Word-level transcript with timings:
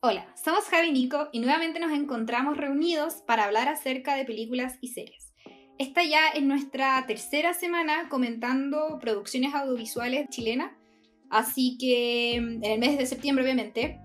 Hola, 0.00 0.26
somos 0.34 0.66
Javi 0.66 0.88
y 0.88 0.92
Nico 0.92 1.30
y 1.32 1.40
nuevamente 1.40 1.80
nos 1.80 1.90
encontramos 1.90 2.58
reunidos 2.58 3.22
para 3.26 3.44
hablar 3.44 3.68
acerca 3.68 4.14
de 4.14 4.26
películas 4.26 4.76
y 4.82 4.88
series. 4.88 5.32
Esta 5.78 6.04
ya 6.04 6.28
es 6.34 6.42
nuestra 6.42 7.02
tercera 7.06 7.54
semana 7.54 8.10
comentando 8.10 8.98
producciones 9.00 9.54
audiovisuales 9.54 10.28
chilenas, 10.28 10.72
así 11.30 11.78
que 11.80 12.38
mm, 12.40 12.62
en 12.62 12.70
el 12.72 12.78
mes 12.78 12.98
de 12.98 13.06
septiembre 13.06 13.42
obviamente. 13.42 13.98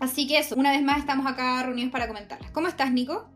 Así 0.00 0.26
que 0.26 0.38
eso, 0.38 0.56
una 0.56 0.70
vez 0.70 0.82
más 0.82 1.00
estamos 1.00 1.26
acá 1.26 1.62
reunidos 1.62 1.92
para 1.92 2.08
comentarlas. 2.08 2.50
¿Cómo 2.50 2.68
estás, 2.68 2.90
Nico? 2.90 3.31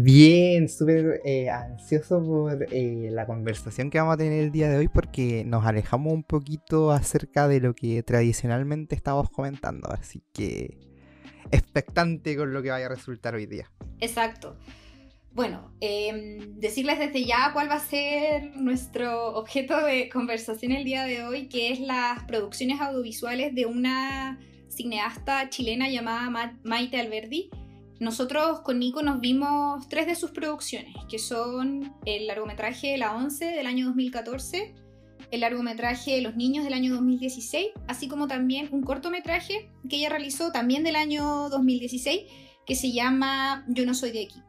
Bien, 0.00 0.68
súper 0.68 1.22
eh, 1.24 1.50
ansioso 1.50 2.22
por 2.22 2.68
eh, 2.70 3.08
la 3.10 3.26
conversación 3.26 3.90
que 3.90 3.98
vamos 3.98 4.14
a 4.14 4.16
tener 4.16 4.44
el 4.44 4.52
día 4.52 4.70
de 4.70 4.76
hoy 4.76 4.86
porque 4.86 5.42
nos 5.44 5.66
alejamos 5.66 6.12
un 6.12 6.22
poquito 6.22 6.92
acerca 6.92 7.48
de 7.48 7.58
lo 7.58 7.74
que 7.74 8.04
tradicionalmente 8.04 8.94
estamos 8.94 9.28
comentando, 9.28 9.90
así 9.90 10.22
que 10.32 10.78
expectante 11.50 12.36
con 12.36 12.52
lo 12.52 12.62
que 12.62 12.70
vaya 12.70 12.86
a 12.86 12.90
resultar 12.90 13.34
hoy 13.34 13.46
día. 13.46 13.72
Exacto. 13.98 14.56
Bueno, 15.32 15.74
em, 15.80 16.60
decirles 16.60 17.00
desde 17.00 17.24
ya 17.24 17.52
cuál 17.52 17.68
va 17.68 17.74
a 17.74 17.80
ser 17.80 18.56
nuestro 18.56 19.34
objeto 19.34 19.84
de 19.84 20.08
conversación 20.10 20.70
el 20.70 20.84
día 20.84 21.06
de 21.06 21.24
hoy, 21.24 21.48
que 21.48 21.72
es 21.72 21.80
las 21.80 22.22
producciones 22.22 22.80
audiovisuales 22.80 23.52
de 23.52 23.66
una 23.66 24.38
cineasta 24.68 25.50
chilena 25.50 25.88
llamada 25.88 26.54
Maite 26.62 27.00
Alberdi 27.00 27.50
nosotros 28.00 28.60
con 28.60 28.78
Nico 28.78 29.02
nos 29.02 29.20
vimos 29.20 29.88
tres 29.88 30.06
de 30.06 30.14
sus 30.14 30.30
producciones, 30.30 30.94
que 31.08 31.18
son 31.18 31.94
el 32.04 32.28
largometraje 32.28 32.96
La 32.96 33.16
11 33.16 33.46
del 33.46 33.66
año 33.66 33.86
2014, 33.86 34.74
el 35.32 35.40
largometraje 35.40 36.20
Los 36.22 36.36
Niños 36.36 36.64
del 36.64 36.74
año 36.74 36.94
2016, 36.94 37.68
así 37.88 38.06
como 38.06 38.28
también 38.28 38.68
un 38.70 38.82
cortometraje 38.82 39.70
que 39.88 39.96
ella 39.96 40.10
realizó 40.10 40.52
también 40.52 40.84
del 40.84 40.94
año 40.94 41.48
2016, 41.48 42.22
que 42.64 42.74
se 42.76 42.92
llama 42.92 43.64
Yo 43.68 43.84
no 43.84 43.94
soy 43.94 44.12
de 44.12 44.24
aquí. 44.24 44.42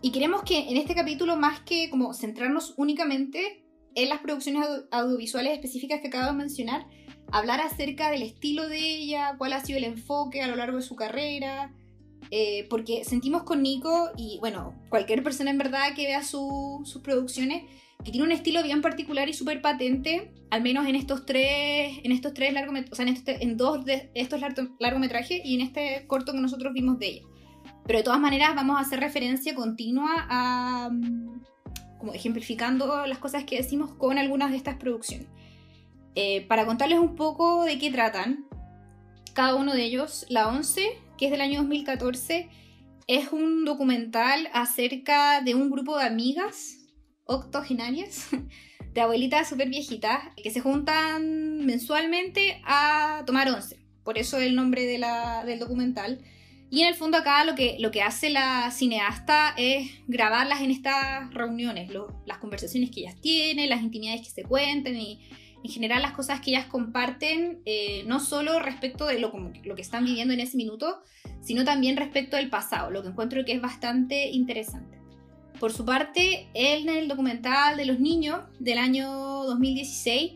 Y 0.00 0.10
queremos 0.10 0.42
que 0.42 0.70
en 0.70 0.78
este 0.78 0.94
capítulo, 0.94 1.36
más 1.36 1.60
que 1.60 1.90
como 1.90 2.14
centrarnos 2.14 2.72
únicamente 2.78 3.64
en 3.94 4.08
las 4.08 4.20
producciones 4.20 4.66
audiovisuales 4.90 5.52
específicas 5.52 6.00
que 6.00 6.08
acabo 6.08 6.26
de 6.26 6.38
mencionar, 6.38 6.86
hablar 7.30 7.60
acerca 7.60 8.10
del 8.10 8.22
estilo 8.22 8.66
de 8.66 8.78
ella, 8.78 9.34
cuál 9.36 9.52
ha 9.52 9.64
sido 9.64 9.78
el 9.78 9.84
enfoque 9.84 10.42
a 10.42 10.48
lo 10.48 10.56
largo 10.56 10.78
de 10.78 10.82
su 10.82 10.96
carrera, 10.96 11.72
eh, 12.30 12.66
porque 12.70 13.04
sentimos 13.04 13.42
con 13.42 13.62
Nico 13.62 14.10
y 14.16 14.38
bueno, 14.40 14.74
cualquier 14.88 15.22
persona 15.22 15.50
en 15.50 15.58
verdad 15.58 15.94
que 15.94 16.06
vea 16.06 16.22
sus 16.22 17.00
producciones, 17.02 17.64
que 18.04 18.10
tiene 18.10 18.26
un 18.26 18.32
estilo 18.32 18.62
bien 18.62 18.82
particular 18.82 19.28
y 19.28 19.32
súper 19.32 19.60
patente, 19.60 20.32
al 20.50 20.62
menos 20.62 20.86
en 20.86 20.96
estos 20.96 21.24
tres, 21.24 21.98
en 22.02 22.12
estos 22.12 22.34
tres 22.34 22.52
largometrajes, 22.52 22.92
o 22.92 22.96
sea, 22.96 23.06
en, 23.06 23.42
en 23.50 23.56
dos 23.56 23.84
de 23.84 24.10
estos 24.14 24.40
largometrajes 24.78 25.40
y 25.44 25.54
en 25.54 25.60
este 25.60 26.06
corto 26.06 26.32
que 26.32 26.40
nosotros 26.40 26.72
vimos 26.72 26.98
de 26.98 27.06
ella. 27.08 27.22
Pero 27.86 27.98
de 27.98 28.02
todas 28.04 28.20
maneras 28.20 28.54
vamos 28.54 28.76
a 28.76 28.80
hacer 28.80 29.00
referencia 29.00 29.54
continua 29.54 30.26
a, 30.28 30.90
mm, 30.90 31.42
como 31.98 32.12
ejemplificando 32.12 33.06
las 33.06 33.18
cosas 33.18 33.44
que 33.44 33.56
decimos 33.56 33.92
con 33.94 34.18
algunas 34.18 34.50
de 34.50 34.56
estas 34.56 34.76
producciones. 34.76 35.28
Eh, 36.14 36.46
para 36.46 36.66
contarles 36.66 36.98
un 36.98 37.16
poco 37.16 37.64
de 37.64 37.78
qué 37.78 37.90
tratan, 37.90 38.44
cada 39.32 39.54
uno 39.54 39.72
de 39.72 39.84
ellos, 39.84 40.26
la 40.28 40.48
11 40.48 40.98
que 41.16 41.26
es 41.26 41.30
del 41.30 41.40
año 41.40 41.60
2014, 41.60 42.48
es 43.06 43.32
un 43.32 43.64
documental 43.64 44.48
acerca 44.52 45.40
de 45.40 45.54
un 45.54 45.70
grupo 45.70 45.98
de 45.98 46.04
amigas 46.04 46.78
octogenarias, 47.24 48.28
de 48.92 49.00
abuelitas 49.00 49.48
súper 49.48 49.68
viejitas, 49.68 50.20
que 50.42 50.50
se 50.50 50.60
juntan 50.60 51.64
mensualmente 51.64 52.60
a 52.64 53.22
tomar 53.26 53.50
once. 53.50 53.78
Por 54.04 54.18
eso 54.18 54.38
el 54.38 54.54
nombre 54.54 54.84
de 54.84 54.98
la, 54.98 55.44
del 55.44 55.58
documental. 55.58 56.20
Y 56.70 56.82
en 56.82 56.88
el 56.88 56.94
fondo 56.94 57.18
acá 57.18 57.44
lo 57.44 57.54
que, 57.54 57.76
lo 57.78 57.90
que 57.90 58.02
hace 58.02 58.30
la 58.30 58.70
cineasta 58.70 59.54
es 59.58 59.90
grabarlas 60.08 60.62
en 60.62 60.70
estas 60.70 61.32
reuniones, 61.34 61.90
las 62.24 62.38
conversaciones 62.38 62.90
que 62.90 63.00
ellas 63.00 63.20
tienen, 63.20 63.68
las 63.68 63.82
intimidades 63.82 64.22
que 64.22 64.30
se 64.30 64.42
cuentan 64.42 64.96
y 64.96 65.20
en 65.64 65.70
general 65.70 66.02
las 66.02 66.12
cosas 66.12 66.40
que 66.40 66.50
ellas 66.50 66.66
comparten, 66.66 67.62
eh, 67.64 68.04
no 68.06 68.20
solo 68.20 68.58
respecto 68.58 69.06
de 69.06 69.18
lo, 69.20 69.32
que 69.32 69.82
están 69.82 70.04
viviendo 70.04 70.34
en 70.34 70.40
ese 70.40 70.56
minuto, 70.56 71.02
sino 71.40 71.64
también 71.64 71.96
respecto 71.96 72.36
del 72.36 72.50
pasado, 72.50 72.90
lo 72.90 73.02
que 73.02 73.08
encuentro 73.08 73.44
que 73.44 73.52
es 73.52 73.60
bastante 73.60 74.30
interesante. 74.30 74.98
Por 75.60 75.72
su 75.72 75.84
parte, 75.84 76.48
en 76.54 76.88
el 76.88 77.06
documental 77.06 77.76
de 77.76 77.86
los 77.86 78.00
niños 78.00 78.40
del 78.58 78.78
año 78.78 79.08
2016, 79.44 80.32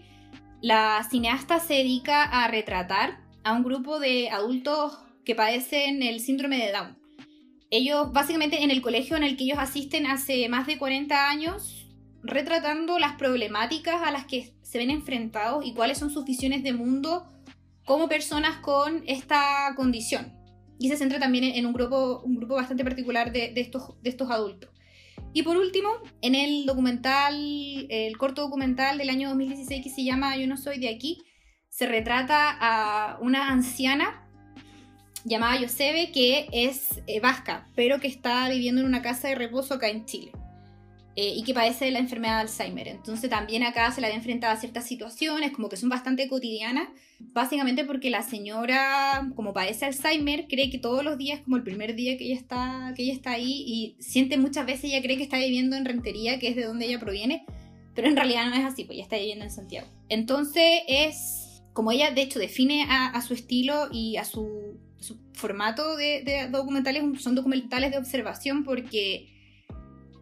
la 0.62 1.06
cineasta 1.10 1.58
se 1.58 1.74
dedica 1.74 2.22
a 2.22 2.46
retratar 2.48 3.18
a 3.42 3.52
un 3.52 3.64
grupo 3.64 3.98
de 3.98 4.30
adultos 4.30 4.98
que 5.24 5.34
padecen 5.34 6.02
el 6.02 6.20
síndrome 6.20 6.58
de 6.58 6.72
Down. 6.72 6.96
Ellos, 7.70 8.12
básicamente 8.12 8.62
en 8.62 8.70
el 8.70 8.80
colegio 8.80 9.16
en 9.16 9.24
el 9.24 9.36
que 9.36 9.44
ellos 9.44 9.58
asisten 9.58 10.06
hace 10.06 10.48
más 10.48 10.68
de 10.68 10.78
40 10.78 11.28
años, 11.28 11.75
retratando 12.26 12.98
las 12.98 13.16
problemáticas 13.16 14.02
a 14.02 14.10
las 14.10 14.26
que 14.26 14.54
se 14.62 14.78
ven 14.78 14.90
enfrentados 14.90 15.64
y 15.64 15.74
cuáles 15.74 15.98
son 15.98 16.10
sus 16.10 16.24
visiones 16.24 16.62
de 16.62 16.72
mundo 16.72 17.26
como 17.84 18.08
personas 18.08 18.58
con 18.58 19.02
esta 19.06 19.72
condición. 19.76 20.32
Y 20.78 20.88
se 20.88 20.96
centra 20.96 21.18
también 21.18 21.44
en 21.44 21.64
un 21.64 21.72
grupo, 21.72 22.20
un 22.24 22.36
grupo 22.36 22.56
bastante 22.56 22.84
particular 22.84 23.32
de, 23.32 23.52
estos, 23.56 24.00
de 24.02 24.10
estos 24.10 24.30
adultos. 24.30 24.70
Y 25.32 25.42
por 25.42 25.56
último, 25.56 25.88
en 26.20 26.34
el 26.34 26.66
documental, 26.66 27.86
el 27.88 28.16
corto 28.18 28.42
documental 28.42 28.98
del 28.98 29.10
año 29.10 29.28
2016 29.28 29.82
que 29.82 29.90
se 29.90 30.04
llama 30.04 30.36
Yo 30.36 30.46
no 30.46 30.56
soy 30.56 30.78
de 30.78 30.88
aquí, 30.88 31.22
se 31.68 31.86
retrata 31.86 32.56
a 32.58 33.18
una 33.20 33.50
anciana 33.50 34.26
llamada 35.24 35.60
Yosebe 35.60 36.10
que 36.12 36.48
es 36.52 37.02
eh, 37.06 37.20
vasca, 37.20 37.68
pero 37.74 38.00
que 38.00 38.08
está 38.08 38.48
viviendo 38.48 38.80
en 38.80 38.86
una 38.86 39.02
casa 39.02 39.28
de 39.28 39.34
reposo 39.34 39.74
acá 39.74 39.88
en 39.88 40.06
Chile. 40.06 40.32
Eh, 41.18 41.32
y 41.34 41.44
que 41.44 41.54
padece 41.54 41.86
de 41.86 41.92
la 41.92 41.98
enfermedad 41.98 42.34
de 42.34 42.40
Alzheimer. 42.42 42.88
Entonces 42.88 43.30
también 43.30 43.62
acá 43.62 43.90
se 43.90 44.02
la 44.02 44.08
ve 44.08 44.14
enfrentada 44.14 44.52
a 44.52 44.60
ciertas 44.60 44.86
situaciones 44.86 45.50
como 45.50 45.70
que 45.70 45.78
son 45.78 45.88
bastante 45.88 46.28
cotidianas, 46.28 46.90
básicamente 47.18 47.86
porque 47.86 48.10
la 48.10 48.20
señora, 48.20 49.26
como 49.34 49.54
padece 49.54 49.86
Alzheimer, 49.86 50.46
cree 50.46 50.68
que 50.68 50.76
todos 50.76 51.02
los 51.02 51.16
días 51.16 51.40
como 51.40 51.56
el 51.56 51.62
primer 51.62 51.94
día 51.94 52.18
que 52.18 52.24
ella 52.26 52.34
está, 52.34 52.92
que 52.94 53.04
ella 53.04 53.14
está 53.14 53.30
ahí 53.30 53.64
y 53.66 53.96
siente 53.98 54.36
muchas 54.36 54.66
veces, 54.66 54.84
ella 54.84 55.00
cree 55.00 55.16
que 55.16 55.22
está 55.22 55.38
viviendo 55.38 55.74
en 55.74 55.86
Rentería, 55.86 56.38
que 56.38 56.48
es 56.48 56.56
de 56.56 56.64
donde 56.64 56.84
ella 56.84 57.00
proviene, 57.00 57.46
pero 57.94 58.08
en 58.08 58.16
realidad 58.16 58.50
no 58.50 58.56
es 58.56 58.66
así, 58.66 58.84
pues 58.84 58.96
ella 58.96 59.04
está 59.04 59.16
viviendo 59.16 59.46
en 59.46 59.50
Santiago. 59.50 59.88
Entonces 60.10 60.82
es, 60.86 61.62
como 61.72 61.92
ella 61.92 62.10
de 62.10 62.20
hecho 62.20 62.38
define 62.38 62.84
a, 62.90 63.18
su 63.22 63.32
estilo 63.32 63.88
y 63.90 64.18
a 64.18 64.26
su, 64.26 64.78
su 65.00 65.16
formato 65.32 65.96
de, 65.96 66.22
de 66.24 66.48
documentales, 66.50 67.22
son 67.22 67.34
documentales 67.34 67.90
de 67.90 67.96
observación 67.96 68.64
porque 68.64 69.34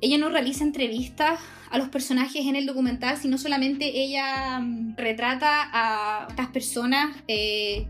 ella 0.05 0.19
no 0.19 0.29
realiza 0.29 0.65
entrevistas 0.65 1.41
a 1.71 1.79
los 1.79 1.89
personajes 1.89 2.47
en 2.47 2.57
el 2.57 2.67
documental, 2.67 3.17
sino 3.17 3.39
solamente 3.39 4.03
ella 4.03 4.61
mm, 4.61 4.97
retrata 4.97 5.71
a 5.73 6.27
estas 6.29 6.49
personas 6.49 7.17
eh, 7.27 7.87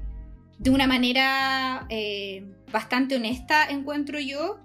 de 0.59 0.71
una 0.71 0.87
manera 0.87 1.87
eh, 1.91 2.47
bastante 2.73 3.17
honesta, 3.17 3.67
encuentro 3.69 4.21
yo. 4.21 4.61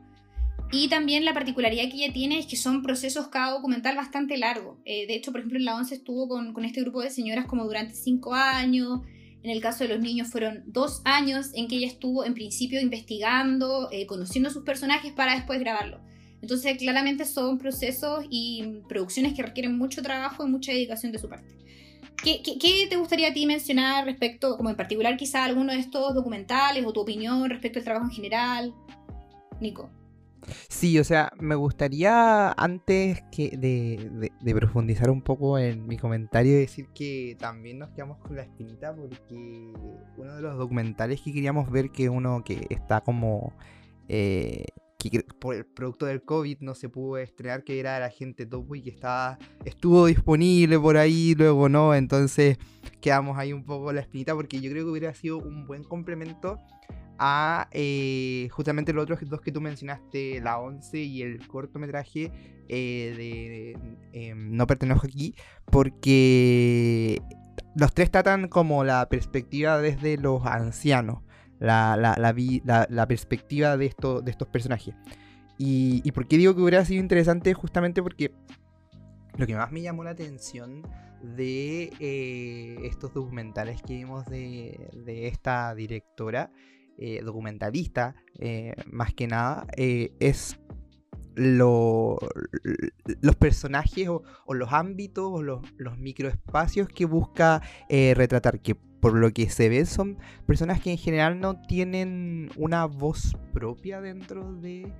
Y 0.71 0.87
también 0.89 1.25
la 1.25 1.33
particularidad 1.33 1.89
que 1.89 2.03
ella 2.03 2.13
tiene 2.13 2.37
es 2.37 2.45
que 2.45 2.55
son 2.55 2.83
procesos 2.83 3.29
cada 3.29 3.53
documental 3.53 3.95
bastante 3.95 4.37
largos. 4.37 4.77
Eh, 4.85 5.07
de 5.07 5.15
hecho, 5.15 5.31
por 5.31 5.39
ejemplo, 5.39 5.57
en 5.57 5.65
la 5.65 5.75
11 5.75 5.95
estuvo 5.95 6.27
con, 6.27 6.63
este 6.63 6.81
grupo 6.81 7.01
de 7.01 7.09
señoras 7.09 7.47
como 7.47 7.65
durante 7.65 7.95
cinco 7.95 8.35
años. 8.35 9.01
En 9.41 9.49
el 9.49 9.59
caso 9.61 9.83
de 9.83 9.89
los 9.89 9.99
niños 9.99 10.27
fueron 10.27 10.63
dos 10.67 11.01
años 11.05 11.49
en 11.55 11.67
que 11.67 11.77
ella 11.77 11.87
estuvo 11.87 12.25
en 12.25 12.35
principio 12.35 12.79
investigando, 12.79 13.89
conociendo 14.07 14.49
a 14.49 14.53
sus 14.53 14.63
personajes 14.63 15.11
para 15.13 15.33
después 15.33 15.59
grabarlo. 15.59 15.99
Entonces, 16.41 16.77
claramente 16.77 17.25
son 17.25 17.57
procesos 17.57 18.25
y 18.29 18.81
producciones 18.87 19.33
que 19.33 19.43
requieren 19.43 19.77
mucho 19.77 20.01
trabajo 20.01 20.45
y 20.45 20.49
mucha 20.49 20.71
dedicación 20.71 21.11
de 21.11 21.19
su 21.19 21.27
parte. 21.27 21.57
¿Qué, 22.23 22.41
qué, 22.43 22.87
te 22.89 22.97
gustaría 22.97 23.29
a 23.29 23.33
ti 23.33 23.45
mencionar 23.45 24.05
respecto, 24.05 24.57
como 24.57 24.69
en 24.69 24.75
particular 24.75 25.15
quizá 25.15 25.45
alguno 25.45 25.71
de 25.71 25.79
estos 25.79 26.13
documentales 26.13 26.85
o 26.85 26.91
tu 26.91 27.01
opinión 27.01 27.49
respecto 27.49 27.79
al 27.79 27.85
trabajo 27.85 28.05
en 28.05 28.11
general? 28.11 28.73
Nico. 29.61 29.89
Sí, 30.67 30.97
o 30.99 31.03
sea, 31.03 31.31
me 31.39 31.55
gustaría 31.55 32.51
antes 32.51 33.23
que 33.31 33.57
de, 33.57 34.31
de, 34.41 34.55
profundizar 34.55 35.09
un 35.09 35.21
poco 35.21 35.57
en 35.59 35.85
mi 35.85 35.97
comentario 35.97 36.57
decir 36.57 36.87
que 36.93 37.35
también 37.39 37.79
nos 37.79 37.89
quedamos 37.89 38.17
con 38.19 38.35
la 38.35 38.43
espinita 38.43 38.95
porque 38.95 39.73
uno 40.17 40.35
de 40.35 40.41
los 40.41 40.57
documentales 40.57 41.21
que 41.21 41.33
queríamos 41.33 41.69
ver 41.69 41.91
que 41.91 42.09
uno 42.09 42.43
que 42.43 42.65
está 42.69 43.01
como 43.01 43.53
eh, 44.07 44.65
que 44.99 45.23
por 45.39 45.55
el 45.55 45.65
producto 45.65 46.05
del 46.05 46.21
COVID 46.21 46.57
no 46.59 46.75
se 46.75 46.89
pudo 46.89 47.17
estrenar, 47.17 47.63
que 47.63 47.79
era 47.79 47.99
la 47.99 48.09
gente 48.09 48.45
Topo 48.45 48.75
y 48.75 48.81
que 48.81 48.89
estaba, 48.89 49.39
estuvo 49.63 50.07
disponible 50.07 50.77
por 50.77 50.97
ahí, 50.97 51.35
luego 51.35 51.69
no, 51.69 51.95
entonces 51.95 52.57
quedamos 52.99 53.37
ahí 53.37 53.53
un 53.53 53.63
poco 53.63 53.93
la 53.93 54.01
espinita 54.01 54.35
porque 54.35 54.59
yo 54.59 54.69
creo 54.69 54.83
que 54.83 54.91
hubiera 54.91 55.13
sido 55.13 55.37
un 55.37 55.65
buen 55.65 55.83
complemento 55.83 56.57
a 57.17 57.69
eh, 57.71 58.49
justamente 58.51 58.91
los 58.91 59.03
otros 59.03 59.19
dos 59.29 59.41
que 59.41 59.51
tú 59.51 59.61
mencionaste, 59.61 60.41
la 60.41 60.59
11 60.59 60.99
y 60.99 61.21
el 61.21 61.47
cortometraje 61.47 62.31
eh, 62.67 63.13
de, 63.17 63.77
em, 64.13 64.55
No 64.55 64.67
pertenezco 64.67 65.07
aquí, 65.07 65.33
porque 65.65 67.21
los 67.75 67.93
tres 67.93 68.11
tratan 68.11 68.47
como 68.47 68.83
la 68.83 69.07
perspectiva 69.07 69.79
desde 69.79 70.17
los 70.17 70.45
ancianos 70.45 71.23
la, 71.59 71.95
la, 71.97 73.07
perspectiva 73.07 73.77
de, 73.77 73.85
esto, 73.85 74.21
de 74.21 74.31
estos 74.31 74.47
personajes. 74.47 74.95
Y, 75.57 76.09
por 76.13 76.27
qué 76.27 76.37
digo 76.37 76.55
que 76.55 76.61
hubiera 76.61 76.85
sido 76.85 77.01
interesante 77.01 77.53
justamente 77.53 78.01
porque 78.01 78.33
lo 79.35 79.45
que 79.45 79.55
más 79.55 79.71
me 79.71 79.81
llamó 79.81 80.03
la 80.03 80.11
atención 80.11 80.83
de 81.21 81.91
eh, 81.99 82.77
estos 82.83 83.13
documentales 83.13 83.81
que 83.81 83.95
vimos 83.95 84.25
de, 84.27 85.27
esta 85.27 85.75
directora, 85.75 86.51
eh, 86.97 87.21
documentalista, 87.23 88.15
eh, 88.39 88.73
más 88.89 89.13
que 89.13 89.27
nada, 89.27 89.67
es 89.75 90.57
los 91.35 92.19
personajes 93.37 94.07
o, 94.07 94.23
los 94.53 94.71
ámbitos 94.71 95.25
o 95.29 95.41
los, 95.41 95.61
los 95.77 95.97
microespacios 95.97 96.87
que 96.87 97.05
busca 97.05 97.61
retratar, 97.89 98.61
que 98.61 98.77
por 98.99 99.15
lo 99.15 99.31
que 99.31 99.49
se 99.49 99.69
ve 99.69 99.85
son 99.85 100.17
personas 100.45 100.81
que 100.81 100.91
en 100.91 100.97
general 100.97 101.39
no 101.39 101.61
tienen 101.61 102.49
una 102.55 102.85
voz 102.85 103.37
propia 103.53 104.01
dentro 104.01 104.53
de 104.53 104.91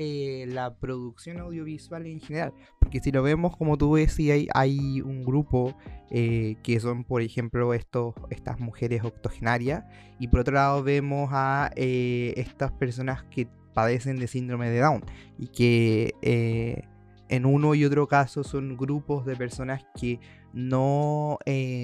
eh, 0.00 0.46
la 0.46 0.76
producción 0.76 1.40
audiovisual 1.40 2.06
en 2.06 2.20
general. 2.20 2.52
Porque 2.78 3.00
si 3.00 3.10
lo 3.10 3.20
vemos, 3.20 3.56
como 3.56 3.76
tú 3.76 3.96
decías, 3.96 4.36
hay, 4.36 4.48
hay 4.54 5.00
un 5.00 5.24
grupo 5.24 5.76
eh, 6.12 6.54
que 6.62 6.78
son, 6.78 7.02
por 7.02 7.20
ejemplo, 7.20 7.74
estos, 7.74 8.14
estas 8.30 8.60
mujeres 8.60 9.02
octogenarias. 9.02 9.84
Y 10.20 10.28
por 10.28 10.38
otro 10.38 10.54
lado 10.54 10.84
vemos 10.84 11.30
a 11.32 11.72
eh, 11.74 12.32
estas 12.36 12.70
personas 12.70 13.24
que 13.24 13.48
padecen 13.74 14.20
de 14.20 14.28
síndrome 14.28 14.70
de 14.70 14.78
Down. 14.78 15.04
Y 15.36 15.48
que 15.48 16.14
en 17.28 17.44
uno 17.44 17.74
y 17.74 17.84
otro 17.84 18.06
caso 18.06 18.44
son 18.44 18.76
grupos 18.76 19.26
de 19.26 19.34
personas 19.34 19.84
que 20.00 20.20
no 20.52 21.38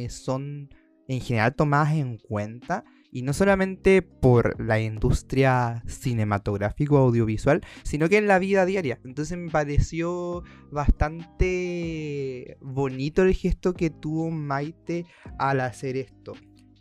son 0.08 0.68
en 1.08 1.20
general 1.20 1.54
tomadas 1.54 1.94
en 1.94 2.18
cuenta 2.18 2.84
y 3.14 3.22
no 3.22 3.32
solamente 3.32 4.02
por 4.02 4.60
la 4.60 4.80
industria 4.80 5.84
cinematográfica 5.86 6.94
o 6.94 6.98
audiovisual, 6.98 7.60
sino 7.84 8.08
que 8.08 8.18
en 8.18 8.26
la 8.26 8.40
vida 8.40 8.66
diaria. 8.66 8.98
Entonces 9.04 9.38
me 9.38 9.50
pareció 9.50 10.42
bastante 10.72 12.58
bonito 12.60 13.22
el 13.22 13.32
gesto 13.34 13.72
que 13.72 13.90
tuvo 13.90 14.32
Maite 14.32 15.06
al 15.38 15.60
hacer 15.60 15.96
esto. 15.96 16.34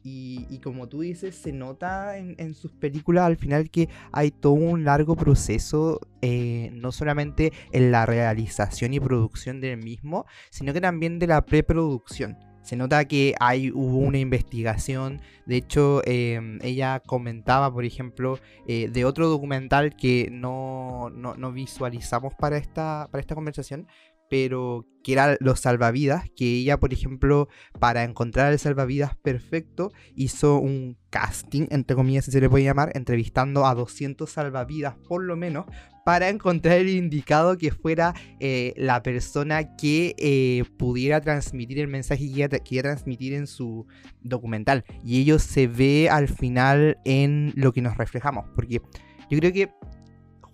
Y, 0.06 0.60
como 0.62 0.90
tú 0.90 1.00
dices, 1.00 1.34
se 1.34 1.54
nota 1.54 2.18
en, 2.18 2.54
sus 2.56 2.74
películas 2.74 3.24
al 3.24 3.38
final 3.38 3.70
que 3.70 3.88
hay 4.12 4.32
todo 4.32 4.52
un 4.52 4.84
largo 4.84 5.16
proceso, 5.16 6.02
eh, 6.22 6.72
no 6.74 6.92
solamente 6.92 7.54
en 7.72 7.92
la 7.92 8.06
realización 8.06 8.94
y 8.94 9.00
producción 9.00 9.62
del 9.62 9.78
mismo, 9.78 10.26
sino 10.50 10.74
que 10.74 10.82
también 10.82 11.20
de 11.20 11.28
la 11.28 11.46
preproducción. 11.46 12.38
Se 12.64 12.78
nota 12.78 13.06
que 13.06 13.36
hay, 13.40 13.72
hubo 13.72 13.98
una 13.98 14.18
investigación. 14.18 15.22
De 15.46 15.58
hecho, 15.58 16.02
em, 16.06 16.60
ella 16.62 17.02
comentaba, 17.06 17.72
por 17.72 17.86
ejemplo, 17.86 18.40
eh, 18.68 18.90
de 18.90 19.06
otro 19.06 19.28
documental 19.28 19.96
que 19.96 20.30
no, 20.32 21.10
no, 21.10 21.52
visualizamos 21.52 22.34
para 22.36 22.58
esta, 22.58 23.10
para 23.12 23.20
esta 23.22 23.36
conversación, 23.36 23.88
pero 24.30 24.88
que 25.04 25.14
era 25.14 25.38
los 25.42 25.60
salvavidas, 25.60 26.30
que 26.36 26.46
ella, 26.46 26.80
por 26.80 26.94
ejemplo, 26.94 27.50
para 27.80 28.04
encontrar 28.04 28.52
el 28.54 28.60
salvavidas 28.60 29.16
perfecto, 29.18 29.92
hizo 30.16 30.58
un 30.58 30.98
casting, 31.10 31.68
entre 31.70 31.96
comillas, 31.96 32.26
si 32.26 32.32
se 32.32 32.42
le 32.42 32.50
puede 32.50 32.64
llamar, 32.64 32.92
entrevistando 32.96 33.66
a 33.68 33.76
200 33.76 34.30
salvavidas 34.30 34.96
por 35.08 35.24
lo 35.24 35.36
menos, 35.36 35.66
para 36.06 36.30
encontrar 36.30 36.78
el 36.78 36.90
indicado 36.90 37.58
que 37.58 37.72
fuera 37.72 38.14
eh, 38.40 38.74
la 38.76 39.02
persona 39.04 39.76
que 39.76 40.16
eh, 40.18 40.64
pudiera 40.78 41.22
transmitir 41.22 41.80
el 41.80 41.88
mensaje 41.88 42.28
que 42.28 42.50
quería, 42.50 42.84
transmitir 42.84 43.34
en 43.34 43.48
su 43.48 43.86
documental. 44.22 44.84
Y 45.04 45.22
ello 45.22 45.40
se 45.40 45.68
ve 45.68 46.10
al 46.10 46.28
final 46.28 46.98
en 47.06 47.54
lo 47.56 47.72
que 47.72 47.82
nos 47.82 47.98
reflejamos, 47.98 48.46
porque 48.56 48.82
yo 49.30 49.40
creo 49.40 49.54
que 49.54 49.70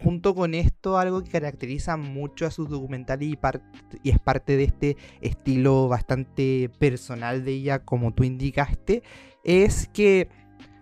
junto 0.01 0.33
con 0.33 0.53
esto, 0.53 0.97
algo 0.97 1.23
que 1.23 1.29
caracteriza 1.29 1.97
mucho 1.97 2.45
a 2.45 2.51
sus 2.51 2.69
documentales 2.69 3.27
y, 3.27 4.09
es 4.09 4.19
parte 4.19 4.55
de 4.55 4.63
este 4.63 4.97
estilo 5.21 5.87
bastante 5.87 6.69
personal 6.79 7.43
de 7.43 7.51
ella, 7.51 7.79
como 7.79 8.13
tú 8.13 8.23
indicaste, 8.23 9.03
es 9.43 9.89
que 9.89 10.29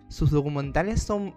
sus 0.08 0.30
documentales 0.30 1.02
son 1.02 1.34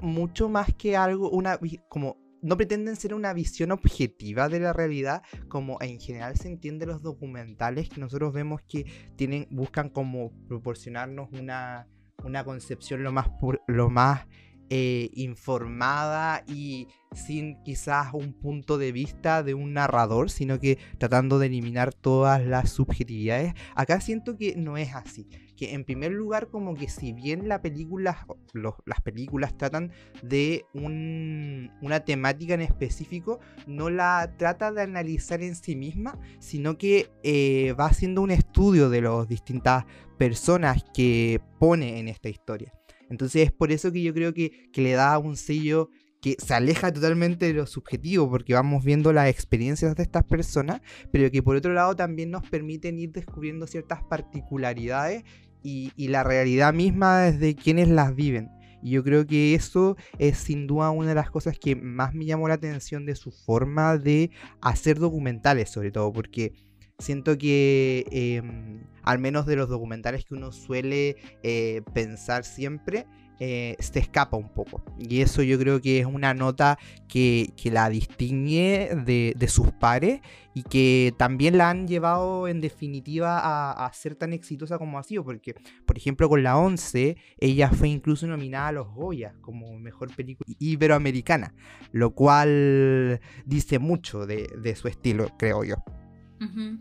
mucho 0.00 0.48
más 0.48 0.72
que 0.74 0.96
algo, 0.96 1.30
una 1.30 1.58
como 1.88 2.21
no 2.42 2.56
pretenden 2.56 2.96
ser 2.96 3.14
una 3.14 3.32
visión 3.32 3.70
objetiva 3.70 4.48
de 4.48 4.60
la 4.60 4.72
realidad, 4.72 5.22
como 5.48 5.78
en 5.80 6.00
general 6.00 6.36
se 6.36 6.48
entiende 6.48 6.86
los 6.86 7.02
documentales 7.02 7.88
que 7.88 8.00
nosotros 8.00 8.32
vemos 8.32 8.60
que 8.62 8.84
tienen, 9.16 9.46
buscan 9.50 9.88
como 9.88 10.32
proporcionarnos 10.48 11.30
una, 11.32 11.88
una 12.24 12.44
concepción 12.44 13.02
lo 13.02 13.12
más, 13.12 13.28
lo 13.68 13.88
más 13.88 14.26
eh, 14.70 15.10
informada 15.14 16.44
y 16.46 16.88
sin 17.14 17.62
quizás 17.62 18.14
un 18.14 18.32
punto 18.32 18.78
de 18.78 18.90
vista 18.90 19.42
de 19.42 19.54
un 19.54 19.74
narrador, 19.74 20.30
sino 20.30 20.58
que 20.58 20.78
tratando 20.98 21.38
de 21.38 21.46
eliminar 21.46 21.92
todas 21.92 22.42
las 22.44 22.70
subjetividades. 22.70 23.54
Acá 23.74 24.00
siento 24.00 24.36
que 24.36 24.56
no 24.56 24.76
es 24.78 24.94
así. 24.94 25.28
Que 25.62 25.74
en 25.74 25.84
primer 25.84 26.10
lugar, 26.10 26.48
como 26.48 26.74
que 26.74 26.88
si 26.88 27.12
bien 27.12 27.46
la 27.46 27.62
película, 27.62 28.26
las 28.52 29.00
películas 29.00 29.56
tratan 29.56 29.92
de 30.20 30.64
una 30.74 32.00
temática 32.00 32.54
en 32.54 32.62
específico, 32.62 33.38
no 33.68 33.88
la 33.88 34.34
trata 34.38 34.72
de 34.72 34.82
analizar 34.82 35.40
en 35.40 35.54
sí 35.54 35.76
misma, 35.76 36.18
sino 36.40 36.78
que 36.78 37.12
eh, 37.22 37.76
va 37.78 37.86
haciendo 37.86 38.22
un 38.22 38.32
estudio 38.32 38.90
de 38.90 39.02
las 39.02 39.28
distintas 39.28 39.84
personas 40.18 40.84
que 40.92 41.40
pone 41.60 42.00
en 42.00 42.08
esta 42.08 42.28
historia. 42.28 42.72
Entonces 43.08 43.44
es 43.44 43.52
por 43.52 43.70
eso 43.70 43.92
que 43.92 44.02
yo 44.02 44.12
creo 44.12 44.34
que, 44.34 44.68
le 44.74 44.92
da 44.94 45.16
un 45.18 45.36
sello 45.36 45.90
que 46.20 46.34
se 46.44 46.54
aleja 46.54 46.92
totalmente 46.92 47.46
de 47.46 47.52
lo 47.52 47.66
subjetivo, 47.66 48.28
porque 48.28 48.54
vamos 48.54 48.84
viendo 48.84 49.12
las 49.12 49.28
experiencias 49.28 49.94
de 49.94 50.02
estas 50.02 50.24
personas, 50.24 50.80
pero 51.12 51.30
que 51.30 51.40
por 51.40 51.54
otro 51.54 51.72
lado 51.72 51.94
también 51.94 52.32
nos 52.32 52.48
permiten 52.50 52.98
ir 52.98 53.12
descubriendo 53.12 53.68
ciertas 53.68 54.02
particularidades 54.02 55.22
y, 55.62 55.92
la 56.08 56.24
realidad 56.24 56.72
misma 56.74 57.20
desde 57.20 57.54
quienes 57.54 57.88
las 57.88 58.14
viven. 58.14 58.50
Y 58.82 58.90
yo 58.90 59.04
creo 59.04 59.26
que 59.26 59.54
eso 59.54 59.96
es 60.18 60.38
sin 60.38 60.66
duda 60.66 60.90
una 60.90 61.10
de 61.10 61.14
las 61.14 61.30
cosas 61.30 61.58
que 61.58 61.76
más 61.76 62.14
me 62.14 62.24
llamó 62.24 62.48
la 62.48 62.54
atención 62.54 63.06
de 63.06 63.14
su 63.14 63.30
forma 63.30 63.96
de 63.96 64.30
hacer 64.60 64.98
documentales, 64.98 65.70
sobre 65.70 65.92
todo, 65.92 66.12
porque 66.12 66.52
siento 66.98 67.38
que 67.38 68.04
em, 68.10 68.84
al 69.02 69.18
menos 69.18 69.46
de 69.46 69.56
los 69.56 69.68
documentales 69.68 70.24
que 70.24 70.34
uno 70.34 70.52
suele 70.52 71.16
eh, 71.42 71.82
pensar 71.94 72.44
siempre, 72.44 73.06
eh, 73.44 73.74
se 73.80 73.98
escapa 73.98 74.36
un 74.36 74.48
poco. 74.50 74.84
Y 75.00 75.20
eso 75.20 75.42
yo 75.42 75.58
creo 75.58 75.80
que 75.80 75.98
es 75.98 76.06
una 76.06 76.32
nota 76.32 76.78
que, 77.08 77.52
la 77.64 77.88
distingue 77.88 78.90
de, 79.04 79.48
sus 79.48 79.72
pares 79.72 80.20
y 80.54 80.62
que 80.62 81.12
también 81.18 81.58
la 81.58 81.68
han 81.68 81.88
llevado 81.88 82.46
en 82.46 82.60
definitiva 82.60 83.40
a, 83.84 83.92
ser 83.94 84.14
tan 84.14 84.32
exitosa 84.32 84.78
como 84.78 84.96
ha 84.96 85.02
sido. 85.02 85.24
Porque, 85.24 85.56
por 85.84 85.96
ejemplo, 85.96 86.28
con 86.28 86.44
la 86.44 86.56
11, 86.56 87.16
ella 87.40 87.68
fue 87.70 87.88
incluso 87.88 88.28
nominada 88.28 88.68
a 88.68 88.72
los 88.72 88.86
Goya 88.94 89.34
como 89.40 89.76
mejor 89.76 90.14
película 90.14 90.54
iberoamericana, 90.60 91.52
lo 91.90 92.14
cual 92.14 93.20
dice 93.44 93.80
mucho 93.80 94.24
de, 94.24 94.48
de 94.56 94.76
su 94.76 94.86
estilo, 94.86 95.26
creo 95.36 95.64
yo. 95.64 95.74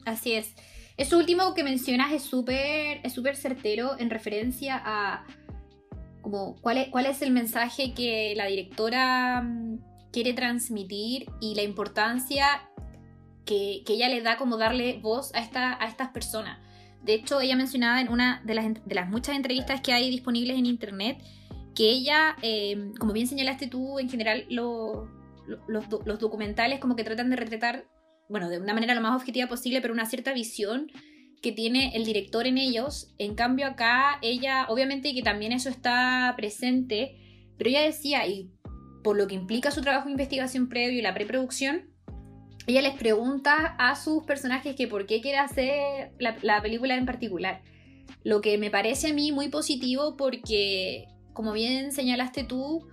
así 0.06 0.34
es. 0.34 0.54
Eso 0.96 1.18
último 1.18 1.56
que 1.56 1.64
mencionas 1.64 2.14
es 2.14 2.22
súper 2.22 3.00
es 3.04 3.14
súper 3.14 3.36
certero 3.36 3.98
en 3.98 4.12
referencia 4.12 4.80
a 4.86 5.26
como 6.22 6.56
cuál 6.62 6.78
es, 6.78 6.90
cuál 6.90 7.06
es 7.06 7.22
el 7.22 7.32
mensaje 7.32 7.94
que 7.94 8.34
la 8.36 8.46
directora 8.46 9.42
mm, 9.42 9.80
quiere 10.12 10.34
transmitir 10.34 11.26
y 11.40 11.56
la 11.56 11.64
importancia 11.64 12.70
que, 13.46 13.84
ella 13.88 14.10
le 14.10 14.22
da 14.22 14.38
como 14.38 14.58
darle 14.58 15.00
voz 15.02 15.34
a, 15.36 15.40
esta, 15.40 15.82
a 15.82 15.88
estas 15.88 16.10
personas. 16.10 16.60
De 17.04 17.14
hecho, 17.14 17.42
ella 17.42 17.56
mencionaba 17.56 18.00
en 18.00 18.10
una 18.10 18.42
de 18.46 18.54
las, 18.54 18.66
de 18.86 18.96
las 18.96 19.10
muchas 19.10 19.36
entrevistas 19.36 19.82
que 19.82 19.94
hay 19.94 20.10
disponibles 20.10 20.58
en 20.58 20.66
internet 20.66 21.22
que 21.76 21.90
ella, 21.90 22.36
eh, 22.42 22.92
como 23.00 23.14
bien 23.14 23.28
señalaste 23.28 23.68
tú, 23.68 23.98
en 23.98 24.10
general 24.10 24.46
los, 24.50 25.08
los 25.68 26.20
documentales 26.20 26.80
como 26.80 26.96
que 26.96 27.04
tratan 27.04 27.30
de 27.30 27.38
retratar 27.38 27.86
bueno, 28.32 28.50
de 28.50 28.60
una 28.60 28.74
manera 28.74 28.96
lo 28.96 29.02
más 29.02 29.16
objetiva 29.16 29.48
posible, 29.48 29.82
pero 29.82 29.94
una 29.94 30.06
cierta 30.06 30.32
visión 30.32 30.90
que 31.42 31.52
tiene 31.52 31.96
el 31.96 32.06
director 32.06 32.46
en 32.46 32.58
ellos. 32.58 33.14
En 33.18 33.36
cambio 33.36 33.68
acá 33.68 34.20
ella, 34.22 34.68
obviamente 34.70 35.14
que 35.14 35.24
también 35.24 35.52
eso 35.52 35.70
está 35.70 36.34
presente, 36.38 37.18
pero 37.58 37.70
ella 37.70 37.82
decía, 37.82 38.26
y 38.28 38.52
por 39.04 39.18
lo 39.18 39.28
que 39.28 39.36
implica 39.36 39.72
su 39.72 39.82
trabajo 39.82 40.06
de 40.06 40.12
investigación 40.12 40.70
previo 40.70 41.00
y 41.00 41.02
la 41.02 41.14
preproducción, 41.14 41.90
ella 42.68 42.82
les 42.82 42.94
pregunta 42.94 43.76
a 43.80 43.96
sus 43.96 44.24
personajes 44.24 44.76
que 44.76 44.88
por 44.88 45.08
qué 45.08 45.20
quiere 45.20 45.40
hacer 45.40 46.12
la, 46.20 46.38
la 46.44 46.62
película 46.62 46.96
en 46.96 47.06
particular. 47.06 47.64
Lo 48.24 48.42
que 48.42 48.60
me 48.60 48.70
parece 48.70 49.10
a 49.10 49.14
mí 49.14 49.32
muy 49.32 49.50
positivo 49.50 50.16
porque, 50.16 51.08
como 51.34 51.54
bien 51.54 51.92
señalaste 51.92 52.44
tú, 52.44 52.88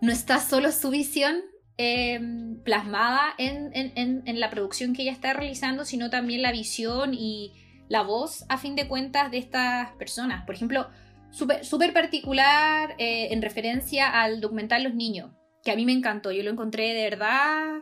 no 0.00 0.10
está 0.10 0.40
solo 0.40 0.72
su 0.72 0.90
visión, 0.90 1.42
Em, 1.78 2.62
plasmada 2.62 3.34
en, 3.38 4.22
la 4.38 4.50
producción 4.50 4.92
que 4.92 5.02
ella 5.02 5.12
está 5.12 5.32
realizando, 5.32 5.84
sino 5.84 6.10
también 6.10 6.42
la 6.42 6.52
visión 6.52 7.14
y 7.14 7.52
la 7.88 8.02
voz, 8.02 8.44
a 8.50 8.58
fin 8.58 8.76
de 8.76 8.86
cuentas, 8.88 9.30
de 9.30 9.38
estas 9.38 9.90
personas. 9.92 10.44
Por 10.44 10.54
ejemplo, 10.54 10.88
súper 11.30 11.92
particular 11.94 12.94
eh, 12.98 13.28
en 13.30 13.40
referencia 13.40 14.08
al 14.22 14.40
documental 14.40 14.84
Los 14.84 14.94
Niños, 14.94 15.30
que 15.64 15.70
a 15.70 15.76
mí 15.76 15.86
me 15.86 15.92
encantó, 15.92 16.30
yo 16.30 16.42
lo 16.42 16.50
encontré 16.50 16.92
de 16.92 17.04
verdad 17.04 17.80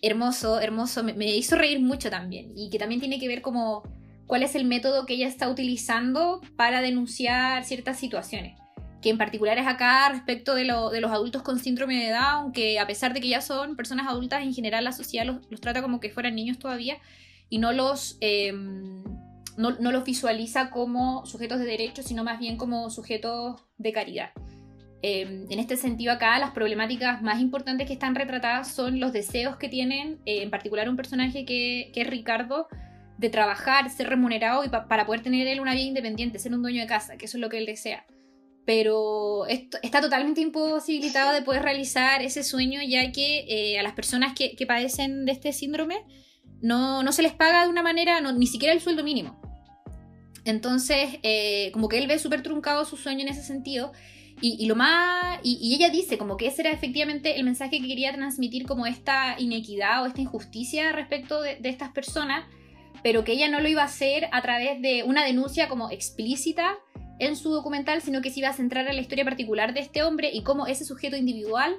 hermoso, 0.00 0.60
hermoso, 0.60 1.02
me, 1.02 1.14
me 1.14 1.26
hizo 1.34 1.56
reír 1.56 1.80
mucho 1.80 2.10
también. 2.10 2.52
Y 2.56 2.68
que 2.70 2.78
también 2.78 3.00
tiene 3.00 3.18
que 3.18 3.28
ver 3.28 3.42
como 3.42 3.82
cuál 4.26 4.42
es 4.42 4.54
el 4.54 4.64
método 4.64 5.06
que 5.06 5.14
ella 5.14 5.28
está 5.28 5.48
utilizando 5.48 6.40
para 6.56 6.82
denunciar 6.82 7.64
ciertas 7.64 7.98
situaciones 7.98 8.58
que 9.04 9.10
en 9.10 9.18
particular 9.18 9.58
es 9.58 9.66
acá 9.66 10.08
respecto 10.08 10.54
de, 10.54 10.64
lo, 10.64 10.88
de, 10.88 11.02
los 11.02 11.10
adultos 11.10 11.42
con 11.42 11.58
síndrome 11.58 12.06
de 12.06 12.10
Down, 12.10 12.52
que 12.52 12.78
a 12.78 12.86
pesar 12.86 13.12
de 13.12 13.20
que 13.20 13.28
ya 13.28 13.42
son 13.42 13.76
personas 13.76 14.08
adultas, 14.08 14.42
en 14.42 14.54
general 14.54 14.82
la 14.82 14.92
sociedad 14.92 15.26
los, 15.26 15.60
trata 15.60 15.82
como 15.82 16.00
que 16.00 16.08
fueran 16.08 16.34
niños 16.34 16.58
todavía 16.58 16.96
y 17.50 17.58
no 17.58 17.74
los, 17.74 18.16
em, 18.22 19.04
no, 19.58 19.72
los 19.78 20.04
visualiza 20.04 20.70
como 20.70 21.26
sujetos 21.26 21.58
de 21.58 21.66
derechos, 21.66 22.06
sino 22.06 22.24
más 22.24 22.38
bien 22.38 22.56
como 22.56 22.88
sujetos 22.88 23.60
de 23.76 23.92
caridad. 23.92 24.30
Em, 25.02 25.44
en 25.50 25.58
este 25.58 25.76
sentido 25.76 26.10
acá 26.10 26.38
las 26.38 26.52
problemáticas 26.52 27.20
más 27.20 27.42
importantes 27.42 27.86
que 27.86 27.92
están 27.92 28.14
retratadas 28.14 28.68
son 28.74 29.00
los 29.00 29.12
deseos 29.12 29.58
que 29.58 29.68
tienen, 29.68 30.18
eh, 30.24 30.42
en 30.42 30.50
particular 30.50 30.88
un 30.88 30.96
personaje 30.96 31.44
que, 31.44 31.90
que, 31.92 32.00
es 32.00 32.06
Ricardo, 32.06 32.68
de 33.18 33.28
trabajar, 33.28 33.90
ser 33.90 34.08
remunerado 34.08 34.64
y 34.64 34.70
para 34.70 35.04
poder 35.04 35.20
tener 35.20 35.46
él 35.46 35.60
una 35.60 35.74
vida 35.74 35.84
independiente, 35.84 36.38
ser 36.38 36.54
un 36.54 36.62
dueño 36.62 36.80
de 36.80 36.86
casa, 36.86 37.18
que 37.18 37.26
eso 37.26 37.36
es 37.36 37.42
lo 37.42 37.50
que 37.50 37.58
él 37.58 37.66
desea 37.66 38.06
pero 38.64 39.46
está 39.46 40.00
totalmente 40.00 40.40
imposibilitado 40.40 41.32
de 41.32 41.42
poder 41.42 41.62
realizar 41.62 42.22
ese 42.22 42.42
sueño 42.42 42.80
ya 42.82 43.12
que 43.12 43.44
eh, 43.48 43.78
a 43.78 43.82
las 43.82 43.92
personas 43.92 44.34
que, 44.34 44.54
padecen 44.66 45.26
de 45.26 45.32
este 45.32 45.52
síndrome 45.52 46.04
no, 46.62 47.02
no, 47.02 47.12
se 47.12 47.22
les 47.22 47.34
paga 47.34 47.64
de 47.64 47.68
una 47.68 47.82
manera, 47.82 48.20
ni 48.20 48.46
siquiera 48.46 48.72
el 48.72 48.80
sueldo 48.80 49.04
mínimo. 49.04 49.38
Entonces, 50.46 51.18
eh, 51.22 51.70
como 51.72 51.88
que 51.88 51.98
él 51.98 52.06
ve 52.06 52.18
súper 52.18 52.42
truncado 52.42 52.84
su 52.86 52.96
sueño 52.96 53.20
en 53.20 53.28
ese 53.28 53.42
sentido. 53.42 53.92
Y, 54.40 54.66
lo 54.66 54.74
más. 54.74 55.38
Y, 55.42 55.74
ella 55.74 55.90
dice 55.90 56.18
como 56.18 56.36
que 56.36 56.48
ese 56.48 56.62
era 56.62 56.70
efectivamente 56.70 57.36
el 57.36 57.44
mensaje 57.44 57.80
que 57.80 57.86
quería 57.86 58.12
transmitir, 58.12 58.66
como 58.66 58.86
esta 58.86 59.36
inequidad 59.38 60.02
o 60.02 60.06
esta 60.06 60.20
injusticia 60.20 60.92
respecto 60.92 61.40
de, 61.40 61.56
de 61.56 61.68
estas 61.68 61.92
personas, 61.92 62.44
pero 63.02 63.24
que 63.24 63.32
ella 63.32 63.48
no 63.48 63.60
lo 63.60 63.68
iba 63.68 63.82
a 63.82 63.86
hacer 63.86 64.28
a 64.32 64.42
través 64.42 64.82
de 64.82 65.02
una 65.02 65.24
denuncia 65.24 65.68
como 65.68 65.90
explícita 65.90 66.78
en 67.18 67.36
su 67.36 67.50
documental, 67.50 68.02
sino 68.02 68.20
que 68.20 68.30
se 68.30 68.40
iba 68.40 68.48
a 68.48 68.52
centrar 68.52 68.86
en 68.88 68.96
la 68.96 69.00
historia 69.00 69.24
particular 69.24 69.74
de 69.74 69.80
este 69.80 70.02
hombre 70.02 70.30
y 70.32 70.42
cómo 70.42 70.66
ese 70.66 70.84
sujeto 70.84 71.16
individual 71.16 71.76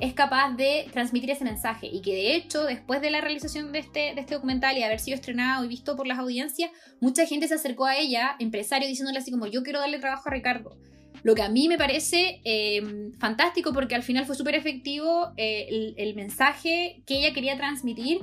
es 0.00 0.14
capaz 0.14 0.56
de 0.56 0.88
transmitir 0.92 1.30
ese 1.30 1.44
mensaje. 1.44 1.86
Y 1.86 2.02
que 2.02 2.12
de 2.14 2.34
hecho, 2.34 2.64
después 2.64 3.00
de 3.00 3.10
la 3.10 3.20
realización 3.20 3.70
de 3.70 3.78
este, 3.78 4.14
de 4.14 4.20
este 4.20 4.34
documental 4.34 4.76
y 4.76 4.82
haber 4.82 4.98
sido 4.98 5.14
estrenado 5.14 5.64
y 5.64 5.68
visto 5.68 5.96
por 5.96 6.06
las 6.06 6.18
audiencias, 6.18 6.70
mucha 7.00 7.24
gente 7.26 7.46
se 7.46 7.54
acercó 7.54 7.86
a 7.86 7.96
ella, 7.96 8.34
empresario, 8.40 8.88
diciéndole 8.88 9.18
así 9.18 9.30
como 9.30 9.46
yo 9.46 9.62
quiero 9.62 9.78
darle 9.78 10.00
trabajo 10.00 10.28
a 10.28 10.32
Ricardo. 10.32 10.76
Lo 11.22 11.36
que 11.36 11.42
a 11.42 11.48
mí 11.48 11.68
me 11.68 11.78
parece 11.78 12.40
em, 12.42 13.12
fantástico 13.20 13.72
porque 13.72 13.94
al 13.94 14.02
final 14.02 14.26
fue 14.26 14.34
súper 14.34 14.56
efectivo 14.56 15.32
eh, 15.36 15.68
el, 15.70 15.94
el 15.96 16.16
mensaje 16.16 17.02
que 17.06 17.18
ella 17.18 17.32
quería 17.32 17.56
transmitir 17.56 18.22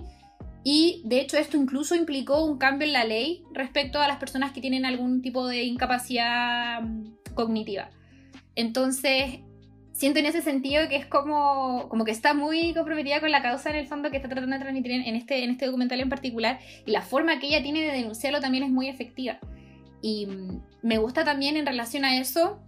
y 0.63 1.01
de 1.05 1.21
hecho 1.21 1.37
esto 1.37 1.57
incluso 1.57 1.95
implicó 1.95 2.43
un 2.43 2.57
cambio 2.57 2.85
en 2.87 2.93
la 2.93 3.05
ley 3.05 3.43
respecto 3.53 3.99
a 3.99 4.07
las 4.07 4.17
personas 4.17 4.51
que 4.51 4.61
tienen 4.61 4.85
algún 4.85 5.21
tipo 5.21 5.47
de 5.47 5.63
incapacidad 5.63 6.81
mm, 6.81 7.33
cognitiva. 7.33 7.89
Entonces, 8.55 9.39
siento 9.93 10.19
en 10.19 10.25
ese 10.25 10.41
sentido 10.41 10.87
que 10.89 10.97
es 10.97 11.05
como, 11.05 11.87
como 11.89 12.03
que 12.03 12.11
está 12.11 12.33
muy 12.33 12.73
comprometida 12.73 13.19
con 13.19 13.31
la 13.31 13.41
causa 13.41 13.69
en 13.69 13.77
el 13.77 13.87
fondo 13.87 14.11
que 14.11 14.17
está 14.17 14.29
tratando 14.29 14.55
de 14.55 14.61
transmitir 14.61 14.91
en 14.91 15.15
este, 15.15 15.43
en 15.43 15.51
este 15.51 15.65
documental 15.65 16.01
en 16.01 16.09
particular 16.09 16.59
y 16.85 16.91
la 16.91 17.01
forma 17.01 17.39
que 17.39 17.47
ella 17.47 17.63
tiene 17.63 17.81
de 17.81 17.91
denunciarlo 17.91 18.41
también 18.41 18.63
es 18.63 18.69
muy 18.69 18.89
efectiva. 18.89 19.39
Y 20.01 20.25
mm, 20.25 20.61
me 20.81 20.97
gusta 20.97 21.23
también 21.23 21.55
en 21.57 21.65
relación 21.65 22.03
a 22.03 22.17
eso, 22.17 22.61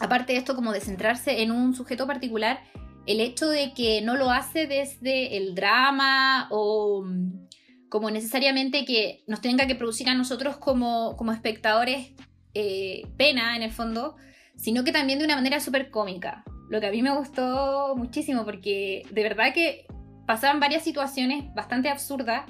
aparte 0.00 0.32
de 0.32 0.38
esto 0.38 0.56
como 0.56 0.72
de 0.72 0.80
centrarse 0.80 1.42
en 1.42 1.52
un 1.52 1.74
sujeto 1.74 2.06
particular, 2.06 2.60
el 3.06 3.20
hecho 3.20 3.48
de 3.48 3.72
que 3.72 4.02
no 4.02 4.16
lo 4.16 4.30
hace 4.30 4.66
desde 4.66 5.36
el 5.36 5.54
drama 5.54 6.48
o 6.50 7.02
mm, 7.04 7.46
como 7.88 8.10
necesariamente 8.10 8.84
que 8.84 9.22
nos 9.26 9.40
tenga 9.40 9.66
que 9.66 9.74
producir 9.74 10.08
a 10.08 10.14
nosotros 10.14 10.56
como, 10.56 11.16
como 11.16 11.32
espectadores 11.32 12.12
eh, 12.54 13.06
pena 13.16 13.56
en 13.56 13.62
el 13.62 13.70
fondo, 13.70 14.16
sino 14.56 14.82
que 14.82 14.92
también 14.92 15.18
de 15.18 15.24
una 15.24 15.36
manera 15.36 15.60
súper 15.60 15.90
cómica. 15.90 16.44
Lo 16.68 16.80
que 16.80 16.86
a 16.86 16.90
mí 16.90 17.00
me 17.02 17.16
gustó 17.16 17.94
muchísimo 17.96 18.44
porque 18.44 19.02
de 19.10 19.22
verdad 19.22 19.54
que 19.54 19.86
pasaban 20.26 20.58
varias 20.58 20.82
situaciones 20.82 21.44
bastante 21.54 21.88
absurdas 21.88 22.42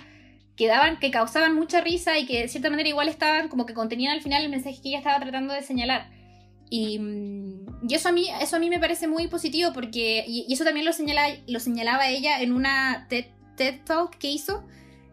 que, 0.56 0.66
daban, 0.68 0.98
que 0.98 1.10
causaban 1.10 1.54
mucha 1.54 1.82
risa 1.82 2.18
y 2.18 2.24
que 2.24 2.42
de 2.42 2.48
cierta 2.48 2.70
manera 2.70 2.88
igual 2.88 3.08
estaban 3.08 3.48
como 3.48 3.66
que 3.66 3.74
contenían 3.74 4.14
al 4.14 4.22
final 4.22 4.42
el 4.42 4.50
mensaje 4.50 4.80
que 4.82 4.88
ella 4.88 4.98
estaba 4.98 5.20
tratando 5.20 5.52
de 5.52 5.62
señalar. 5.62 6.10
Y, 6.68 7.00
y, 7.88 7.94
eso, 7.94 8.08
a 8.08 8.12
mí, 8.12 8.28
eso 8.40 8.56
a 8.56 8.58
mí 8.58 8.68
me 8.68 8.80
parece 8.80 9.06
muy 9.06 9.28
positivo 9.28 9.72
porque, 9.72 10.24
y, 10.26 10.52
eso 10.52 10.64
también 10.64 10.84
lo, 10.84 10.92
señala, 10.92 11.26
lo 11.46 11.60
señalaba 11.60 12.08
ella 12.08 12.40
en 12.40 12.52
una 12.52 13.06
TED, 13.08 13.26
Talk 13.84 14.18
que 14.18 14.30
hizo, 14.30 14.64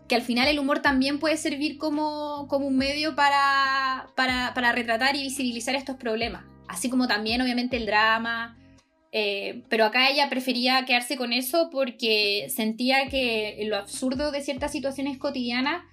que 0.07 0.15
al 0.15 0.21
final 0.21 0.47
el 0.47 0.59
humor 0.59 0.81
también 0.81 1.19
puede 1.19 1.37
servir 1.37 1.77
como, 1.77 2.47
como 2.49 2.67
un 2.67 2.77
medio 2.77 3.15
para, 3.15 4.07
para, 4.15 4.53
para, 4.53 4.71
retratar 4.71 5.15
y 5.15 5.21
visibilizar 5.21 5.75
estos 5.75 5.95
problemas, 5.95 6.43
así 6.67 6.89
como 6.89 7.07
también 7.07 7.41
obviamente 7.41 7.77
el 7.77 7.85
drama, 7.85 8.57
eh, 9.15 9.63
pero 9.69 9.85
acá 9.85 10.09
ella 10.09 10.27
prefería 10.27 10.85
quedarse 10.85 11.17
con 11.17 11.33
eso 11.33 11.69
porque 11.71 12.47
sentía 12.49 13.09
que 13.09 13.63
lo 13.67 13.77
absurdo 13.77 14.31
de 14.31 14.41
ciertas 14.41 14.71
situaciones 14.71 15.19
cotidianas 15.19 15.83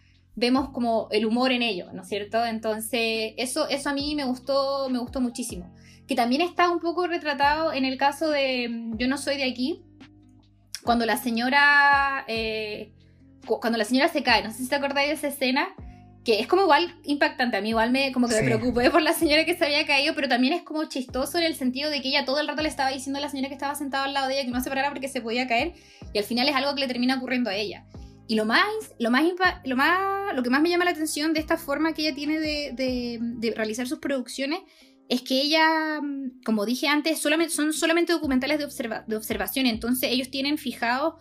vemos 0.41 0.71
como 0.71 1.09
el 1.13 1.27
humor 1.27 1.53
en 1.53 1.63
ello, 1.63 1.93
¿no 1.93 2.03
es 2.03 2.09
cierto? 2.09 2.45
Entonces, 2.45 3.35
eso, 3.37 3.69
eso 3.69 3.91
a 3.91 3.93
mí 3.93 4.15
me 4.17 4.25
gustó, 4.25 4.89
me 4.89 4.99
gustó 4.99 5.21
muchísimo. 5.21 5.73
Que 6.09 6.17
también 6.17 6.41
está 6.41 6.71
un 6.71 6.81
poco 6.81 7.07
retratado 7.07 7.73
en 7.73 7.85
el 7.85 7.97
caso 7.97 8.31
de 8.31 8.69
mm, 8.69 8.97
Yo 8.97 9.07
no 9.07 9.19
soy 9.19 9.37
de 9.37 9.45
aquí, 9.45 9.85
cuando 10.83 11.05
la 11.05 11.19
señora, 11.19 12.25
eh, 12.27 12.93
cuando 13.47 13.77
la 13.77 13.85
señora 13.85 14.09
se 14.09 14.23
cae, 14.23 14.43
no 14.43 14.51
sé 14.51 14.63
si 14.63 14.69
te 14.69 14.75
acordáis 14.75 15.09
de 15.09 15.15
esa 15.15 15.29
escena, 15.29 15.69
que 16.25 16.41
es 16.41 16.47
como 16.47 16.63
igual 16.63 16.95
impactante, 17.05 17.59
a 17.59 17.61
mí 17.61 17.69
igual 17.69 17.91
me, 17.91 18.11
como 18.13 18.27
que 18.27 18.35
me 18.37 18.43
preocupé 18.43 18.91
por 18.91 19.03
la 19.03 19.13
señora 19.13 19.45
que 19.45 19.57
se 19.57 19.67
había 19.67 19.87
caído, 19.87 20.15
pero 20.15 20.29
también 20.29 20.55
es 20.55 20.63
como 20.63 20.85
chistoso 20.85 21.37
en 21.39 21.45
el 21.45 21.55
sentido 21.55 21.91
de 21.91 22.01
que 22.01 22.09
ella 22.09 22.25
todo 22.25 22.41
el 22.41 22.49
rato 22.49 22.63
le 22.63 22.69
estaba 22.69 22.91
diciendo 22.91 23.19
a 23.19 23.23
la 23.23 23.29
señora 23.29 23.49
que 23.49 23.55
estaba 23.55 23.75
sentada 23.75 24.05
al 24.05 24.15
lado 24.15 24.29
de 24.29 24.35
ella 24.35 24.45
que 24.45 24.51
no 24.51 24.61
se 24.63 24.71
parara 24.71 24.89
porque 24.89 25.09
se 25.09 25.21
podía 25.21 25.47
caer, 25.47 25.75
y 26.15 26.19
al 26.19 26.25
final 26.25 26.49
es 26.49 26.55
algo 26.55 26.75
que 26.75 26.81
le 26.81 26.89
termina 26.89 27.17
ocurriendo 27.17 27.51
a 27.51 27.55
ella. 27.55 27.85
Y 28.31 28.37
lo 28.37 28.45
más, 28.45 28.95
lo 29.01 29.11
más, 29.11 29.25
lo 29.65 29.75
más, 29.75 30.37
lo 30.37 30.45
que 30.45 30.51
más 30.51 30.63
me 30.63 30.69
llama 30.69 30.85
la 30.85 30.93
atención 30.93 31.33
de 31.33 31.41
esta 31.41 31.57
forma 31.57 31.95
que 31.95 32.03
ella 32.03 32.15
tiene 32.15 32.39
de, 32.39 33.53
realizar 33.57 33.89
sus 33.89 33.99
producciones 33.99 34.61
es 35.09 35.23
que 35.23 35.41
ella, 35.41 36.01
mm, 36.01 36.43
como 36.45 36.65
dije 36.65 36.87
antes, 36.87 37.19
solamente, 37.19 37.53
son 37.53 37.73
solamente 37.73 38.13
documentales 38.13 38.61
de, 38.61 38.67
observa, 38.67 39.03
de 39.09 39.17
observación, 39.17 39.67
entonces 39.67 40.13
ellos 40.13 40.31
tienen 40.31 40.59
fijados 40.59 41.15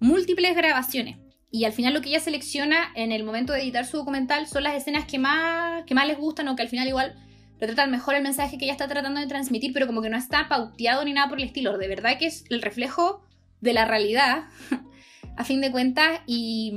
múltiples 0.00 0.56
grabaciones. 0.56 1.18
Y 1.52 1.66
al 1.66 1.72
final 1.72 1.94
lo 1.94 2.00
que 2.00 2.08
ella 2.08 2.18
selecciona 2.18 2.90
en 2.96 3.12
el 3.12 3.22
momento 3.22 3.52
de 3.52 3.62
editar 3.62 3.86
su 3.86 3.98
documental 3.98 4.48
son 4.48 4.64
las 4.64 4.74
escenas 4.74 5.06
que 5.06 5.20
más, 5.20 5.84
que 5.84 5.94
más 5.94 6.08
les 6.08 6.18
gustan 6.18 6.48
o 6.48 6.56
que 6.56 6.62
al 6.62 6.68
final 6.68 6.88
igual 6.88 7.14
retratan 7.60 7.92
mejor 7.92 8.16
el 8.16 8.24
mensaje 8.24 8.58
que 8.58 8.64
ella 8.64 8.72
está 8.72 8.88
tratando 8.88 9.20
de 9.20 9.28
transmitir, 9.28 9.72
pero 9.72 9.86
como 9.86 10.02
que 10.02 10.10
no 10.10 10.16
está 10.16 10.48
pauteado 10.48 11.04
ni 11.04 11.12
nada 11.12 11.28
por 11.28 11.38
el 11.38 11.44
estilo. 11.44 11.78
De 11.78 11.86
verdad 11.86 12.18
que 12.18 12.26
es 12.26 12.44
el 12.50 12.60
reflejo 12.60 13.22
de 13.60 13.72
la 13.72 13.84
realidad 13.84 14.46
a 15.36 15.44
fin 15.44 15.60
de 15.60 15.70
cuentas, 15.70 16.20
y, 16.26 16.72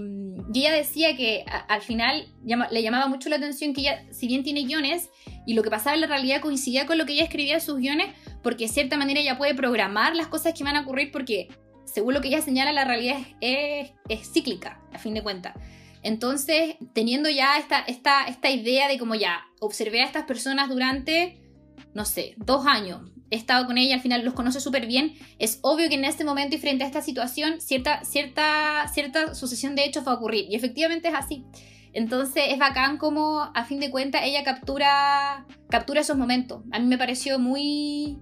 ella 0.53 0.73
decía 0.73 1.15
que 1.15 1.45
al 1.67 1.81
final 1.81 2.27
le 2.43 2.81
llamaba 2.81 3.07
mucho 3.07 3.29
la 3.29 3.35
atención 3.35 3.73
que 3.73 3.81
ella, 3.81 4.03
si 4.11 4.27
bien 4.27 4.43
tiene 4.43 4.63
guiones, 4.63 5.09
y 5.45 5.53
lo 5.53 5.63
que 5.63 5.69
pasaba 5.69 5.95
en 5.95 6.01
la 6.01 6.07
realidad 6.07 6.41
coincidía 6.41 6.85
con 6.85 6.97
lo 6.97 7.05
que 7.05 7.13
ella 7.13 7.23
escribía 7.23 7.55
en 7.55 7.61
sus 7.61 7.77
guiones, 7.77 8.07
porque 8.41 8.65
de 8.65 8.73
cierta 8.73 8.97
manera 8.97 9.19
ella 9.19 9.37
puede 9.37 9.53
programar 9.53 10.15
las 10.15 10.27
cosas 10.27 10.53
que 10.53 10.63
van 10.63 10.75
a 10.75 10.81
ocurrir, 10.81 11.11
porque 11.11 11.49
según 11.85 12.13
lo 12.13 12.21
que 12.21 12.27
ella 12.27 12.41
señala, 12.41 12.71
la 12.71 12.85
realidad 12.85 13.17
es, 13.41 13.91
cíclica, 14.31 14.81
a 14.93 14.99
fin 14.99 15.13
de 15.13 15.23
cuentas. 15.23 15.55
Entonces, 16.01 16.75
teniendo 16.93 17.29
ya 17.29 17.57
esta, 17.57 17.79
esta, 17.81 18.25
esta 18.25 18.49
idea 18.49 18.87
de 18.87 18.97
como 18.97 19.15
ya 19.15 19.45
observé 19.59 20.01
a 20.01 20.05
estas 20.05 20.23
personas 20.23 20.69
durante, 20.69 21.41
no 21.93 22.05
sé, 22.05 22.35
dos 22.37 22.65
años, 22.65 23.01
he 23.31 23.36
estado 23.36 23.65
con 23.65 23.77
ella, 23.77 23.95
al 23.95 24.01
final 24.01 24.24
los 24.24 24.33
conoce 24.33 24.59
súper 24.59 24.88
bien, 24.88 25.13
es 25.38 25.59
obvio 25.62 25.89
que 25.89 25.95
en 25.95 26.05
este 26.05 26.24
momento 26.24 26.55
y 26.55 26.59
frente 26.59 26.83
a 26.83 26.88
esta 26.88 27.01
situación, 27.01 27.62
cierta, 27.62 28.03
cierta, 28.03 28.88
cierta 28.93 29.36
sucesión 29.36 29.75
de 29.75 29.86
hechos 29.86 30.07
va 30.07 30.13
a 30.13 30.15
ocurrir. 30.15 30.45
Y 30.50 30.55
efectivamente 30.55 31.09
es 31.09 31.13
así. 31.13 31.45
Entonces 31.93 32.43
es 32.50 32.59
bacán 32.59 32.98
como, 32.98 33.41
a 33.53 33.65
fin 33.65 33.79
de 33.79 33.89
cuentas, 33.89 34.21
ella 34.24 34.43
captura, 34.43 35.45
captura 35.69 36.01
esos 36.01 36.17
momentos. 36.17 36.63
A 36.71 36.79
mí 36.79 36.86
me 36.86 36.98
pareció 36.98 37.39
muy, 37.39 38.19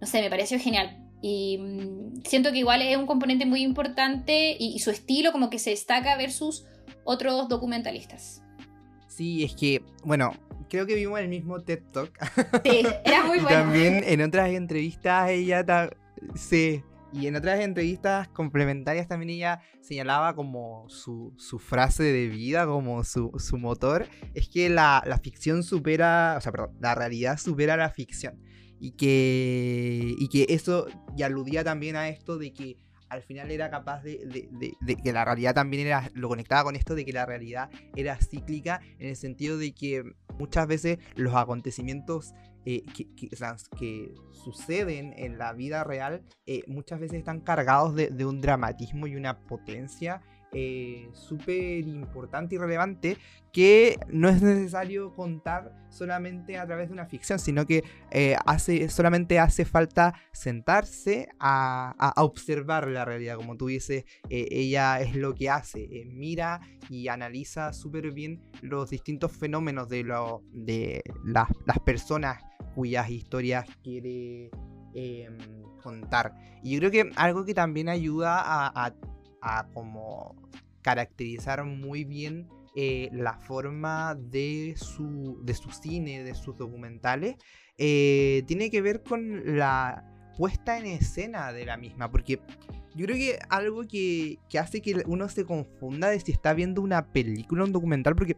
no 0.00 0.06
sé, 0.06 0.20
me 0.20 0.30
pareció 0.30 0.58
genial. 0.58 0.98
Y 1.22 1.58
mm, 1.58 2.22
siento 2.24 2.52
que 2.52 2.58
igual 2.58 2.82
es 2.82 2.96
un 2.96 3.06
componente 3.06 3.46
muy 3.46 3.62
importante 3.62 4.56
y, 4.58 4.74
y 4.74 4.78
su 4.78 4.90
estilo 4.90 5.32
como 5.32 5.50
que 5.50 5.58
se 5.58 5.70
destaca 5.70 6.16
versus 6.16 6.64
otros 7.04 7.48
documentalistas. 7.48 8.43
Sí, 9.06 9.44
es 9.44 9.54
que, 9.54 9.82
bueno, 10.04 10.32
creo 10.68 10.86
que 10.86 10.94
vimos 10.94 11.20
el 11.20 11.28
mismo 11.28 11.60
TED 11.60 11.82
Talk. 11.92 12.12
Sí, 12.64 12.86
era 13.04 13.24
muy 13.24 13.38
bueno. 13.40 13.48
También 13.48 14.02
en 14.04 14.22
otras 14.22 14.50
entrevistas 14.50 15.30
ella 15.30 15.64
sí, 16.34 16.82
Y 17.12 17.26
en 17.26 17.36
otras 17.36 17.60
entrevistas 17.60 18.28
complementarias 18.28 19.06
también 19.06 19.30
ella 19.30 19.60
señalaba 19.80 20.34
como 20.34 20.86
su, 20.88 21.32
frase 21.58 22.02
de 22.02 22.28
vida, 22.28 22.66
como 22.66 23.04
su, 23.04 23.30
motor, 23.58 24.06
es 24.34 24.48
que 24.48 24.68
la, 24.68 25.02
ficción 25.22 25.62
supera, 25.62 26.34
o 26.38 26.40
sea, 26.40 26.52
perdón, 26.52 26.76
la 26.80 26.94
realidad 26.94 27.38
supera 27.38 27.76
la 27.76 27.90
ficción. 27.90 28.40
Y 28.80 28.92
que, 28.92 30.14
y 30.18 30.28
que 30.28 30.52
eso, 30.52 30.86
y 31.16 31.22
aludía 31.22 31.64
también 31.64 31.96
a 31.96 32.08
esto 32.08 32.36
de 32.36 32.52
que 32.52 32.76
al 33.08 33.22
final 33.22 33.50
era 33.50 33.70
capaz 33.70 34.02
de, 34.02 34.48
que 35.02 35.12
la 35.12 35.24
realidad 35.24 35.54
también 35.54 35.86
era, 35.86 36.10
lo 36.14 36.28
conectaba 36.28 36.64
con 36.64 36.76
esto 36.76 36.94
de 36.94 37.04
que 37.04 37.12
la 37.12 37.26
realidad 37.26 37.70
era 37.96 38.16
cíclica 38.16 38.80
en 38.98 39.08
el 39.08 39.16
sentido 39.16 39.58
de 39.58 39.72
que 39.72 40.04
muchas 40.38 40.66
veces 40.66 40.98
los 41.16 41.34
acontecimientos 41.34 42.34
eh, 42.66 42.82
que, 42.94 44.14
suceden 44.32 45.14
en 45.16 45.38
la 45.38 45.52
vida 45.52 45.84
real 45.84 46.22
eh, 46.46 46.62
muchas 46.66 47.00
veces 47.00 47.18
están 47.18 47.40
cargados 47.40 47.94
de, 47.94 48.24
un 48.26 48.40
dramatismo 48.40 49.06
y 49.06 49.16
una 49.16 49.40
potencia 49.46 50.22
eh, 50.56 51.08
súper 51.12 51.86
importante 51.88 52.54
y 52.54 52.58
relevante 52.58 53.18
que 53.52 53.98
no 54.08 54.28
es 54.28 54.40
necesario 54.40 55.12
contar 55.14 55.72
solamente 55.88 56.58
a 56.58 56.66
través 56.66 56.88
de 56.88 56.92
una 56.92 57.06
ficción, 57.06 57.40
sino 57.40 57.66
que 57.66 57.82
eh, 58.12 58.36
hace, 58.46 58.88
solamente 58.88 59.40
hace 59.40 59.64
falta 59.64 60.14
sentarse 60.32 61.28
a, 61.40 62.12
observar 62.16 62.86
la 62.86 63.04
realidad, 63.04 63.36
como 63.36 63.56
tú 63.56 63.66
dices, 63.66 64.04
eh, 64.30 64.48
ella 64.50 65.00
es 65.00 65.16
lo 65.16 65.34
que 65.34 65.50
hace, 65.50 65.88
mira 66.06 66.60
y 66.88 67.08
analiza 67.08 67.72
súper 67.72 68.12
bien 68.12 68.40
los 68.62 68.90
distintos 68.90 69.32
fenómenos 69.32 69.88
de, 69.88 70.04
las, 71.24 71.48
personas 71.84 72.42
cuyas 72.76 73.10
historias 73.10 73.68
quiere 73.82 74.50
em, 74.94 75.38
contar. 75.82 76.32
Y 76.62 76.72
yo 76.72 76.78
creo 76.78 76.90
que 76.90 77.10
algo 77.16 77.44
que 77.44 77.54
también 77.54 77.88
ayuda 77.88 78.40
a, 78.44 78.94
a 79.44 79.68
como 79.72 80.34
caracterizar 80.82 81.64
muy 81.64 82.04
bien 82.04 82.48
eh, 82.74 83.08
la 83.12 83.38
forma 83.38 84.16
de 84.16 84.74
su, 84.76 85.38
de 85.44 85.54
cine, 85.54 86.24
de 86.24 86.34
sus 86.34 86.56
documentales, 86.56 87.36
eh, 87.78 88.42
tiene 88.46 88.70
que 88.70 88.82
ver 88.82 89.02
con 89.02 89.56
la 89.56 90.04
puesta 90.36 90.78
en 90.78 90.86
escena 90.86 91.52
de 91.52 91.66
la 91.66 91.76
misma, 91.76 92.10
porque 92.10 92.40
yo 92.94 93.06
creo 93.06 93.16
que 93.16 93.38
algo 93.48 93.82
que, 93.86 94.38
hace 94.58 94.82
que 94.82 95.02
uno 95.06 95.28
se 95.28 95.44
confunda 95.44 96.08
de 96.08 96.18
si 96.18 96.32
está 96.32 96.54
viendo 96.54 96.82
una 96.82 97.12
película, 97.12 97.64
un 97.64 97.72
documental, 97.72 98.16
porque 98.16 98.36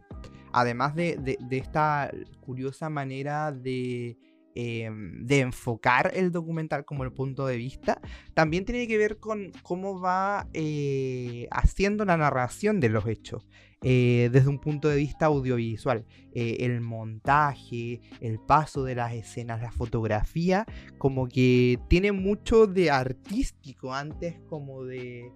además 0.51 0.93
de 0.95 1.37
esta 1.51 2.11
curiosa 2.41 2.89
manera 2.89 3.51
de 3.51 4.17
Em, 4.59 5.23
de 5.27 5.41
enfocar 5.41 6.09
el 6.15 6.31
documental 6.31 6.83
como 6.83 7.03
el 7.03 7.13
punto 7.13 7.45
de 7.45 7.57
vista, 7.57 8.01
también 8.33 8.65
tiene 8.65 8.87
que 8.87 8.97
ver 8.97 9.19
con 9.19 9.51
cómo 9.61 9.99
va 9.99 10.47
eh, 10.51 11.47
haciendo 11.51 12.05
la 12.05 12.17
narración 12.17 12.79
de 12.79 12.89
los 12.89 13.05
hechos. 13.05 13.47
Eh, 13.83 14.29
desde 14.31 14.49
un 14.49 14.57
punto 14.57 14.89
de 14.89 14.95
vista 14.95 15.27
audiovisual. 15.27 16.07
Eh, 16.33 16.57
el 16.61 16.81
montaje, 16.81 18.01
el 18.19 18.39
paso 18.39 18.83
de 18.83 18.95
las 18.95 19.13
escenas, 19.13 19.61
la 19.61 19.71
fotografía, 19.71 20.65
como 20.97 21.27
que 21.27 21.77
tiene 21.87 22.11
mucho 22.11 22.65
de 22.65 22.89
artístico 22.89 23.93
antes 23.93 24.39
como 24.49 24.85
de, 24.85 25.31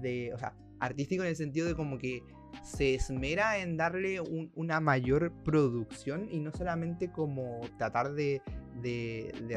de 0.00 0.32
o 0.32 0.38
sea, 0.38 0.54
artístico 0.78 1.24
en 1.24 1.30
el 1.30 1.36
sentido 1.36 1.66
de 1.66 1.74
como 1.74 1.98
que 1.98 2.22
se 2.62 2.94
esmera 2.94 3.58
en 3.58 3.76
darle 3.76 4.20
una 4.54 4.80
mayor 4.80 5.32
producción 5.44 6.28
y 6.30 6.40
no 6.40 6.52
solamente 6.52 7.10
como 7.10 7.60
tratar 7.78 8.12
de, 8.12 8.42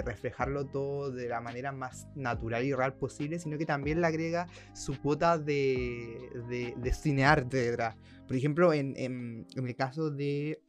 reflejarlo 0.06 0.66
todo 0.66 1.12
de 1.12 1.28
la 1.28 1.42
manera 1.42 1.72
más 1.72 2.08
natural 2.16 2.64
y 2.66 2.74
real 2.74 2.96
posible, 2.96 3.40
sino 3.40 3.58
que 3.58 3.66
también 3.66 4.02
le 4.02 4.08
agrega 4.08 4.48
su 4.74 5.00
cuota 5.00 5.38
de, 5.38 6.18
de, 6.50 6.94
cinearte 6.94 7.58
detrás. 7.58 7.96
Por 8.28 8.36
ejemplo, 8.36 8.74
en, 8.74 9.46
el 9.56 9.76
caso 9.76 10.10
de 10.10 10.62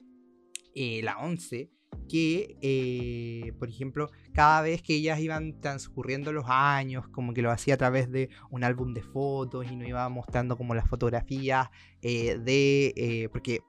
eh, 0.75 1.01
la 1.03 1.19
11, 1.19 1.71
que, 2.09 2.57
eh, 2.61 3.53
por 3.59 3.69
ejemplo, 3.69 4.11
cada 4.33 4.61
vez 4.63 4.83
que 4.83 4.95
ellas 4.95 5.21
iban 5.21 5.61
transcurriendo 5.61 6.33
los 6.33 6.45
años, 6.49 7.09
como 7.09 7.33
que 7.33 7.43
lo 7.43 7.51
hacía 7.51 7.75
a 7.75 7.79
través 7.79 8.11
de 8.11 8.29
un 8.51 8.65
álbum 8.65 8.93
de 8.93 9.03
fotos 9.03 9.71
y 9.71 9.77
nos 9.77 9.89
iba 9.89 10.09
mostrando 10.09 10.57
como 10.57 10.75
las 10.75 10.89
fotografías 10.89 11.69
eh, 12.03 12.39
de, 12.39 13.29
porque 13.33 13.61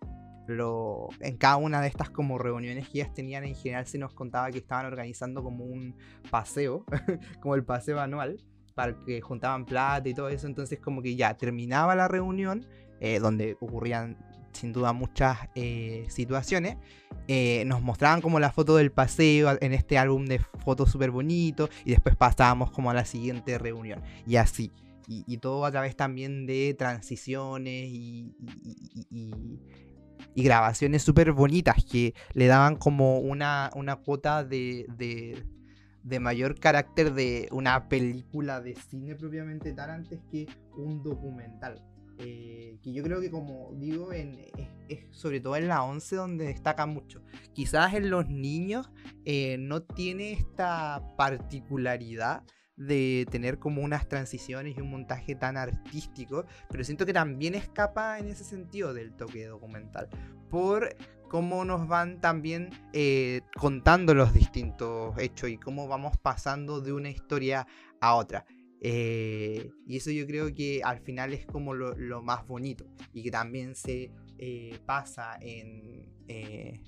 lo, 0.47 1.09
en 1.19 1.37
cada 1.37 1.57
una 1.57 1.81
de 1.81 1.87
estas 1.87 2.09
como 2.09 2.37
reuniones 2.37 2.89
que 2.89 2.99
ellas 2.99 3.13
tenían 3.13 3.43
en 3.43 3.55
general 3.55 3.87
se 3.87 3.97
nos 3.97 4.13
contaba 4.13 4.51
que 4.51 4.59
estaban 4.59 4.85
organizando 4.85 5.43
como 5.43 5.65
un 5.65 5.95
paseo, 6.29 6.85
como 7.41 7.55
el 7.55 7.63
paseo 7.63 7.99
anual, 7.99 8.37
para 8.73 8.95
que 9.05 9.21
juntaban 9.21 9.65
plata 9.65 10.09
y 10.09 10.13
todo 10.13 10.29
eso, 10.29 10.47
entonces 10.47 10.79
como 10.79 11.01
que 11.01 11.15
ya 11.15 11.35
terminaba 11.35 11.95
la 11.95 12.07
reunión, 12.07 12.65
donde 13.21 13.55
ocurrían 13.59 14.17
sin 14.55 14.73
duda 14.73 14.93
muchas 14.93 15.37
eh, 15.55 16.05
situaciones. 16.09 16.77
Eh, 17.27 17.63
nos 17.65 17.81
mostraban 17.81 18.21
como 18.21 18.39
la 18.39 18.51
foto 18.51 18.75
del 18.75 18.91
paseo 18.91 19.57
en 19.59 19.73
este 19.73 19.97
álbum 19.97 20.25
de 20.25 20.39
fotos 20.63 20.91
súper 20.91 21.11
bonito 21.11 21.69
y 21.83 21.91
después 21.91 22.15
pasábamos 22.15 22.71
como 22.71 22.91
a 22.91 22.93
la 22.93 23.05
siguiente 23.05 23.57
reunión 23.57 24.01
y 24.25 24.37
así. 24.37 24.71
Y, 25.07 25.37
todo 25.37 25.65
a 25.65 25.71
través 25.71 25.95
también 25.95 26.47
de 26.47 26.73
transiciones 26.73 27.89
y, 27.91 28.33
grabaciones 30.43 31.03
súper 31.03 31.31
bonitas 31.31 31.83
que 31.83 32.13
le 32.33 32.47
daban 32.47 32.75
como 32.75 33.19
una, 33.19 33.69
una 33.75 33.97
cuota 33.97 34.43
de, 34.43 34.85
de, 34.97 35.43
de 36.03 36.19
mayor 36.19 36.59
carácter 36.59 37.13
de 37.13 37.47
una 37.51 37.89
película 37.89 38.61
de 38.61 38.75
cine 38.75 39.15
propiamente 39.15 39.73
tal 39.73 39.89
antes 39.89 40.19
que 40.31 40.47
un 40.77 41.01
documental. 41.03 41.81
Eh, 42.17 42.77
que 42.81 42.93
yo 42.93 43.03
creo 43.03 43.19
que 43.19 43.29
como 43.29 43.73
digo, 43.73 44.13
en, 44.13 44.39
es, 44.87 44.99
sobre 45.11 45.41
todo 45.41 45.57
en 45.57 45.67
la 45.67 45.83
11 45.83 46.15
donde 46.15 46.45
destaca 46.45 46.85
mucho. 46.85 47.21
Quizás 47.53 47.93
en 47.93 48.09
los 48.09 48.29
niños 48.29 48.89
eh, 49.25 49.57
no 49.59 49.83
tiene 49.83 50.31
esta 50.33 51.03
particularidad 51.17 52.43
de 52.77 53.25
tener 53.31 53.59
como 53.59 53.81
unas 53.81 54.07
transiciones 54.07 54.77
y 54.77 54.81
un 54.81 54.91
montaje 54.91 55.35
tan 55.35 55.57
artístico, 55.57 56.45
pero 56.69 56.83
siento 56.83 57.05
que 57.05 57.13
también 57.13 57.55
escapa 57.55 58.19
en 58.19 58.27
ese 58.27 58.43
sentido 58.43 58.93
del 58.93 59.13
toque 59.13 59.45
documental, 59.45 60.09
por 60.49 60.95
cómo 61.29 61.65
nos 61.65 61.87
van 61.87 62.21
también 62.21 62.69
eh, 62.93 63.41
contando 63.57 64.13
los 64.13 64.33
distintos 64.33 65.17
hechos 65.17 65.49
y 65.49 65.57
cómo 65.57 65.87
vamos 65.87 66.17
pasando 66.17 66.81
de 66.81 66.93
una 66.93 67.09
historia 67.09 67.67
a 68.01 68.15
otra. 68.15 68.45
Eh, 68.81 69.71
y 69.87 69.97
eso 69.97 70.11
yo 70.11 70.27
creo 70.27 70.53
que 70.53 70.81
al 70.83 70.99
final 70.99 71.33
es 71.33 71.45
como 71.47 71.73
lo, 71.73 72.21
más 72.21 72.45
bonito 72.45 72.85
y 73.13 73.23
que 73.23 73.31
también 73.31 73.73
se 73.73 74.11
eh, 74.37 74.77
pasa 74.85 75.39
eh, 75.41 76.81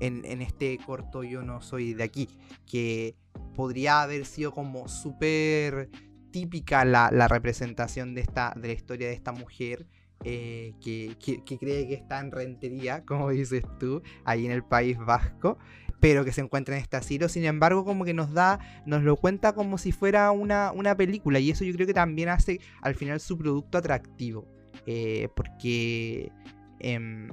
en, 0.00 0.42
este 0.42 0.78
corto 0.84 1.22
Yo 1.22 1.42
no 1.42 1.60
soy 1.62 1.94
de 1.94 2.04
aquí, 2.04 2.28
que 2.66 3.16
podría 3.54 4.02
haber 4.02 4.24
sido 4.24 4.52
como 4.52 4.88
súper 4.88 5.90
típica 6.30 6.84
la, 6.84 7.10
la, 7.12 7.28
representación 7.28 8.14
de, 8.14 8.20
esta, 8.22 8.54
de 8.56 8.68
la 8.68 8.74
historia 8.74 9.08
de 9.08 9.14
esta 9.14 9.32
mujer. 9.32 9.86
que, 10.22 10.74
que, 10.80 11.44
que, 11.44 11.58
cree 11.58 11.88
que 11.88 11.94
está 11.94 12.20
en 12.20 12.30
rentería, 12.30 13.04
como 13.04 13.30
dices 13.30 13.64
tú, 13.78 14.02
ahí 14.24 14.46
en 14.46 14.52
el 14.52 14.62
País 14.62 14.98
Vasco, 14.98 15.58
pero 16.00 16.24
que 16.24 16.32
se 16.32 16.40
encuentra 16.40 16.76
en 16.76 16.82
este 16.82 16.96
asilo. 16.96 17.28
Sin 17.28 17.44
embargo, 17.44 17.84
como 17.84 18.04
que 18.04 18.14
nos 18.14 18.32
da, 18.32 18.58
nos 18.86 19.02
lo 19.02 19.16
cuenta 19.16 19.52
como 19.52 19.78
si 19.78 19.92
fuera 19.92 20.30
una, 20.30 20.72
una 20.72 20.96
película. 20.96 21.38
Y 21.38 21.50
eso 21.50 21.64
yo 21.64 21.74
creo 21.74 21.86
que 21.86 21.94
también 21.94 22.30
hace 22.30 22.60
al 22.80 22.94
final 22.94 23.20
su 23.20 23.38
producto 23.38 23.78
atractivo. 23.78 24.46
Eh, 24.86 25.28
porque 25.36 26.32
em, 26.78 27.28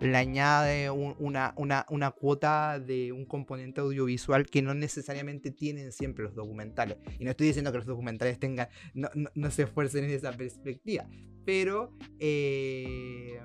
le 0.00 0.16
añade 0.16 0.90
una, 0.90 1.54
una, 1.56 1.86
una, 1.88 2.10
cuota 2.10 2.78
de 2.78 3.12
un 3.12 3.24
componente 3.24 3.80
audiovisual 3.80 4.46
que 4.46 4.62
no 4.62 4.74
necesariamente 4.74 5.50
tienen 5.50 5.92
siempre 5.92 6.24
los 6.24 6.34
documentales. 6.34 6.98
Y 7.18 7.24
no 7.24 7.30
estoy 7.30 7.48
diciendo 7.48 7.72
que 7.72 7.78
los 7.78 7.86
documentales 7.86 8.38
tengan, 8.38 8.68
no, 8.94 9.08
no, 9.34 9.50
se 9.50 9.64
esfuercen 9.64 10.04
en 10.04 10.10
esa 10.10 10.32
perspectiva, 10.32 11.06
pero 11.44 11.92
eh, 12.18 13.40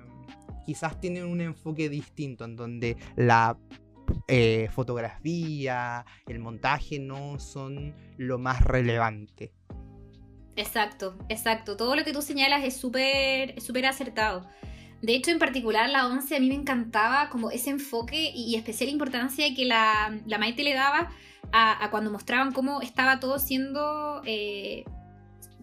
quizás 0.66 1.00
tienen 1.00 1.24
un 1.24 1.40
enfoque 1.40 1.88
distinto 1.88 2.44
en 2.44 2.56
donde 2.56 2.96
la 3.16 3.58
eh, 4.28 4.68
fotografía, 4.72 6.04
el 6.26 6.38
montaje 6.38 6.98
no 6.98 7.38
son 7.38 7.94
lo 8.16 8.38
más 8.38 8.62
relevante. 8.62 9.52
Exacto, 10.56 11.16
exacto. 11.28 11.76
Todo 11.76 11.96
lo 11.96 12.04
que 12.04 12.12
tú 12.12 12.22
señalas 12.22 12.64
es 12.64 12.76
súper 12.76 13.86
acertado. 13.86 14.46
De 15.02 15.14
hecho, 15.14 15.30
en 15.30 15.38
particular 15.38 15.88
la 15.88 16.06
11 16.06 16.36
a 16.36 16.40
mí 16.40 16.48
me 16.48 16.54
encantaba 16.54 17.30
como 17.30 17.50
ese 17.50 17.70
enfoque 17.70 18.32
y, 18.34 18.54
especial 18.56 18.90
importancia 18.90 19.54
que 19.54 19.64
la, 19.64 20.18
la 20.26 20.38
Maite 20.38 20.62
le 20.62 20.74
daba 20.74 21.10
a, 21.52 21.88
cuando 21.90 22.10
mostraban 22.10 22.52
cómo 22.52 22.82
estaba 22.82 23.18
todo 23.18 23.38
siendo 23.38 24.22
eh, 24.24 24.84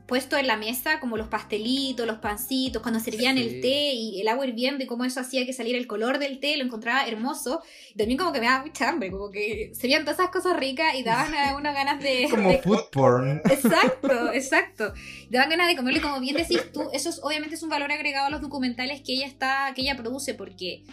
puesto 0.08 0.38
en 0.38 0.48
la 0.48 0.56
mesa, 0.56 1.00
como 1.02 1.18
los 1.18 1.28
pastelitos, 1.28 2.08
los 2.08 2.20
pancitos, 2.20 2.82
cuando 2.82 3.00
servían 3.02 3.38
el 3.38 3.62
té 3.62 3.92
y 3.94 4.22
el 4.22 4.28
agua 4.30 4.48
hirviendo 4.48 4.84
y 4.84 4.88
cómo 4.88 5.04
eso 5.04 5.20
hacía 5.20 5.46
que 5.46 5.52
saliera 5.52 5.78
el 5.78 5.86
color 5.86 6.18
del 6.18 6.40
té, 6.40 6.56
lo 6.56 6.64
encontraba 6.64 7.06
hermoso. 7.06 7.62
Y 7.94 7.98
también 7.98 8.18
como 8.18 8.32
que 8.32 8.40
me 8.40 8.46
daba 8.46 8.66
mucha 8.66 8.90
hambre, 8.90 9.12
como 9.12 9.30
que 9.30 9.72
se 9.74 9.84
veían 9.84 10.04
todas 10.04 10.20
esas 10.20 10.32
cosas 10.32 10.58
ricas 10.58 10.96
y 10.96 11.04
daban 11.04 11.36
a 11.36 11.58
uno 11.58 11.74
ganas 11.74 12.02
de... 12.02 12.28
Como 12.32 12.58
food 12.62 12.90
porn. 12.92 13.42
Exacto, 13.50 14.32
exacto. 14.34 14.94
Daban 15.30 15.50
ganas 15.50 15.68
de 15.68 15.76
comerlo 15.76 16.00
y 16.00 16.02
como 16.02 16.20
bien 16.22 16.38
decís 16.38 16.72
tú, 16.72 16.90
eso 16.94 17.10
es, 17.10 17.20
obviamente 17.22 17.56
es 17.56 17.64
un 17.64 17.70
valor 17.70 17.92
agregado 17.92 18.28
a 18.28 18.30
los 18.30 18.42
documentales 18.42 19.02
que 19.02 19.14
ella 19.14 19.28
está, 19.28 19.74
que 19.76 19.82
ella 19.82 19.98
produce, 19.98 20.34
porque 20.34 20.84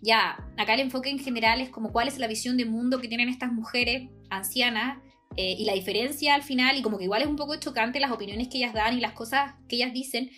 ya, 0.00 0.38
acá 0.56 0.74
el 0.74 0.80
enfoque 0.80 1.10
en 1.10 1.18
general 1.18 1.60
es 1.60 1.68
como 1.68 1.92
cuál 1.92 2.08
es 2.08 2.18
la 2.18 2.26
visión 2.26 2.56
de 2.56 2.64
mundo 2.64 3.00
que 3.00 3.08
tienen 3.08 3.28
estas 3.28 3.52
mujeres 3.52 4.08
ancianas 4.30 4.98
eh, 5.36 5.56
y 5.58 5.64
la 5.64 5.74
diferencia 5.74 6.34
al 6.34 6.42
final, 6.42 6.76
y 6.76 6.82
como 6.82 6.98
que 6.98 7.04
igual 7.04 7.22
es 7.22 7.28
un 7.28 7.36
poco 7.36 7.56
chocante 7.56 8.00
las 8.00 8.10
opiniones 8.10 8.48
que 8.48 8.58
ellas 8.58 8.74
dan 8.74 8.96
y 8.96 9.00
las 9.00 9.12
cosas 9.12 9.54
que 9.68 9.76
ellas 9.76 9.92
dicen, 9.92 10.30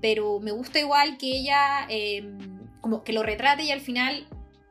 pero 0.00 0.40
me 0.40 0.52
gusta 0.52 0.78
igual 0.78 1.16
que 1.16 1.26
ella, 1.26 1.86
em, 1.88 2.38
como 2.80 3.04
que 3.04 3.12
lo 3.12 3.22
retrate 3.22 3.64
y 3.64 3.70
al 3.70 3.80
final 3.80 4.26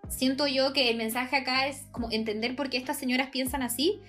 siento 0.10 0.46
yo 0.46 0.74
que 0.74 0.90
el 0.90 0.98
mensaje 0.98 1.38
acá 1.38 1.68
es 1.68 1.84
como 1.92 2.12
entender 2.12 2.56
por 2.56 2.70
qué 2.70 2.78
estas 2.78 3.00
señoras 3.00 3.30
piensan 3.30 3.64
así, 3.64 4.00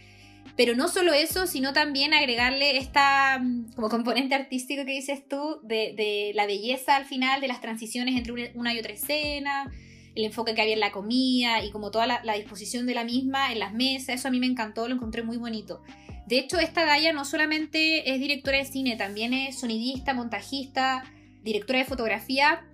pero 0.57 0.75
no 0.75 0.89
solo 0.89 1.13
eso, 1.13 1.47
sino 1.47 1.73
también 1.73 2.13
agregarle 2.13 2.77
esta 2.77 3.39
mm, 3.39 3.73
como 3.75 3.89
componente 3.89 4.35
artístico 4.35 4.85
que 4.85 4.93
dices 4.93 5.27
tú, 5.27 5.61
de, 5.63 5.95
de 5.97 6.33
la 6.35 6.47
belleza 6.47 6.97
al 6.97 7.07
final, 7.07 7.41
de 7.41 7.49
las 7.49 7.61
transiciones 7.61 8.17
entre 8.17 8.53
una 8.55 8.75
y 8.75 8.79
otra 8.79 8.93
escena, 8.93 9.71
el 10.15 10.25
enfoque 10.25 10.55
que 10.55 10.63
había 10.63 10.75
en 10.75 10.81
la 10.81 10.93
comida 10.93 11.65
y 11.65 11.71
como 11.71 11.91
toda 11.91 12.07
la, 12.07 12.35
disposición 12.35 12.87
de 12.87 12.95
la 12.95 13.05
misma 13.05 13.53
en 13.53 13.59
las 13.59 13.73
mesas, 13.73 14.17
eso 14.17 14.29
a 14.29 14.31
mí 14.31 14.41
me 14.41 14.47
encantó, 14.47 14.89
lo 14.89 14.95
encontré 14.95 15.23
muy 15.23 15.37
bonito. 15.37 15.83
De 16.27 16.39
hecho, 16.39 16.59
esta 16.59 16.85
Gaia 16.85 17.13
no 17.13 17.25
solamente 17.25 18.13
es 18.13 18.21
directora 18.21 18.59
de 18.59 18.65
cine, 18.65 18.97
también 18.97 19.35
es 19.35 19.59
sonidista, 19.59 20.15
montajista, 20.15 21.05
directora 21.43 21.81
de 21.81 21.85
fotografía 21.85 22.65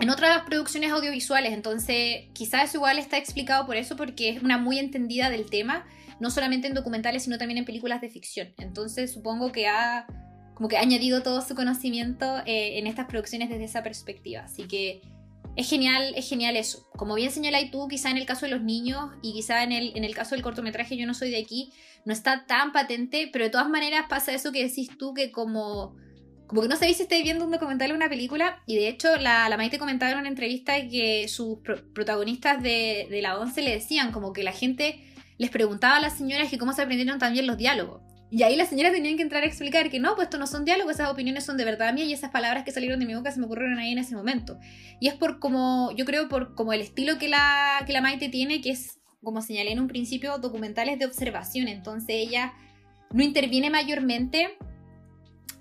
en 0.00 0.08
otras 0.08 0.44
producciones 0.44 0.92
audiovisuales, 0.92 1.52
entonces 1.52 2.24
quizás 2.32 2.74
igual 2.74 2.98
está 2.98 3.18
explicado 3.18 3.66
por 3.66 3.76
eso, 3.76 3.96
porque 3.96 4.30
es 4.30 4.42
una 4.42 4.56
muy 4.56 4.78
entendida 4.78 5.28
del 5.28 5.50
tema, 5.50 5.84
no 6.20 6.30
solamente 6.30 6.68
en 6.68 6.74
documentales, 6.74 7.24
sino 7.24 7.36
también 7.36 7.58
en 7.58 7.64
películas 7.66 8.00
de 8.00 8.08
ficción. 8.08 8.48
Entonces 8.58 9.12
supongo 9.12 9.52
que 9.52 9.68
ha 9.68 10.06
como 10.54 10.68
que 10.68 10.76
ha 10.76 10.82
añadido 10.82 11.22
todo 11.22 11.40
su 11.40 11.54
conocimiento 11.54 12.38
eh, 12.44 12.78
en 12.78 12.86
estas 12.86 13.06
producciones 13.06 13.48
desde 13.48 13.64
esa 13.64 13.82
perspectiva. 13.82 14.42
Así 14.42 14.64
que 14.64 15.00
es 15.56 15.68
genial, 15.68 16.12
es 16.16 16.28
genial 16.28 16.56
eso. 16.56 16.88
Como 16.96 17.14
bien 17.14 17.30
señaláis 17.30 17.70
tú, 17.70 17.88
quizá 17.88 18.10
en 18.10 18.16
el 18.16 18.26
caso 18.26 18.46
de 18.46 18.52
los 18.52 18.62
niños 18.62 19.10
y 19.22 19.32
quizá 19.32 19.62
en 19.62 19.72
el, 19.72 19.92
en 19.96 20.04
el 20.04 20.14
caso 20.14 20.34
del 20.34 20.42
cortometraje 20.42 20.96
Yo 20.96 21.06
no 21.06 21.14
soy 21.14 21.30
de 21.30 21.38
aquí, 21.38 21.72
no 22.04 22.12
está 22.12 22.46
tan 22.46 22.72
patente, 22.72 23.28
pero 23.32 23.44
de 23.44 23.50
todas 23.50 23.68
maneras 23.68 24.06
pasa 24.08 24.32
eso 24.32 24.52
que 24.52 24.62
decís 24.62 24.90
tú, 24.98 25.12
que 25.12 25.30
como, 25.30 25.96
como 26.46 26.62
que 26.62 26.68
no 26.68 26.76
sabéis 26.76 26.98
si 26.98 27.02
estáis 27.02 27.24
viendo 27.24 27.44
un 27.44 27.50
documental 27.50 27.92
o 27.92 27.94
una 27.94 28.08
película, 28.08 28.62
y 28.66 28.76
de 28.76 28.88
hecho 28.88 29.16
la, 29.16 29.48
la 29.48 29.56
Maite 29.56 29.78
comentaba 29.78 30.12
en 30.12 30.18
una 30.18 30.28
entrevista 30.28 30.88
que 30.88 31.28
sus 31.28 31.58
protagonistas 31.94 32.62
de, 32.62 33.06
de 33.10 33.22
la 33.22 33.38
11 33.38 33.62
le 33.62 33.72
decían 33.72 34.12
como 34.12 34.32
que 34.32 34.44
la 34.44 34.52
gente 34.52 35.04
les 35.38 35.50
preguntaba 35.50 35.96
a 35.96 36.00
las 36.00 36.16
señoras 36.16 36.50
que 36.50 36.58
cómo 36.58 36.72
se 36.72 36.82
aprendieron 36.82 37.18
también 37.18 37.46
los 37.46 37.56
diálogos. 37.56 38.02
Y 38.30 38.44
ahí 38.44 38.54
las 38.54 38.68
señoras 38.68 38.92
tenían 38.92 39.16
que 39.16 39.22
entrar 39.22 39.42
a 39.42 39.46
explicar 39.46 39.90
que 39.90 39.98
no, 39.98 40.14
pues 40.14 40.26
esto 40.26 40.38
no 40.38 40.46
son 40.46 40.64
diálogos, 40.64 40.94
esas 40.94 41.10
opiniones 41.10 41.44
son 41.44 41.56
de 41.56 41.64
verdad 41.64 41.92
mías 41.92 42.06
y 42.08 42.12
esas 42.12 42.30
palabras 42.30 42.64
que 42.64 42.70
salieron 42.70 43.00
de 43.00 43.06
mi 43.06 43.14
boca 43.14 43.32
se 43.32 43.40
me 43.40 43.46
ocurrieron 43.46 43.78
ahí 43.78 43.90
en 43.90 43.98
ese 43.98 44.14
momento. 44.14 44.58
Y 45.00 45.08
es 45.08 45.14
por 45.14 45.40
como, 45.40 45.90
yo 45.96 46.04
creo 46.04 46.28
por 46.28 46.54
como 46.54 46.72
el 46.72 46.80
estilo 46.80 47.18
que 47.18 47.28
la, 47.28 47.82
que 47.86 47.92
la 47.92 48.00
Maite 48.00 48.28
tiene, 48.28 48.60
que 48.60 48.70
es, 48.70 49.00
como 49.22 49.42
señalé 49.42 49.72
en 49.72 49.80
un 49.80 49.88
principio, 49.88 50.38
documentales 50.38 50.98
de 50.98 51.06
observación. 51.06 51.66
Entonces 51.66 52.10
ella 52.10 52.54
no 53.12 53.24
interviene 53.24 53.68
mayormente 53.68 54.56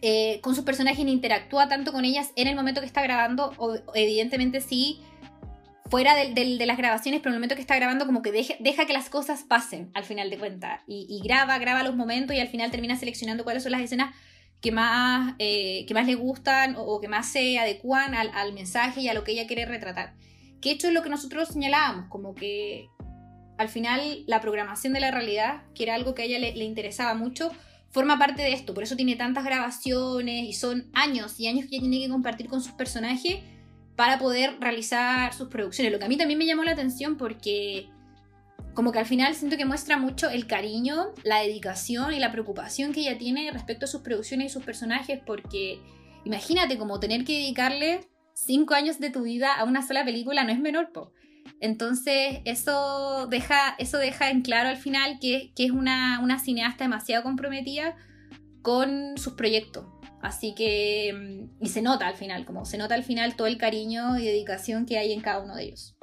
eh, 0.01 0.39
con 0.41 0.53
sus 0.53 0.63
personajes 0.63 1.03
ni 1.03 1.11
interactúa 1.11 1.67
tanto 1.67 1.91
con 1.91 2.05
ellas 2.05 2.31
en 2.35 2.47
el 2.47 2.55
momento 2.55 2.81
que 2.81 2.87
está 2.87 3.01
grabando, 3.01 3.51
o 3.57 3.75
evidentemente 3.95 4.61
sí 4.61 5.01
fuera 5.89 6.15
de, 6.15 6.65
las 6.65 6.77
grabaciones, 6.77 7.19
pero 7.21 7.31
en 7.31 7.35
el 7.35 7.39
momento 7.39 7.55
que 7.55 7.61
está 7.61 7.75
grabando 7.75 8.05
como 8.05 8.21
que 8.21 8.31
deja, 8.31 8.85
que 8.85 8.93
las 8.93 9.09
cosas 9.09 9.43
pasen 9.43 9.91
al 9.93 10.03
final 10.03 10.29
de 10.29 10.37
cuentas. 10.37 10.81
Y, 10.87 11.19
graba, 11.23 11.57
graba 11.57 11.83
los 11.83 11.95
momentos 11.95 12.35
y 12.35 12.39
al 12.39 12.47
final 12.47 12.71
termina 12.71 12.95
seleccionando 12.95 13.43
cuáles 13.43 13.63
son 13.63 13.71
las 13.71 13.81
escenas 13.81 14.15
que 14.61 14.71
más, 14.71 15.35
eh, 15.39 15.85
que 15.87 15.93
más 15.93 16.05
le 16.05 16.15
gustan 16.15 16.75
o, 16.77 16.99
que 17.01 17.07
más 17.07 17.31
se 17.31 17.57
adecuan 17.59 18.13
al, 18.13 18.53
mensaje 18.53 19.01
y 19.01 19.07
a 19.07 19.13
lo 19.13 19.23
que 19.23 19.31
ella 19.31 19.47
quiere 19.47 19.65
retratar. 19.65 20.13
Que 20.61 20.71
hecho 20.71 20.87
es 20.87 20.93
lo 20.93 21.01
que 21.01 21.09
nosotros 21.09 21.49
señalábamos, 21.49 22.07
como 22.09 22.35
que 22.35 22.87
al 23.57 23.69
final 23.69 24.23
la 24.27 24.41
programación 24.41 24.93
de 24.93 24.99
la 24.99 25.11
realidad, 25.11 25.63
que 25.73 25.83
era 25.83 25.95
algo 25.95 26.13
que 26.13 26.21
a 26.21 26.25
ella 26.25 26.39
le, 26.39 26.55
le 26.55 26.65
interesaba 26.65 27.13
mucho, 27.13 27.51
forma 27.89 28.19
parte 28.19 28.41
de 28.41 28.53
esto. 28.53 28.73
Por 28.73 28.83
eso 28.83 28.95
tiene 28.95 29.15
tantas 29.15 29.43
grabaciones 29.43 30.43
y 30.43 30.53
son 30.53 30.89
años 30.93 31.39
y 31.39 31.47
años 31.47 31.65
que 31.67 31.77
ella 31.77 31.81
tiene 31.81 32.05
que 32.05 32.09
compartir 32.09 32.47
con 32.47 32.61
sus 32.61 32.73
personajes 32.73 33.39
para 33.99 34.17
poder 34.17 34.57
realizar 34.61 35.33
sus 35.33 35.49
producciones. 35.49 35.91
Lo 35.91 35.99
que 35.99 36.05
a 36.05 36.07
mí 36.07 36.15
también 36.15 36.39
me 36.39 36.45
llamó 36.45 36.63
la 36.63 36.71
atención 36.71 37.17
porque 37.17 37.89
como 38.73 38.93
que 38.93 38.99
al 38.99 39.05
final 39.05 39.35
siento 39.35 39.57
que 39.57 39.65
muestra 39.65 39.97
mucho 39.97 40.29
el 40.29 40.47
cariño, 40.47 41.07
la 41.25 41.41
dedicación 41.41 42.13
y 42.13 42.19
la 42.19 42.31
preocupación 42.31 42.93
que 42.93 43.01
ella 43.01 43.17
tiene 43.17 43.51
respecto 43.51 43.83
a 43.83 43.87
sus 43.89 43.99
producciones 43.99 44.45
y 44.45 44.53
sus 44.53 44.63
personajes, 44.63 45.19
porque 45.25 45.81
imagínate 46.23 46.77
como 46.77 47.01
tener 47.01 47.25
que 47.25 47.39
dedicarle 47.39 48.07
cinco 48.33 48.73
años 48.73 49.01
de 49.01 49.09
tu 49.09 49.23
vida 49.23 49.53
a 49.53 49.65
una 49.65 49.85
sola 49.85 50.05
película 50.05 50.45
no 50.45 50.53
es 50.53 50.61
menor, 50.61 50.93
po. 50.93 51.11
Entonces 51.59 52.39
eso 52.45 53.27
deja, 53.27 53.75
eso 53.79 53.97
deja 53.97 54.29
en 54.29 54.43
claro 54.43 54.69
al 54.69 54.77
final 54.77 55.19
que, 55.19 55.51
que 55.57 55.65
es 55.65 55.71
una, 55.71 56.21
una 56.23 56.39
cineasta 56.39 56.85
demasiado 56.85 57.23
comprometida 57.23 57.97
con 58.61 59.17
sus 59.17 59.33
proyectos. 59.33 59.98
Así 60.21 60.53
que, 60.53 61.13
mm, 61.13 61.63
y 61.63 61.69
se 61.69 61.81
nota 61.81 62.07
al 62.07 62.15
final, 62.15 62.45
como 62.45 62.65
se 62.65 62.77
nota 62.77 62.95
al 62.95 63.03
final 63.03 63.35
todo 63.35 63.47
el 63.47 63.57
cariño 63.57 64.17
y 64.17 64.25
dedicación 64.25 64.85
que 64.85 64.97
hay 64.97 65.13
en 65.13 65.21
cada 65.21 65.39
uno 65.43 65.55
de 65.55 65.63
ellos. 65.63 65.95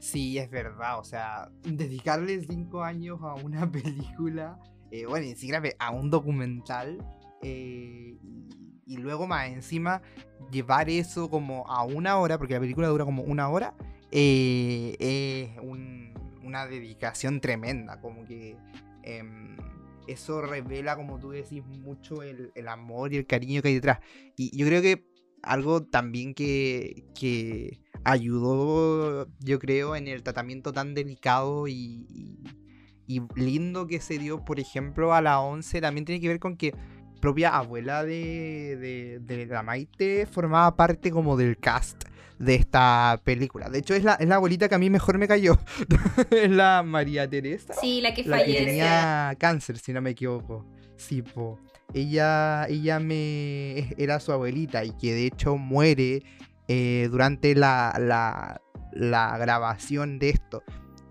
Sí, 0.00 0.36
es 0.36 0.50
verdad, 0.50 0.98
o 0.98 1.04
sea, 1.04 1.50
dedicarle 1.62 2.38
cinco 2.44 2.82
años 2.82 3.20
a 3.22 3.34
una 3.34 3.70
película, 3.72 4.58
eh, 4.90 5.06
bueno, 5.06 5.26
ni 5.26 5.34
siquiera 5.34 5.62
a 5.78 5.90
un 5.90 6.10
documental, 6.10 6.98
eh, 7.42 8.16
y, 8.86 8.96
luego 8.98 9.26
más 9.26 9.48
encima 9.48 10.02
llevar 10.50 10.90
eso 10.90 11.30
como 11.30 11.66
a 11.66 11.84
una 11.84 12.18
hora, 12.18 12.36
porque 12.36 12.54
la 12.54 12.60
película 12.60 12.88
dura 12.88 13.06
como 13.06 13.22
una 13.22 13.48
hora, 13.48 13.74
eh, 14.10 14.94
es 14.98 15.58
una 16.42 16.66
dedicación 16.66 17.40
tremenda, 17.40 18.00
como 18.00 18.24
que... 18.24 18.56
Eso 20.06 20.42
revela, 20.42 20.96
como 20.96 21.18
tú 21.18 21.30
decís, 21.30 21.64
mucho 21.64 22.22
el, 22.22 22.68
amor 22.68 23.12
y 23.12 23.16
el 23.16 23.26
cariño 23.26 23.62
que 23.62 23.68
hay 23.68 23.74
detrás. 23.74 24.00
Y 24.36 24.56
yo 24.56 24.66
creo 24.66 24.82
que 24.82 25.06
algo 25.42 25.84
también 25.84 26.34
que, 26.34 27.04
que 27.18 27.80
ayudó, 28.04 29.28
yo 29.40 29.58
creo, 29.58 29.96
en 29.96 30.08
el 30.08 30.22
tratamiento 30.22 30.72
tan 30.72 30.94
delicado 30.94 31.68
y, 31.68 32.06
y, 33.06 33.22
lindo 33.36 33.86
que 33.86 34.00
se 34.00 34.18
dio, 34.18 34.44
por 34.44 34.60
ejemplo, 34.60 35.14
a 35.14 35.20
la 35.20 35.40
11, 35.40 35.80
también 35.80 36.04
tiene 36.04 36.20
que 36.20 36.28
ver 36.28 36.40
con 36.40 36.56
que 36.56 36.74
propia 37.20 37.56
abuela 37.56 38.04
de, 38.04 38.76
de, 38.76 39.18
de 39.20 39.46
la 39.46 39.62
Maite 39.62 40.26
formaba 40.26 40.76
parte 40.76 41.10
como 41.10 41.36
del 41.36 41.58
cast 41.58 42.04
de 42.38 42.54
esta 42.54 43.20
película. 43.24 43.68
De 43.68 43.78
hecho, 43.78 43.94
es 43.94 44.04
la, 44.04 44.14
es 44.14 44.28
la 44.28 44.36
abuelita 44.36 44.68
que 44.68 44.74
a 44.74 44.78
mí 44.78 44.90
mejor 44.90 45.18
me 45.18 45.28
cayó. 45.28 45.58
es 46.30 46.50
la 46.50 46.82
María 46.82 47.28
Teresa. 47.28 47.74
Sí, 47.80 48.00
la 48.00 48.14
que 48.14 48.24
la 48.24 48.44
Que 48.44 48.54
tenía 48.54 49.34
cáncer, 49.38 49.78
si 49.78 49.92
no 49.92 50.00
me 50.00 50.10
equivoco. 50.10 50.66
Sí, 50.96 51.22
po. 51.22 51.58
Ella, 51.92 52.66
ella 52.68 52.98
me 52.98 53.94
era 53.98 54.18
su 54.20 54.32
abuelita 54.32 54.84
y 54.84 54.92
que 54.92 55.12
de 55.12 55.26
hecho 55.26 55.56
muere 55.56 56.22
eh, 56.66 57.08
durante 57.10 57.54
la, 57.54 57.94
la, 58.00 58.60
la, 58.92 59.36
grabación 59.38 60.18
de 60.18 60.30
esto. 60.30 60.62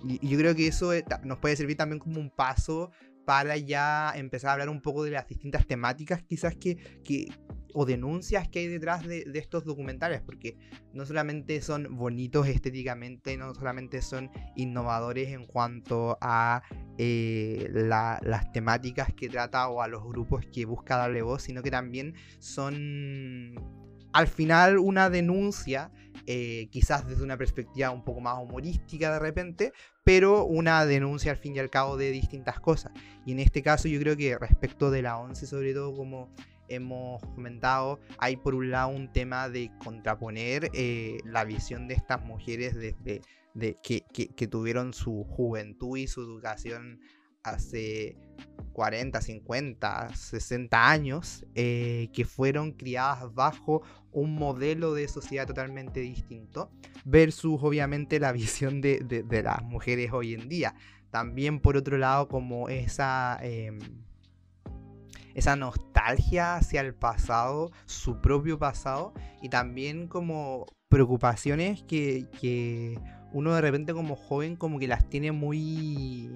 Y, 0.03 0.27
yo 0.27 0.37
creo 0.37 0.55
que 0.55 0.67
eso 0.67 0.93
eh, 0.93 1.05
nos 1.23 1.37
puede 1.37 1.55
servir 1.55 1.77
también 1.77 1.99
como 1.99 2.19
un 2.19 2.29
paso 2.29 2.91
para 3.25 3.55
ya 3.57 4.11
empezar 4.15 4.49
a 4.49 4.53
hablar 4.53 4.69
un 4.69 4.81
poco 4.81 5.03
de 5.03 5.11
las 5.11 5.27
distintas 5.27 5.65
temáticas 5.65 6.23
quizás 6.23 6.55
que, 6.55 6.75
que, 7.03 7.27
o 7.73 7.85
denuncias 7.85 8.47
que 8.47 8.59
hay 8.59 8.67
detrás 8.67 9.05
de, 9.05 9.25
estos 9.33 9.65
documentales, 9.65 10.21
porque 10.21 10.57
no 10.93 11.05
solamente 11.05 11.61
son 11.61 11.95
bonitos 11.95 12.47
estéticamente, 12.47 13.35
no 13.37 13.53
solamente 13.53 14.01
son 14.01 14.29
innovadores 14.55 15.29
en 15.29 15.45
cuanto 15.45 16.17
a 16.21 16.61
eh, 16.97 17.69
las 17.71 18.51
temáticas 18.51 19.13
que 19.13 19.29
trata 19.29 19.67
o 19.67 19.81
a 19.81 19.87
los 19.87 20.03
grupos 20.03 20.45
que 20.45 20.65
busca 20.65 20.97
darle 20.97 21.21
voz, 21.21 21.43
sino 21.43 21.63
que 21.63 21.71
también 21.71 22.13
son 22.39 23.55
al 24.13 24.27
final 24.27 24.77
una 24.77 25.09
denuncia, 25.09 25.91
eh, 26.27 26.67
quizás 26.71 27.07
desde 27.07 27.23
una 27.23 27.37
perspectiva 27.37 27.89
un 27.89 28.05
poco 28.05 28.21
más 28.21 28.37
humorística 28.37 29.11
de 29.11 29.19
repente, 29.19 29.73
pero 30.03 30.45
una 30.45 30.85
denuncia 30.85 31.31
al 31.31 31.37
fin 31.37 31.55
y 31.55 31.59
al 31.59 31.71
cabo 31.71 31.97
de 31.97 32.11
distintas 32.11 32.59
cosas. 32.59 32.91
Y 33.25 33.31
en 33.31 33.39
este 33.39 33.63
caso 33.63 33.87
yo 33.87 33.99
creo 33.99 34.15
que 34.15 34.37
respecto 34.37 34.91
de 34.91 35.01
la 35.01 35.17
11 35.17 35.47
sobre 35.47 35.73
todo 35.73 35.95
como 35.95 36.29
hemos 36.67 37.21
comentado, 37.35 37.99
hay 38.17 38.37
por 38.37 38.55
un 38.55 38.71
lado 38.71 38.89
un 38.89 39.11
tema 39.11 39.49
de 39.49 39.71
contraponer 39.83 40.69
eh, 40.73 41.19
la 41.25 41.43
visión 41.43 41.87
de 41.87 41.95
estas 41.95 42.23
mujeres 42.23 42.75
desde 42.75 43.21
de, 43.53 43.75
que, 43.83 44.03
que, 44.11 44.47
tuvieron 44.47 44.93
su 44.93 45.23
juventud 45.25 45.97
y 45.97 46.07
su 46.07 46.21
educación 46.21 46.99
hace 47.43 48.17
40, 48.73 49.21
50, 49.21 50.15
60 50.15 50.89
años, 50.89 51.45
eh, 51.55 52.09
que 52.13 52.25
fueron 52.25 52.71
criadas 52.71 53.33
bajo 53.33 53.83
un 54.11 54.35
modelo 54.35 54.93
de 54.93 55.07
sociedad 55.07 55.45
totalmente 55.45 55.99
distinto, 55.99 56.71
versus 57.05 57.59
obviamente 57.61 58.19
la 58.19 58.31
visión 58.31 58.81
de, 58.81 58.99
de, 58.99 59.43
las 59.43 59.61
mujeres 59.63 60.11
hoy 60.13 60.33
en 60.33 60.49
día. 60.49 60.75
También 61.11 61.59
por 61.59 61.77
otro 61.77 61.97
lado 61.97 62.27
como 62.27 62.69
esa... 62.69 63.37
Em, 63.41 63.79
esa 65.33 65.55
nostalgia 65.55 66.55
hacia 66.55 66.81
el 66.81 66.93
pasado, 66.93 67.71
su 67.85 68.21
propio 68.21 68.57
pasado, 68.59 69.13
y 69.41 69.49
también 69.49 70.07
como 70.07 70.65
preocupaciones 70.89 71.83
que, 71.83 72.27
que 72.39 72.99
uno 73.31 73.53
de 73.55 73.61
repente 73.61 73.93
como 73.93 74.15
joven 74.15 74.55
como 74.55 74.77
que 74.77 74.87
las 74.87 75.09
tiene 75.09 75.31
muy 75.31 76.29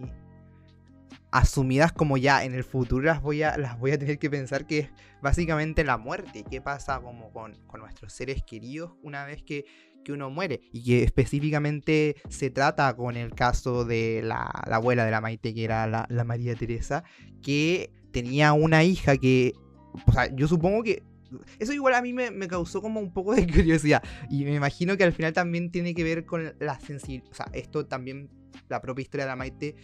asumidas 1.32 1.92
como 1.92 2.18
ya 2.18 2.44
en 2.44 2.54
el 2.54 2.64
futuro 2.64 3.06
las 3.06 3.22
voy 3.22 3.44
a, 3.44 3.58
las 3.58 3.78
voy 3.80 3.92
a 3.92 4.00
tener 4.00 4.18
que 4.18 4.30
pensar 4.30 4.66
que 4.66 4.80
es 4.80 4.90
básicamente 5.22 5.84
la 5.84 5.98
muerte. 5.98 6.44
¿Qué 6.50 6.62
pasa 6.62 7.00
como 7.00 7.32
con, 7.32 7.56
nuestros 7.78 8.14
seres 8.14 8.44
queridos 8.44 8.94
una 9.04 9.26
vez 9.26 9.44
que, 9.44 9.66
uno 10.10 10.30
muere? 10.30 10.62
Y 10.72 10.84
que 10.84 11.04
específicamente 11.04 12.16
se 12.30 12.50
trata 12.50 12.96
con 12.96 13.18
el 13.18 13.36
caso 13.36 13.84
de 13.84 14.22
la, 14.24 14.46
abuela 14.46 15.04
de 15.04 15.12
la 15.12 15.20
Maite, 15.20 15.54
que 15.54 15.66
era 15.66 15.86
la, 15.86 16.06
la, 16.10 16.24
María 16.24 16.56
Teresa, 16.56 17.04
que 17.44 17.92
tenía 18.22 18.54
una 18.54 18.84
hija 18.84 19.16
que, 19.18 19.54
o 20.08 20.12
sea, 20.12 20.34
yo 20.36 20.48
supongo 20.48 20.82
que... 20.82 21.04
Eso 21.60 21.74
igual 21.74 21.94
a 21.94 22.02
mí 22.02 22.14
me, 22.14 22.48
causó 22.48 22.82
como 22.82 23.00
un 23.00 23.14
poco 23.14 23.36
de 23.36 23.46
curiosidad. 23.54 24.02
Y 24.30 24.44
me 24.44 24.56
imagino 24.56 24.98
que 24.98 25.04
al 25.04 25.14
final 25.14 25.34
también 25.34 25.70
tiene 25.72 25.94
que 25.94 26.04
ver 26.04 26.26
con 26.26 26.56
la 26.60 26.80
sensibilidad. 26.80 27.30
O 27.30 27.36
sea, 27.36 27.46
esto 27.54 27.86
también 27.86 28.30
la 28.70 28.82
propia 28.82 29.04
historia 29.04 29.26
de 29.26 29.30
la 29.30 29.36
Maite 29.36 29.76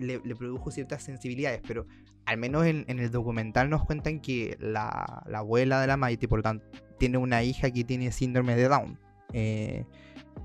le, 0.00 0.18
produjo 0.34 0.70
ciertas 0.70 1.02
sensibilidades, 1.02 1.60
pero 1.66 1.86
al 2.24 2.38
menos 2.38 2.64
en, 2.64 2.86
el 2.88 3.10
documental 3.10 3.68
nos 3.68 3.84
cuentan 3.84 4.20
que 4.20 4.56
la, 4.60 4.88
abuela 5.34 5.80
de 5.80 5.88
la 5.88 5.98
Maite, 5.98 6.26
por 6.26 6.38
lo 6.38 6.42
tanto, 6.44 6.64
tiene 6.98 7.18
una 7.18 7.42
hija 7.42 7.70
que 7.70 7.84
tiene 7.84 8.12
síndrome 8.12 8.56
de 8.56 8.68
Down. 8.68 8.98
Eh, 9.34 9.84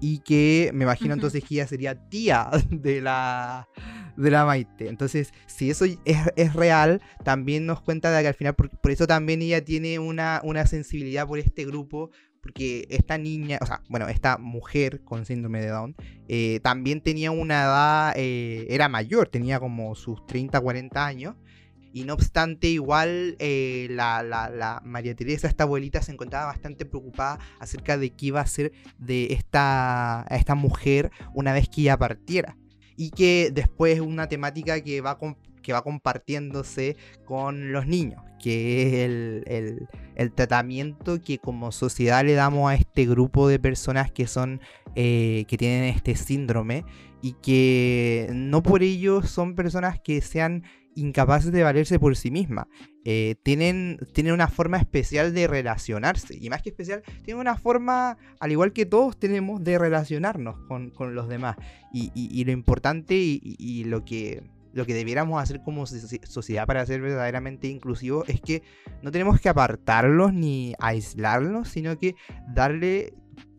y 0.02 0.20
que 0.20 0.72
me 0.74 0.84
imagino 0.84 1.14
entonces 1.14 1.44
que 1.44 1.56
ella 1.56 1.68
sería 1.68 1.96
tía 2.10 2.50
de 2.70 3.02
la, 3.02 3.68
de 4.18 4.32
la 4.32 4.46
Maite. 4.46 4.88
Entonces, 4.88 5.34
si 5.48 5.70
eso 5.70 5.86
es, 5.86 6.54
real, 6.54 7.02
también 7.24 7.66
nos 7.66 7.82
cuenta 7.82 8.12
de 8.12 8.22
que 8.22 8.28
al 8.28 8.34
final, 8.34 8.56
por, 8.56 8.92
eso 8.92 9.08
también 9.08 9.42
ella 9.42 9.64
tiene 9.64 10.00
una, 10.00 10.42
una 10.44 10.66
sensibilidad 10.68 11.28
por 11.28 11.40
este 11.40 11.66
grupo, 11.66 12.12
porque 12.42 12.86
esta 12.90 13.18
niña, 13.18 13.60
o 13.62 13.66
sea, 13.66 13.82
bueno, 13.90 14.08
esta 14.08 14.38
mujer 14.38 15.04
con 15.04 15.26
síndrome 15.26 15.62
de 15.62 15.68
Down, 15.68 15.96
eh, 16.28 16.60
también 16.64 17.02
tenía 17.02 17.32
una 17.32 17.64
edad, 17.64 18.14
eh, 18.16 18.66
era 18.70 18.88
mayor, 18.88 19.28
tenía 19.28 19.60
como 19.60 19.96
sus 19.96 20.26
30, 20.26 20.60
40 20.60 21.06
años. 21.06 21.36
Y 21.92 22.04
no 22.04 22.14
obstante, 22.14 22.68
igual 22.68 23.36
eh, 23.40 23.88
la, 23.92 24.22
la, 24.24 24.82
María 24.86 25.16
Teresa, 25.16 25.48
esta 25.48 25.64
abuelita, 25.64 26.02
se 26.02 26.12
encontraba 26.12 26.46
bastante 26.46 26.86
preocupada 26.86 27.40
acerca 27.60 27.98
de 27.98 28.12
qué 28.12 28.28
iba 28.28 28.42
a 28.42 28.46
ser 28.46 28.72
de 28.98 29.34
esta, 29.34 30.26
esta 30.30 30.56
mujer 30.56 31.12
una 31.34 31.54
vez 31.54 31.68
que 31.70 31.82
ella 31.82 31.98
partiera. 31.98 32.58
Y 32.96 33.12
que 33.12 33.50
después 33.54 34.00
una 34.02 34.28
temática 34.28 34.82
que 34.82 35.02
va, 35.02 35.18
que 35.64 35.74
va 35.74 35.82
compartiéndose 35.82 36.98
con 37.26 37.72
los 37.72 37.88
niños 37.88 38.22
que 38.40 38.82
es 38.82 39.88
el, 40.16 40.34
tratamiento 40.34 41.22
que 41.22 41.38
como 41.38 41.72
sociedad 41.72 42.26
le 42.26 42.34
damos 42.34 42.72
a 42.72 42.76
este 42.76 43.06
grupo 43.06 43.48
de 43.48 43.60
personas 43.60 44.12
que 44.12 44.28
son 44.28 44.62
eh, 44.96 45.46
que 45.48 45.58
tienen 45.58 45.84
este 45.84 46.16
síndrome 46.16 46.84
y 47.22 47.34
que 47.42 48.30
no 48.34 48.64
por 48.64 48.82
ello 48.82 49.22
son 49.22 49.56
personas 49.56 50.00
que 50.00 50.22
sean 50.22 50.64
incapaces 51.00 51.52
de 51.52 51.64
valerse 51.64 52.00
por 52.00 52.16
sí 52.16 52.32
mismas. 52.32 52.68
Eh, 53.06 53.36
tienen, 53.44 54.00
tienen 54.14 54.34
una 54.34 54.48
forma 54.48 54.78
especial 54.78 55.34
de 55.34 55.48
relacionarse. 55.48 56.38
Y 56.40 56.50
más 56.50 56.62
que 56.62 56.70
especial, 56.70 57.02
tienen 57.24 57.40
una 57.40 57.58
forma, 57.58 58.18
al 58.40 58.52
igual 58.52 58.74
que 58.74 58.86
todos 58.86 59.18
tenemos, 59.18 59.64
de 59.64 59.78
relacionarnos 59.78 60.60
con, 60.68 61.16
los 61.16 61.28
demás. 61.28 61.56
Y, 61.94 62.44
lo 62.44 62.52
importante 62.52 63.16
y, 63.16 63.84
lo 63.86 64.06
que 64.06 64.44
lo 64.72 64.86
que 64.86 64.94
debiéramos 64.94 65.42
hacer 65.42 65.62
como 65.64 65.88
sociedad 65.88 66.68
para 66.68 66.86
ser 66.86 67.02
verdaderamente 67.02 67.68
inclusivos 67.68 68.30
es 68.30 68.40
que 68.40 68.62
no 69.02 69.10
tenemos 69.10 69.42
que 69.42 69.50
apartarlos 69.50 70.32
ni 70.32 70.76
aislarlos, 70.80 71.70
sino 71.70 71.98
que 71.98 72.14
darle 72.54 73.14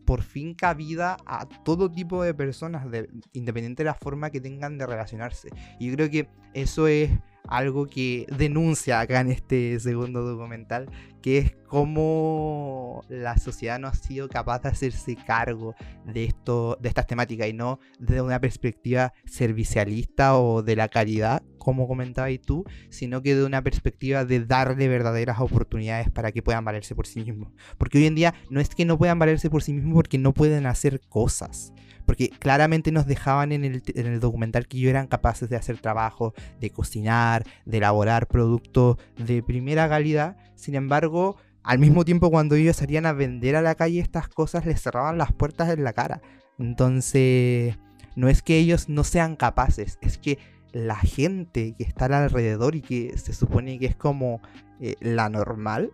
por 0.05 0.23
fin 0.23 0.53
cabida 0.53 1.17
a 1.25 1.47
todo 1.63 1.91
tipo 1.91 2.23
de 2.23 2.33
personas, 2.33 2.85
independiente 3.33 3.83
de 3.83 3.87
la 3.87 3.93
forma 3.93 4.29
que 4.29 4.41
tengan 4.41 4.77
de 4.77 4.85
relacionarse. 4.85 5.49
Y 5.79 5.89
yo 5.89 5.95
creo 5.95 6.09
que 6.09 6.29
eso 6.53 6.87
es 6.87 7.11
algo 7.47 7.85
que 7.85 8.27
denuncia 8.37 8.99
acá 8.99 9.21
en 9.21 9.31
este 9.31 9.79
segundo 9.79 10.23
documental, 10.23 10.89
que 11.21 11.37
es 11.37 11.55
cómo 11.67 13.03
la 13.09 13.37
sociedad 13.37 13.79
no 13.79 13.87
ha 13.87 13.93
sido 13.93 14.27
capaz 14.27 14.63
de 14.63 14.69
hacerse 14.69 15.15
cargo 15.15 15.75
de, 16.05 16.25
esto, 16.25 16.77
de 16.81 16.89
estas 16.89 17.07
temáticas 17.07 17.47
y 17.47 17.53
no 17.53 17.79
desde 17.99 18.21
una 18.21 18.39
perspectiva 18.39 19.13
servicialista 19.25 20.37
o 20.37 20.63
de 20.63 20.75
la 20.75 20.87
caridad, 20.87 21.43
como 21.57 21.87
comentabas 21.87 22.31
tú, 22.45 22.65
sino 22.89 23.21
que 23.21 23.35
de 23.35 23.45
una 23.45 23.63
perspectiva 23.63 24.25
de 24.25 24.43
darle 24.45 24.87
verdaderas 24.87 25.39
oportunidades 25.39 26.09
para 26.09 26.31
que 26.31 26.41
puedan 26.41 26.65
valerse 26.65 26.95
por 26.95 27.07
sí 27.07 27.23
mismos. 27.23 27.51
Porque 27.77 27.99
hoy 27.99 28.07
en 28.07 28.15
día 28.15 28.33
no 28.49 28.59
es 28.59 28.69
que 28.69 28.85
no 28.85 28.97
puedan 28.97 29.19
valerse 29.19 29.49
por 29.49 29.63
sí 29.63 29.73
mismos 29.73 29.93
porque 29.95 30.17
no 30.17 30.33
pueden 30.33 30.65
hacer 30.65 31.01
cosas 31.07 31.73
porque 32.11 32.27
claramente 32.27 32.91
nos 32.91 33.05
dejaban 33.05 33.53
en 33.53 33.63
el, 33.63 34.19
documental 34.19 34.67
que 34.67 34.75
ellos 34.75 34.89
eran 34.89 35.07
capaces 35.07 35.49
de 35.49 35.55
hacer 35.55 35.77
trabajo, 35.79 36.33
de 36.59 36.69
cocinar, 36.69 37.45
de 37.63 37.77
elaborar 37.77 38.27
productos 38.27 38.97
de 39.15 39.41
primera 39.41 39.87
calidad. 39.87 40.35
Sin 40.55 40.75
embargo, 40.75 41.37
al 41.63 41.79
mismo 41.79 42.03
tiempo 42.03 42.29
cuando 42.29 42.55
ellos 42.55 42.75
salían 42.75 43.05
a 43.05 43.13
vender 43.13 43.55
a 43.55 43.61
la 43.61 43.75
calle 43.75 44.01
estas 44.01 44.27
cosas, 44.27 44.65
les 44.65 44.81
cerraban 44.81 45.17
las 45.17 45.31
puertas 45.31 45.69
en 45.69 45.85
la 45.85 45.93
cara. 45.93 46.21
Entonces, 46.59 47.77
no 48.17 48.27
es 48.27 48.41
que 48.41 48.57
ellos 48.57 48.89
no 48.89 49.05
sean 49.05 49.37
capaces, 49.37 49.97
es 50.01 50.17
que 50.17 50.37
la 50.73 50.97
gente 50.97 51.75
que 51.77 51.85
está 51.85 52.07
alrededor 52.07 52.75
y 52.75 52.81
que 52.81 53.17
se 53.17 53.31
supone 53.31 53.79
que 53.79 53.85
es 53.85 53.95
como 53.95 54.41
eh, 54.81 54.95
la 54.99 55.29
normal, 55.29 55.93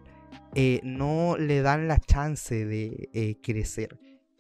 eh, 0.56 0.80
no 0.82 1.38
le 1.38 1.62
dan 1.62 1.88
la 1.88 2.00
chance 2.00 2.66
de 2.66 3.08
eh, 3.14 3.36
crecer 3.40 4.00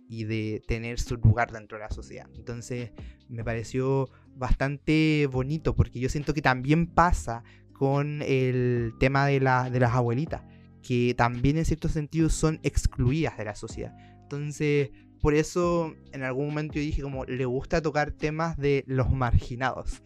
y 0.09 0.23
de 0.23 0.63
tener 0.67 0.99
su 0.99 1.17
lugar 1.17 1.51
dentro 1.51 1.77
de 1.77 1.83
la 1.83 1.89
sociedad. 1.89 2.29
Entonces 2.35 2.91
me 3.29 3.43
pareció 3.43 4.09
bastante 4.35 5.27
bonito 5.31 5.75
porque 5.75 5.99
yo 5.99 6.09
siento 6.09 6.33
que 6.33 6.41
también 6.41 6.87
pasa 6.87 7.43
con 7.73 8.21
el 8.21 8.93
tema 8.99 9.25
de, 9.27 9.39
la, 9.39 9.69
de 9.69 9.79
las 9.79 9.93
abuelitas, 9.93 10.43
que 10.81 11.13
también 11.15 11.57
en 11.57 11.65
ciertos 11.65 11.91
sentidos 11.91 12.33
son 12.33 12.59
excluidas 12.63 13.37
de 13.37 13.45
la 13.45 13.55
sociedad. 13.55 13.95
Entonces, 14.23 14.89
por 15.21 15.33
eso 15.33 15.93
en 16.11 16.23
algún 16.23 16.47
momento 16.47 16.75
yo 16.75 16.81
dije 16.81 17.01
como 17.01 17.25
le 17.25 17.45
gusta 17.45 17.81
tocar 17.81 18.11
temas 18.11 18.57
de 18.57 18.83
los 18.87 19.11
marginados 19.11 20.03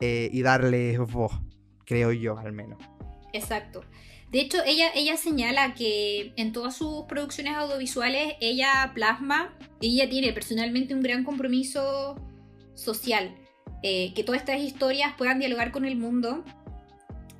eh, 0.00 0.30
y 0.32 0.42
darles 0.42 0.98
voz, 0.98 1.32
creo 1.84 2.12
yo 2.12 2.38
al 2.38 2.52
menos. 2.52 2.78
Exacto. 3.32 3.82
De 4.32 4.40
hecho, 4.40 4.58
ella, 4.64 4.86
ella 4.94 5.18
señala 5.18 5.74
que 5.74 6.32
en 6.36 6.52
todas 6.52 6.74
sus 6.74 7.04
producciones 7.04 7.54
audiovisuales 7.54 8.32
ella 8.40 8.90
plasma, 8.94 9.54
ella 9.82 10.08
tiene 10.08 10.32
personalmente 10.32 10.94
un 10.94 11.02
gran 11.02 11.22
compromiso 11.22 12.16
social, 12.74 13.36
eh, 13.82 14.14
que 14.14 14.24
todas 14.24 14.40
estas 14.40 14.60
historias 14.60 15.12
puedan 15.18 15.38
dialogar 15.38 15.70
con 15.70 15.84
el 15.84 15.96
mundo 15.96 16.44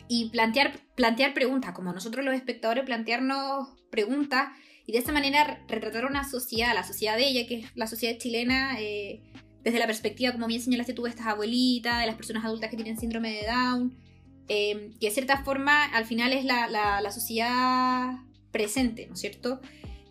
y 0.06 0.28
plantear, 0.28 0.78
plantear 0.94 1.32
preguntas, 1.32 1.72
como 1.72 1.94
nosotros 1.94 2.26
los 2.26 2.34
espectadores 2.34 2.84
plantearnos 2.84 3.70
preguntas 3.90 4.50
y 4.84 4.92
de 4.92 4.98
esa 4.98 5.12
manera 5.12 5.64
retratar 5.68 6.04
una 6.04 6.28
sociedad, 6.28 6.74
la 6.74 6.84
sociedad 6.84 7.16
de 7.16 7.26
ella, 7.26 7.46
que 7.46 7.60
es 7.60 7.66
la 7.74 7.86
sociedad 7.86 8.18
chilena, 8.18 8.78
eh, 8.78 9.22
desde 9.64 9.78
la 9.78 9.86
perspectiva, 9.86 10.32
como 10.32 10.46
bien 10.46 10.60
señalaste 10.60 10.92
tú, 10.92 11.04
de 11.04 11.10
estas 11.10 11.28
abuelitas, 11.28 12.00
de 12.00 12.06
las 12.06 12.16
personas 12.16 12.44
adultas 12.44 12.68
que 12.68 12.76
tienen 12.76 12.98
síndrome 12.98 13.30
de 13.30 13.46
Down, 13.46 13.96
Em, 14.54 14.92
que 15.00 15.06
de 15.06 15.12
cierta 15.12 15.42
forma 15.42 15.86
al 15.86 16.04
final 16.04 16.34
es 16.34 16.44
la, 16.44 16.68
la, 16.68 17.10
sociedad 17.10 18.18
presente, 18.50 19.06
¿no 19.06 19.14
es 19.14 19.20
cierto? 19.20 19.62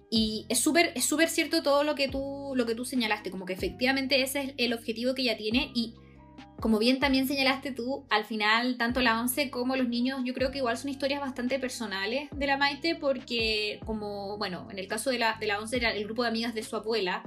Y 0.09 0.47
es 0.49 0.57
súper 0.57 0.93
es 0.95 1.05
súper 1.05 1.29
cierto 1.29 1.61
todo 1.61 1.83
lo 1.83 1.93
que, 1.93 2.07
tú, 2.07 2.53
lo 2.55 2.65
que 2.65 2.73
tú 2.73 2.83
señalaste, 2.83 3.29
como 3.29 3.45
que 3.45 3.53
efectivamente 3.53 4.19
ese 4.19 4.41
es 4.41 4.53
el 4.57 4.73
objetivo 4.73 5.13
que 5.13 5.21
ella 5.21 5.37
tiene 5.37 5.71
y 5.75 5.93
como 6.59 6.79
bien 6.79 6.99
también 6.99 7.27
señalaste 7.27 7.71
tú, 7.71 8.07
al 8.09 8.25
final 8.25 8.77
tanto 8.79 9.01
la 9.01 9.21
once 9.21 9.51
como 9.51 9.75
los 9.75 9.87
niños 9.87 10.21
yo 10.25 10.33
creo 10.33 10.49
que 10.49 10.57
igual 10.57 10.75
son 10.75 10.89
historias 10.89 11.21
bastante 11.21 11.59
personales 11.59 12.27
de 12.31 12.47
la 12.47 12.57
Maite 12.57 12.95
porque 12.95 13.79
como, 13.85 14.39
bueno, 14.39 14.67
en 14.71 14.79
el 14.79 14.87
caso 14.87 15.11
de 15.11 15.19
la, 15.19 15.37
de 15.39 15.45
la 15.45 15.59
once 15.59 15.77
era 15.77 15.91
el 15.91 16.03
grupo 16.05 16.23
de 16.23 16.29
amigas 16.29 16.55
de 16.55 16.63
su 16.63 16.75
abuela, 16.75 17.21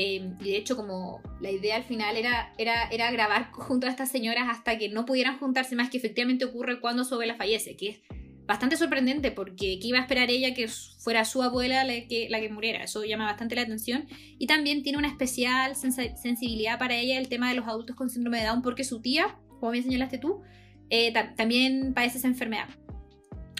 Em, 0.00 0.36
y 0.40 0.52
de 0.52 0.56
hecho, 0.56 0.76
como 0.76 1.20
la 1.40 1.50
idea 1.50 1.74
al 1.74 1.82
final 1.82 2.16
era, 2.16 2.52
era, 2.56 2.88
era 2.88 3.10
grabar 3.10 3.50
junto 3.52 3.88
a 3.88 3.90
estas 3.90 4.08
señoras 4.08 4.44
hasta 4.48 4.78
que 4.78 4.88
no 4.88 5.04
pudieran 5.04 5.38
juntarse 5.40 5.74
más, 5.74 5.90
que 5.90 5.96
efectivamente 5.98 6.44
ocurre 6.44 6.80
cuando 6.80 7.04
su 7.04 7.14
abuela 7.14 7.34
fallece, 7.34 7.76
que 7.76 7.88
es 7.88 8.00
bastante 8.46 8.76
sorprendente 8.76 9.32
porque 9.32 9.78
¿qué 9.80 9.88
iba 9.88 9.98
a 9.98 10.02
esperar 10.02 10.30
ella 10.30 10.54
que 10.54 10.68
fuera 10.68 11.24
su 11.24 11.42
abuela 11.42 11.82
la 11.82 11.94
que, 12.06 12.28
la 12.30 12.38
que 12.38 12.48
muriera? 12.48 12.84
Eso 12.84 13.04
llama 13.04 13.24
bastante 13.24 13.56
la 13.56 13.62
atención. 13.62 14.06
Y 14.38 14.46
también 14.46 14.84
tiene 14.84 14.98
una 14.98 15.08
especial 15.08 15.74
sensibilidad 15.74 16.78
para 16.78 16.96
ella 16.96 17.18
el 17.18 17.28
tema 17.28 17.48
de 17.48 17.56
los 17.56 17.66
adultos 17.66 17.96
con 17.96 18.08
síndrome 18.08 18.38
de 18.38 18.46
Down, 18.46 18.62
porque 18.62 18.84
su 18.84 19.02
tía, 19.02 19.36
como 19.58 19.72
bien 19.72 19.82
señalaste 19.82 20.18
tú, 20.18 20.42
eh, 20.90 21.12
también 21.36 21.92
padece 21.92 22.18
esa 22.18 22.28
enfermedad, 22.28 22.68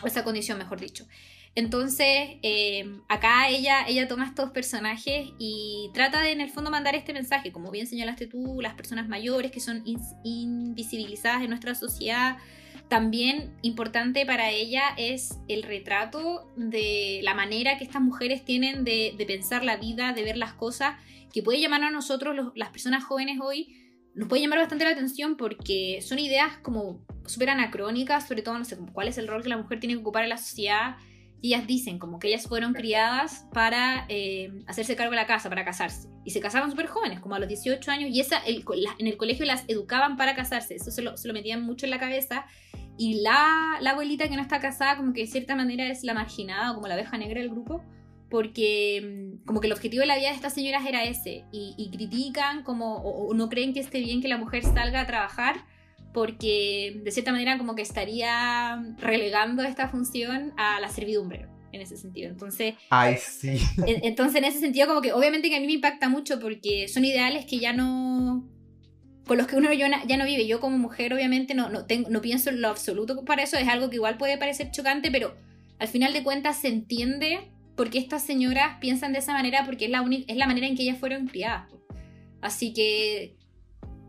o 0.05 0.07
esa 0.07 0.23
condición, 0.23 0.57
mejor 0.57 0.79
dicho. 0.79 1.05
Entonces, 1.59 2.37
eh, 2.45 2.89
acá 3.09 3.49
ella, 3.49 3.85
ella 3.89 4.07
toma 4.07 4.27
estos 4.27 4.53
personajes 4.53 5.31
y 5.41 5.91
trata 5.93 6.21
de, 6.21 6.31
en 6.31 6.41
el 6.41 6.51
fondo, 6.51 6.71
mandar 6.71 6.95
este 6.95 7.13
mensaje. 7.13 7.51
Como 7.51 7.73
bien 7.73 7.89
señalaste 7.89 8.29
tú, 8.29 8.61
las 8.61 8.75
personas 8.75 9.09
mayores 9.09 9.51
que 9.51 9.59
son 9.59 9.83
invisibilizadas 10.23 11.43
en 11.43 11.49
nuestra 11.49 11.75
sociedad. 11.75 12.37
También 12.87 13.57
importante 13.63 14.25
para 14.25 14.53
ella 14.53 14.83
es 14.97 15.37
el 15.49 15.65
retrato 15.65 16.49
de 16.57 17.23
la 17.25 17.35
manera 17.35 17.77
que 17.77 17.83
estas 17.83 18.03
mujeres 18.03 18.45
tienen 18.45 18.85
de, 18.85 19.17
pensar 19.27 19.65
la 19.65 19.79
vida, 19.79 20.13
de 20.13 20.23
ver 20.23 20.37
las 20.37 20.53
cosas, 20.53 20.95
que 21.33 21.43
puede 21.43 21.59
llamar 21.59 21.83
a 21.83 21.91
nosotros, 21.91 22.37
las 22.55 22.69
personas 22.69 23.03
jóvenes 23.03 23.41
hoy, 23.43 23.75
nos 24.15 24.29
puede 24.29 24.43
llamar 24.43 24.61
bastante 24.61 24.85
la 24.85 24.93
atención 24.93 25.37
porque 25.37 25.99
son 26.03 26.21
ideas 26.21 26.57
como 26.59 27.05
súper 27.27 27.51
anacrónicas, 27.51 28.29
sobre 28.29 28.43
todo, 28.43 28.57
no 28.57 28.65
sé, 28.65 28.79
cuál 28.93 29.09
es 29.09 29.19
el 29.19 29.27
rol 29.27 29.43
que 29.43 29.49
la 29.49 29.57
mujer 29.57 29.81
tiene 29.81 29.97
que 29.97 30.03
ocupar 30.03 30.23
en 30.23 30.29
la 30.29 30.39
sociedad 30.39 30.99
ellas 31.43 31.67
dicen 31.67 31.99
como 31.99 32.19
que 32.19 32.29
ellas 32.29 32.47
fueron 32.47 32.73
criadas 32.73 33.47
para 33.53 34.07
eh, 34.09 34.51
hacerse 34.67 34.97
cargo 34.97 35.13
de 35.13 35.17
la 35.17 35.27
casa, 35.27 35.49
para 35.49 35.65
casarse. 35.65 36.09
Y 36.25 36.31
se 36.31 36.41
casaban 36.41 36.71
súper 36.71 36.87
jóvenes, 36.87 37.21
como 37.21 37.35
a 37.37 37.39
los 37.39 37.49
18 37.49 37.91
años, 37.91 38.11
y 38.13 38.21
esa, 38.21 38.43
en 38.45 39.07
el 39.07 39.17
colegio 39.17 39.47
las 39.47 39.65
educaban 39.69 40.17
para 40.17 40.35
casarse, 40.35 40.75
eso 40.75 40.91
se 40.91 41.03
lo, 41.03 41.17
se 41.17 41.29
lo 41.29 41.35
metían 41.35 41.63
mucho 41.63 41.87
en 41.87 41.91
la 41.91 41.99
cabeza. 41.99 42.47
Y 42.97 43.21
la, 43.23 43.79
la, 43.81 43.91
abuelita 43.91 44.29
que 44.29 44.35
no 44.35 44.43
está 44.43 44.59
casada, 44.59 44.97
como 44.97 45.13
que 45.13 45.21
de 45.21 45.27
cierta 45.29 45.55
manera 45.55 45.87
es 45.87 46.03
la 46.03 46.15
marginada 46.15 46.73
o 46.73 46.75
como 46.75 46.89
la 46.89 46.95
abeja 46.95 47.17
negra 47.17 47.41
del 47.41 47.51
grupo, 47.51 47.85
porque 48.29 49.39
mm, 49.41 49.47
como 49.47 49.61
que 49.61 49.69
el 49.69 49.73
objetivo 49.73 50.01
de 50.01 50.09
la 50.09 50.17
vida 50.17 50.31
de 50.31 50.35
estas 50.35 50.55
señoras 50.55 50.85
era 50.85 51.05
ese, 51.05 51.45
y, 51.53 51.91
critican 51.93 52.65
como, 52.65 52.97
o 52.97 53.33
no 53.35 53.49
creen 53.49 53.73
que 53.73 53.81
esté 53.81 54.01
bien 54.01 54.21
que 54.21 54.29
la 54.29 54.39
mujer 54.39 54.65
salga 54.65 55.03
a 55.03 55.07
trabajar 55.07 55.65
porque 56.19 57.01
de 57.05 57.13
cierta 57.13 57.31
manera 57.31 57.59
como 57.59 57.77
que 57.77 57.83
estaría 57.83 58.83
relegando 58.99 59.63
esta 59.63 59.89
función 59.89 60.53
a 60.57 60.81
la 60.81 60.89
servidumbre 60.89 61.47
en 61.71 61.81
ese 61.81 61.97
sentido. 61.97 62.29
Entonces, 62.29 62.75
Ay, 62.91 63.19
sí. 63.19 63.61
entonces 63.87 64.35
en 64.35 64.45
ese 64.45 64.59
sentido 64.59 64.89
como 64.89 65.01
que 65.01 65.13
obviamente 65.13 65.49
que 65.49 65.55
a 65.55 65.61
mí 65.61 65.67
me 65.67 65.75
impacta 65.75 66.09
mucho 66.09 66.41
porque 66.41 66.89
son 66.89 67.05
ideales 67.05 67.47
que 67.47 67.61
ya 67.61 67.73
no 67.73 68.45
con 69.29 69.39
los 69.39 69.47
que 69.47 69.55
uno 69.55 69.73
ya 69.73 70.17
no 70.17 70.25
vive. 70.25 70.49
Yo 70.49 70.59
como 70.59 70.77
mujer 70.77 71.15
obviamente 71.15 71.55
no, 71.55 71.71
no, 71.71 71.87
tengo, 71.87 72.11
no 72.11 72.21
pienso 72.21 72.51
en 72.51 72.63
lo 72.63 72.67
absoluto 72.67 73.25
para 73.25 73.45
eso, 73.45 73.57
es 73.57 73.69
algo 73.69 73.89
que 73.89 73.97
igual 73.97 74.17
puede 74.17 74.39
parecer 74.39 74.73
chocante, 74.73 75.13
pero 75.13 75.37
al 75.79 75.87
final 75.87 76.13
de 76.13 76.25
cuentas 76.25 76.61
se 76.61 76.67
entiende 76.67 77.53
por 77.77 77.91
qué 77.91 77.99
estas 77.99 78.25
señoras 78.25 78.79
piensan 78.81 79.13
de 79.13 79.21
esa 79.21 79.35
manera 79.35 79.65
porque 79.65 79.85
es 79.85 79.93
la, 79.93 80.05
es 80.27 80.37
la 80.37 80.49
manera 80.49 80.67
en 80.67 80.77
que 80.77 80.83
ellas 80.83 80.99
fueron 80.99 81.29
criadas. 81.29 81.71
Así 82.41 82.73
que 82.73 83.38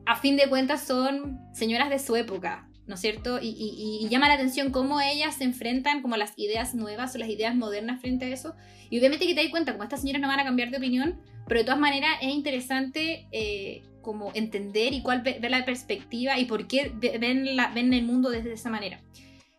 a 0.10 0.16
fin 0.16 0.38
de 0.38 0.50
cuentas 0.50 0.88
son 0.88 1.40
señoras 1.54 1.92
de 1.92 2.00
su 2.00 2.16
época, 2.16 2.68
¿no 2.88 2.96
es 2.96 3.00
cierto? 3.00 3.38
Y, 3.40 4.08
llama 4.10 4.28
la 4.28 4.34
atención 4.34 4.72
cómo 4.72 5.00
ellas 5.00 5.36
se 5.36 5.44
enfrentan 5.44 6.02
como 6.02 6.18
las 6.18 6.34
ideas 6.36 6.74
nuevas 6.74 7.14
o 7.14 7.20
las 7.20 7.30
ideas 7.30 7.56
modernas 7.56 8.02
frente 8.02 8.26
a 8.26 8.30
eso. 8.30 8.56
Y 8.90 8.98
obviamente 8.98 9.28
que 9.28 9.36
te 9.36 9.44
das 9.44 9.52
cuenta, 9.52 9.74
como 9.74 9.84
estas 9.84 10.02
señoras 10.02 10.24
no 10.24 10.28
van 10.28 10.40
a 10.40 10.46
cambiar 10.46 10.72
de 10.72 10.78
opinión, 10.78 11.22
pero 11.48 11.60
de 11.60 11.64
todas 11.64 11.80
maneras 11.80 12.10
es 12.24 12.34
interesante 12.34 13.28
eh, 13.32 13.84
como 14.02 14.32
entender 14.34 14.94
y 14.94 15.04
cuál 15.04 15.22
ver 15.22 15.48
la 15.48 15.64
perspectiva 15.64 16.40
y 16.40 16.46
por 16.46 16.66
qué 16.68 16.92
ven, 17.20 17.56
la, 17.56 17.68
ven 17.72 17.94
el 17.94 18.04
mundo 18.04 18.32
desde 18.32 18.54
esa 18.54 18.72
manera. 18.72 19.04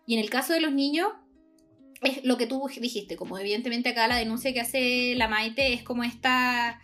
Y 0.05 0.15
en 0.15 0.21
el 0.21 0.31
caso 0.31 0.53
de 0.53 0.61
los 0.61 0.73
niños, 0.73 1.11
es 2.03 2.25
lo 2.25 2.37
que 2.39 2.49
tú 2.49 2.69
dijiste, 2.81 3.15
como 3.15 3.39
evidentemente 3.39 3.91
acá 3.91 4.09
la 4.09 4.17
denuncia 4.17 4.53
que 4.53 4.61
hace 4.61 5.15
la 5.15 5.29
Maite 5.29 5.75
es 5.75 5.85
como 5.85 6.03
esta 6.03 6.81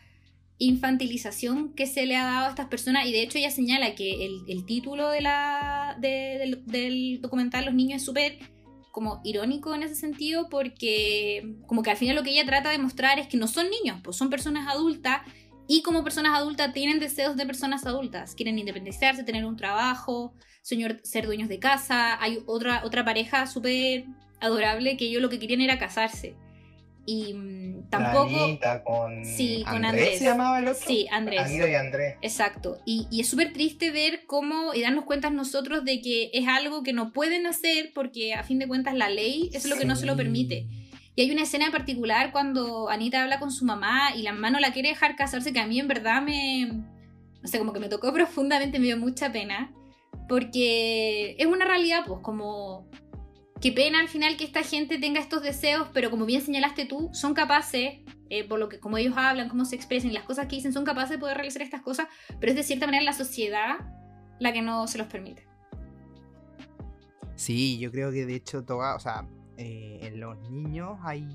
infantilización 0.58 1.74
que 1.74 1.86
se 1.86 2.06
le 2.06 2.16
ha 2.16 2.24
dado 2.24 2.46
a 2.46 2.48
estas 2.48 2.66
personas 2.68 3.06
y 3.06 3.12
de 3.12 3.22
hecho 3.22 3.38
ella 3.38 3.50
señala 3.50 3.94
que 3.94 4.26
el, 4.46 4.64
título 4.64 5.10
de 5.10 5.20
la, 5.20 5.96
del, 6.00 7.20
documental 7.20 7.66
Los 7.66 7.74
niños 7.74 7.96
es 7.96 8.04
súper 8.04 8.38
como 8.90 9.20
irónico 9.22 9.74
en 9.74 9.82
ese 9.82 9.94
sentido 9.94 10.48
porque 10.48 11.56
como 11.66 11.82
que 11.82 11.90
al 11.90 11.98
final 11.98 12.16
lo 12.16 12.22
que 12.22 12.30
ella 12.30 12.46
trata 12.46 12.70
de 12.70 12.78
mostrar 12.78 13.18
es 13.18 13.26
que 13.26 13.36
no 13.36 13.48
son 13.48 13.68
niños, 13.68 14.00
pues 14.02 14.16
son 14.16 14.30
personas 14.30 14.66
adultas 14.66 15.20
y 15.68 15.82
como 15.82 16.04
personas 16.04 16.38
adultas 16.38 16.72
tienen 16.72 17.00
deseos 17.00 17.36
de 17.36 17.44
personas 17.44 17.84
adultas, 17.84 18.34
quieren 18.34 18.58
independizarse, 18.58 19.24
tener 19.24 19.44
un 19.44 19.56
trabajo, 19.56 20.32
señor, 20.62 21.00
ser 21.02 21.26
dueños 21.26 21.48
de 21.48 21.58
casa, 21.58 22.22
hay 22.22 22.38
otra, 22.46 22.82
otra 22.84 23.04
pareja 23.04 23.46
súper 23.46 24.06
adorable 24.40 24.96
que 24.96 25.06
ellos 25.06 25.20
lo 25.20 25.28
que 25.28 25.38
querían 25.38 25.60
era 25.60 25.78
casarse 25.78 26.36
y 27.06 27.32
mm, 27.32 27.88
tampoco. 27.88 28.58
con 28.84 29.24
sí, 29.24 29.64
con 29.66 29.84
Andrés. 29.84 30.18
¿Se 30.18 30.24
llamaba 30.24 30.58
el 30.58 30.68
otro? 30.68 30.86
Sí, 30.86 31.06
Andrés. 31.10 31.40
Anita 31.40 31.68
y 31.68 31.74
Andrés. 31.74 32.16
Exacto. 32.20 32.78
Y, 32.84 33.06
y 33.10 33.20
es 33.20 33.28
súper 33.28 33.52
triste 33.52 33.92
ver 33.92 34.24
cómo. 34.26 34.74
y 34.74 34.82
darnos 34.82 35.04
cuenta 35.04 35.30
nosotros 35.30 35.84
de 35.84 36.02
que 36.02 36.30
es 36.34 36.48
algo 36.48 36.82
que 36.82 36.92
no 36.92 37.12
pueden 37.12 37.46
hacer 37.46 37.92
porque 37.94 38.34
a 38.34 38.42
fin 38.42 38.58
de 38.58 38.66
cuentas 38.66 38.94
la 38.94 39.08
ley 39.08 39.50
es 39.54 39.64
lo 39.66 39.76
que 39.76 39.84
no 39.84 39.96
se 39.96 40.04
lo 40.04 40.16
permite. 40.16 40.66
Y 41.14 41.22
hay 41.22 41.30
una 41.30 41.44
escena 41.44 41.66
en 41.66 41.72
particular 41.72 42.30
cuando 42.30 42.90
Anita 42.90 43.22
habla 43.22 43.38
con 43.38 43.50
su 43.50 43.64
mamá 43.64 44.14
y 44.14 44.22
la 44.22 44.32
mamá 44.32 44.50
no 44.50 44.60
la 44.60 44.72
quiere 44.72 44.90
dejar 44.90 45.16
casarse, 45.16 45.52
que 45.52 45.60
a 45.60 45.66
mí 45.66 45.80
en 45.80 45.88
verdad 45.88 46.20
me. 46.20 46.66
No 47.40 47.48
sé, 47.48 47.58
como 47.58 47.72
que 47.72 47.80
me 47.80 47.88
tocó 47.88 48.12
profundamente, 48.12 48.78
me 48.78 48.86
dio 48.86 48.98
mucha 48.98 49.32
pena. 49.32 49.72
Porque 50.28 51.36
es 51.38 51.46
una 51.46 51.64
realidad, 51.64 52.00
pues, 52.04 52.20
como 52.20 52.88
qué 53.66 53.72
pena 53.72 53.98
al 53.98 54.06
final 54.06 54.36
que 54.36 54.44
esta 54.44 54.62
gente 54.62 54.96
tenga 54.96 55.18
estos 55.18 55.42
deseos, 55.42 55.88
pero 55.92 56.08
como 56.08 56.24
bien 56.24 56.40
señalaste 56.40 56.84
tú, 56.86 57.10
son 57.12 57.34
capaces, 57.34 57.94
eh, 58.30 58.46
por 58.48 58.60
lo 58.60 58.68
que 58.68 58.78
como 58.78 58.96
ellos 58.96 59.14
hablan, 59.16 59.48
cómo 59.48 59.64
se 59.64 59.74
expresan 59.74 60.14
las 60.14 60.22
cosas 60.22 60.46
que 60.46 60.54
dicen, 60.54 60.72
son 60.72 60.84
capaces 60.84 61.10
de 61.10 61.18
poder 61.18 61.36
realizar 61.36 61.62
estas 61.62 61.82
cosas, 61.82 62.06
pero 62.38 62.52
es 62.52 62.56
de 62.56 62.62
cierta 62.62 62.86
manera 62.86 63.02
la 63.02 63.12
sociedad 63.12 63.78
la 64.38 64.52
que 64.52 64.62
no 64.62 64.86
se 64.86 64.98
los 64.98 65.08
permite. 65.08 65.48
Sí, 67.34 67.76
yo 67.80 67.90
creo 67.90 68.12
que 68.12 68.24
de 68.24 68.36
hecho 68.36 68.64
toda, 68.64 68.94
o 68.94 69.00
sea, 69.00 69.26
eh, 69.56 69.98
en 70.00 70.20
los 70.20 70.38
niños 70.48 71.00
hay 71.02 71.26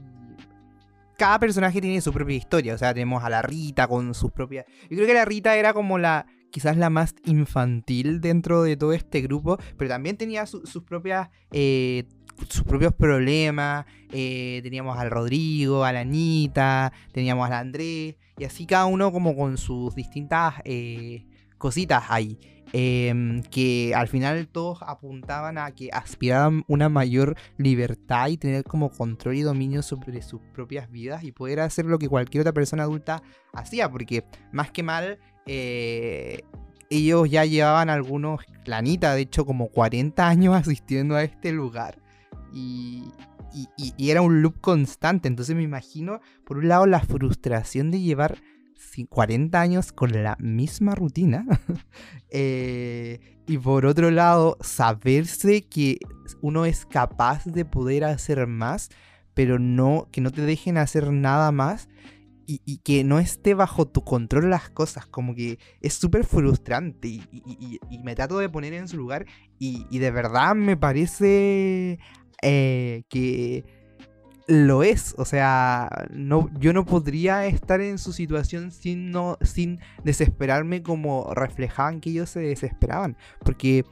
cada 1.17 1.37
personaje 1.37 1.81
tiene 1.81 2.01
su 2.01 2.11
propia 2.11 2.35
historia. 2.35 2.73
O 2.73 2.77
sea, 2.79 2.95
tenemos 2.95 3.23
a 3.23 3.29
la 3.29 3.43
Rita 3.43 3.87
con 3.87 4.15
sus 4.15 4.31
propias. 4.31 4.65
Yo 4.89 4.95
creo 4.95 5.05
que 5.05 5.13
la 5.13 5.25
Rita 5.25 5.55
era 5.55 5.71
como 5.71 5.99
la. 5.99 6.25
quizás 6.49 6.77
la 6.77 6.89
más 6.89 7.13
infantil 7.25 8.21
dentro 8.21 8.63
de 8.63 8.75
todo 8.75 8.91
este 8.91 9.21
grupo. 9.21 9.59
Pero 9.77 9.87
también 9.87 10.17
tenía 10.17 10.47
sus 10.47 10.81
propias. 10.83 11.29
Eh, 11.51 12.05
sus 12.49 12.63
propios 12.63 12.93
problemas. 12.93 13.85
Eh, 14.11 14.59
teníamos 14.63 14.97
al 14.97 15.09
Rodrigo, 15.09 15.83
a 15.83 15.91
la 15.91 16.01
Anita, 16.01 16.91
teníamos 17.11 17.47
al 17.47 17.53
Andrés. 17.53 18.15
Y 18.37 18.43
así 18.43 18.65
cada 18.65 18.85
uno 18.85 19.11
como 19.11 19.35
con 19.35 19.57
sus 19.57 19.95
distintas 19.95 20.55
eh, 20.65 21.25
cositas 21.57 22.03
ahí. 22.09 22.37
Em, 22.73 23.43
que 23.43 23.93
al 23.93 24.07
final 24.07 24.47
todos 24.47 24.79
apuntaban 24.81 25.57
a 25.57 25.71
que 25.71 25.89
aspiraban 25.91 26.63
una 26.69 26.87
mayor 26.87 27.35
libertad 27.57 28.29
y 28.29 28.37
tener 28.37 28.63
como 28.63 28.89
control 28.89 29.35
y 29.35 29.41
dominio 29.41 29.81
sobre 29.81 30.21
sus 30.21 30.39
propias 30.53 30.89
vidas 30.89 31.25
y 31.25 31.33
poder 31.33 31.59
hacer 31.59 31.85
lo 31.85 31.99
que 31.99 32.07
cualquier 32.07 32.41
otra 32.41 32.53
persona 32.53 32.83
adulta 32.83 33.23
hacía, 33.51 33.91
porque 33.91 34.23
más 34.53 34.71
que 34.71 34.83
mal 34.83 35.19
eh, 35.45 36.43
ellos 36.89 37.29
ya 37.29 37.43
llevaban 37.43 37.89
algunos, 37.89 38.39
planita 38.63 39.15
de 39.15 39.23
hecho 39.23 39.45
como 39.45 39.67
40 39.67 40.25
años 40.25 40.55
asistiendo 40.55 41.15
a 41.15 41.23
este 41.23 41.51
lugar 41.51 41.99
y, 42.53 43.03
y 43.75 44.09
era 44.09 44.21
un 44.21 44.41
loop 44.41 44.61
constante, 44.61 45.27
entonces 45.27 45.55
me 45.55 45.63
imagino 45.63 46.21
por 46.45 46.57
un 46.57 46.67
lado 46.67 46.85
la 46.85 47.01
frustración 47.01 47.91
de 47.91 47.99
llevar 47.99 48.37
40 49.09 49.59
años 49.59 49.91
con 49.91 50.23
la 50.23 50.37
misma 50.39 50.95
rutina. 50.95 51.45
Eh, 52.33 53.19
y 53.45 53.57
por 53.57 53.85
otro 53.85 54.09
lado, 54.09 54.57
saberse 54.61 55.63
que 55.63 55.99
uno 56.39 56.63
es 56.63 56.85
capaz 56.85 57.43
de 57.43 57.65
poder 57.65 58.05
hacer 58.05 58.47
más, 58.47 58.87
pero 59.33 59.59
no 59.59 60.07
que 60.13 60.21
no 60.21 60.31
te 60.31 60.43
dejen 60.43 60.77
hacer 60.77 61.11
nada 61.11 61.51
más. 61.51 61.89
Y, 62.47 62.77
que 62.79 63.03
no 63.05 63.19
esté 63.19 63.53
bajo 63.53 63.85
tu 63.85 64.03
control 64.03 64.49
las 64.49 64.69
cosas, 64.69 65.05
como 65.05 65.35
que 65.35 65.57
es 65.81 65.93
súper 65.93 66.25
frustrante 66.25 67.07
y, 67.07 67.99
me 68.03 68.15
trato 68.15 68.39
de 68.39 68.49
poner 68.49 68.73
en 68.73 68.89
su 68.89 68.97
lugar 68.97 69.25
y, 69.57 69.99
de 69.99 70.11
verdad 70.11 70.55
me 70.55 70.75
parece 70.75 71.99
eh, 72.41 73.03
que 73.09 73.63
lo 74.47 74.83
es. 74.83 75.15
O 75.17 75.25
sea, 75.25 76.07
no, 76.11 76.49
yo 76.59 76.73
no 76.73 76.85
podría 76.85 77.45
estar 77.45 77.81
en 77.81 77.97
su 77.97 78.13
situación 78.13 78.71
sin, 78.71 79.11
no, 79.11 79.37
sin 79.41 79.79
desesperarme 80.03 80.83
como 80.83 81.33
reflejaban 81.33 82.01
que 82.01 82.11
ellos 82.11 82.29
se 82.29 82.41
desesperaban. 82.41 83.17
Porque 83.43 83.85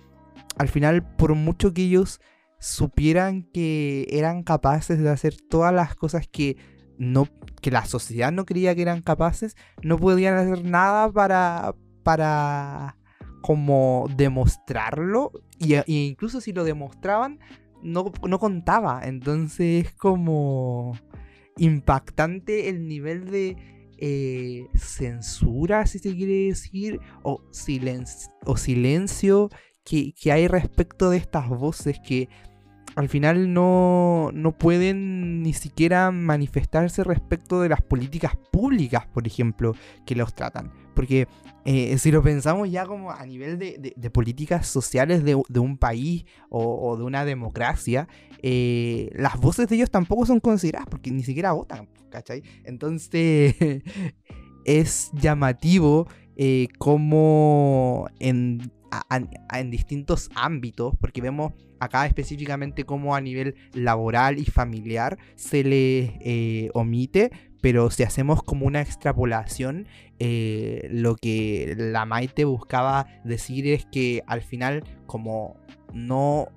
al 0.57 0.67
final, 0.67 1.03
por 1.15 1.35
mucho 1.35 1.73
que 1.73 1.83
ellos 1.83 2.19
supieran 2.59 3.43
que 3.43 4.05
eran 4.09 4.43
capaces 4.43 4.99
de 4.99 5.09
hacer 5.09 5.35
todas 5.49 5.73
las 5.73 5.95
cosas 5.95 6.27
que 6.27 6.57
no 6.97 7.25
que 7.61 7.71
la 7.71 7.85
sociedad 7.85 8.33
no 8.33 8.45
creía 8.45 8.75
que 8.75 8.81
eran 8.81 9.01
capaces, 9.01 9.55
no 9.81 9.97
podían 9.97 10.35
hacer 10.35 10.65
nada 10.65 11.09
para 11.09 11.73
para 12.03 12.97
como 13.41 14.07
demostrarlo 14.17 15.31
y, 15.57 15.75
y 15.75 16.07
incluso 16.09 16.41
si 16.41 16.51
lo 16.51 16.65
demostraban 16.65 17.39
no, 17.81 18.11
contaba. 18.39 19.01
Entonces 19.03 19.85
es 19.85 19.93
como 19.93 20.93
impactante 21.57 22.69
el 22.69 22.87
nivel 22.87 23.25
de 23.25 23.57
eh, 23.97 24.67
censura, 24.75 25.85
si 25.85 25.99
se 25.99 26.15
quiere 26.15 26.47
decir, 26.47 26.99
o, 27.23 27.43
silencio, 27.51 29.49
que 29.83 30.31
hay 30.31 30.47
respecto 30.47 31.09
de 31.09 31.17
estas 31.17 31.49
voces 31.49 31.99
que 32.05 32.29
al 32.95 33.09
final 33.09 33.53
no, 33.53 34.31
no 34.33 34.57
pueden 34.57 35.41
ni 35.43 35.53
siquiera 35.53 36.11
manifestarse 36.11 37.03
respecto 37.03 37.61
de 37.61 37.69
las 37.69 37.81
políticas 37.81 38.33
públicas, 38.51 39.05
por 39.07 39.25
ejemplo, 39.27 39.75
que 40.05 40.15
los 40.15 40.33
tratan. 40.33 40.71
Porque 40.95 41.27
eh, 41.65 41.97
si 41.97 42.11
lo 42.11 42.21
pensamos 42.21 42.69
ya 42.69 42.85
como 42.85 43.11
a 43.11 43.25
nivel 43.25 43.57
de, 43.57 44.09
políticas 44.11 44.67
sociales 44.67 45.23
de, 45.23 45.35
un 45.35 45.77
país 45.77 46.25
o, 46.49 46.89
o 46.89 46.97
de 46.97 47.03
una 47.03 47.25
democracia, 47.25 48.07
eh, 48.41 49.09
las 49.13 49.37
voces 49.37 49.67
de 49.69 49.75
ellos 49.75 49.91
tampoco 49.91 50.25
son 50.25 50.39
consideradas 50.39 50.87
porque 50.89 51.11
ni 51.11 51.23
siquiera 51.23 51.53
votan, 51.53 51.87
¿cachai? 52.09 52.43
Entonces 52.65 53.55
es 54.65 55.11
llamativo 55.13 56.07
eh, 56.35 56.67
como 56.77 58.09
en 58.19 58.71
en 59.53 59.71
distintos 59.71 60.29
ámbitos, 60.35 60.95
porque 60.99 61.21
vemos 61.21 61.53
acá 61.79 62.05
específicamente 62.05 62.83
cómo 62.85 63.15
a 63.15 63.21
nivel 63.21 63.55
laboral 63.73 64.37
y 64.37 64.45
familiar 64.45 65.17
se 65.35 65.63
le 65.63 66.17
eh, 66.21 66.69
omite, 66.73 67.31
pero 67.61 67.89
si 67.91 68.03
hacemos 68.03 68.43
como 68.43 68.65
una 68.65 68.81
extrapolación, 68.81 69.87
eh, 70.19 70.87
lo 70.91 71.15
que 71.15 71.75
la 71.77 72.05
Maite 72.05 72.45
buscaba 72.45 73.07
decir 73.23 73.67
es 73.67 73.85
que 73.85 74.23
al 74.27 74.41
final 74.41 74.83
como 75.05 75.57
no 75.93 76.49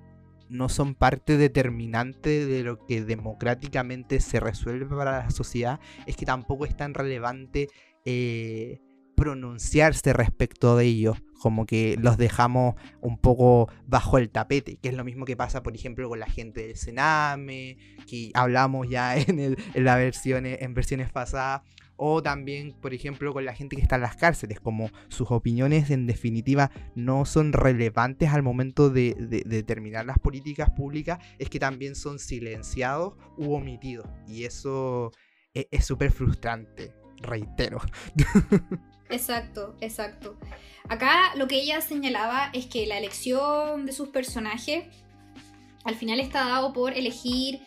no 0.49 0.69
son 0.69 0.93
parte 0.93 1.37
determinante 1.37 2.45
de 2.45 2.63
lo 2.63 2.85
que 2.85 3.03
democráticamente 3.03 4.19
se 4.19 4.39
resuelve 4.39 4.85
para 4.85 5.23
la 5.23 5.31
sociedad, 5.31 5.79
es 6.05 6.15
que 6.15 6.27
tampoco 6.27 6.65
es 6.65 6.77
tan 6.77 6.93
relevante 6.93 7.69
eh, 8.05 8.79
pronunciarse 9.15 10.13
respecto 10.13 10.77
de 10.77 10.85
ellos, 10.85 11.17
como 11.39 11.65
que 11.65 11.97
los 11.99 12.17
dejamos 12.17 12.75
un 13.01 13.17
poco 13.17 13.69
bajo 13.85 14.17
el 14.17 14.29
tapete, 14.29 14.77
que 14.77 14.89
es 14.89 14.95
lo 14.95 15.03
mismo 15.03 15.25
que 15.25 15.35
pasa, 15.35 15.63
por 15.63 15.75
ejemplo, 15.75 16.07
con 16.07 16.19
la 16.19 16.27
gente 16.27 16.67
del 16.67 16.77
Sename, 16.77 17.77
que 18.07 18.31
hablamos 18.33 18.89
ya 18.89 19.17
en, 19.17 19.55
las 19.75 19.97
versiones, 19.97 20.61
en 20.61 20.73
versiones 20.73 21.11
pasadas, 21.11 21.61
o 21.95 22.23
también, 22.23 22.73
por 22.81 22.93
ejemplo, 22.93 23.33
con 23.33 23.45
la 23.45 23.53
gente 23.53 23.75
que 23.75 23.81
está 23.81 23.95
en 23.95 24.01
las 24.01 24.15
cárceles, 24.15 24.59
como 24.59 24.89
sus 25.09 25.31
opiniones 25.31 25.89
en 25.91 26.07
definitiva 26.07 26.71
no 26.95 27.25
son 27.25 27.53
relevantes 27.53 28.29
al 28.29 28.41
momento 28.41 28.89
de, 28.89 29.13
de, 29.13 29.43
de 29.43 29.57
determinar 29.57 30.05
las 30.05 30.19
políticas 30.19 30.71
públicas, 30.71 31.19
es 31.39 31.49
que 31.49 31.59
también 31.59 31.95
son 31.95 32.19
silenciados 32.19 33.13
u 33.37 33.53
omitidos, 33.53 34.07
y 34.27 34.45
eso 34.45 35.11
e, 35.53 35.67
es 35.71 35.85
súper 35.85 36.11
frustrante, 36.11 36.93
reitero. 37.21 37.79
Exacto, 39.13 39.75
exacto. 39.79 40.37
Acá 40.89 41.35
lo 41.35 41.47
que 41.47 41.61
ella 41.61 41.81
señalaba 41.81 42.49
es 42.53 42.65
que 42.65 42.85
la 42.87 42.97
elección 42.97 43.85
de 43.85 43.93
sus 43.93 44.09
personajes 44.09 44.85
al 45.83 45.95
final 45.95 46.19
está 46.19 46.45
dado 46.45 46.73
por 46.73 46.97
elegir 46.97 47.61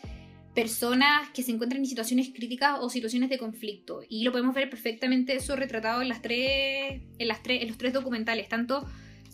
personas 0.54 1.28
que 1.30 1.42
se 1.42 1.52
encuentran 1.52 1.82
en 1.82 1.86
situaciones 1.86 2.30
críticas 2.34 2.78
o 2.80 2.90
situaciones 2.90 3.30
de 3.30 3.38
conflicto. 3.38 4.00
Y 4.08 4.24
lo 4.24 4.32
podemos 4.32 4.54
ver 4.54 4.68
perfectamente 4.70 5.36
eso 5.36 5.54
retratado 5.54 6.02
en 6.02 6.08
las 6.08 6.22
tres, 6.22 7.02
en 7.18 7.28
las 7.28 7.42
tres, 7.42 7.62
en 7.62 7.68
los 7.68 7.78
tres 7.78 7.92
documentales, 7.92 8.48
tanto 8.48 8.86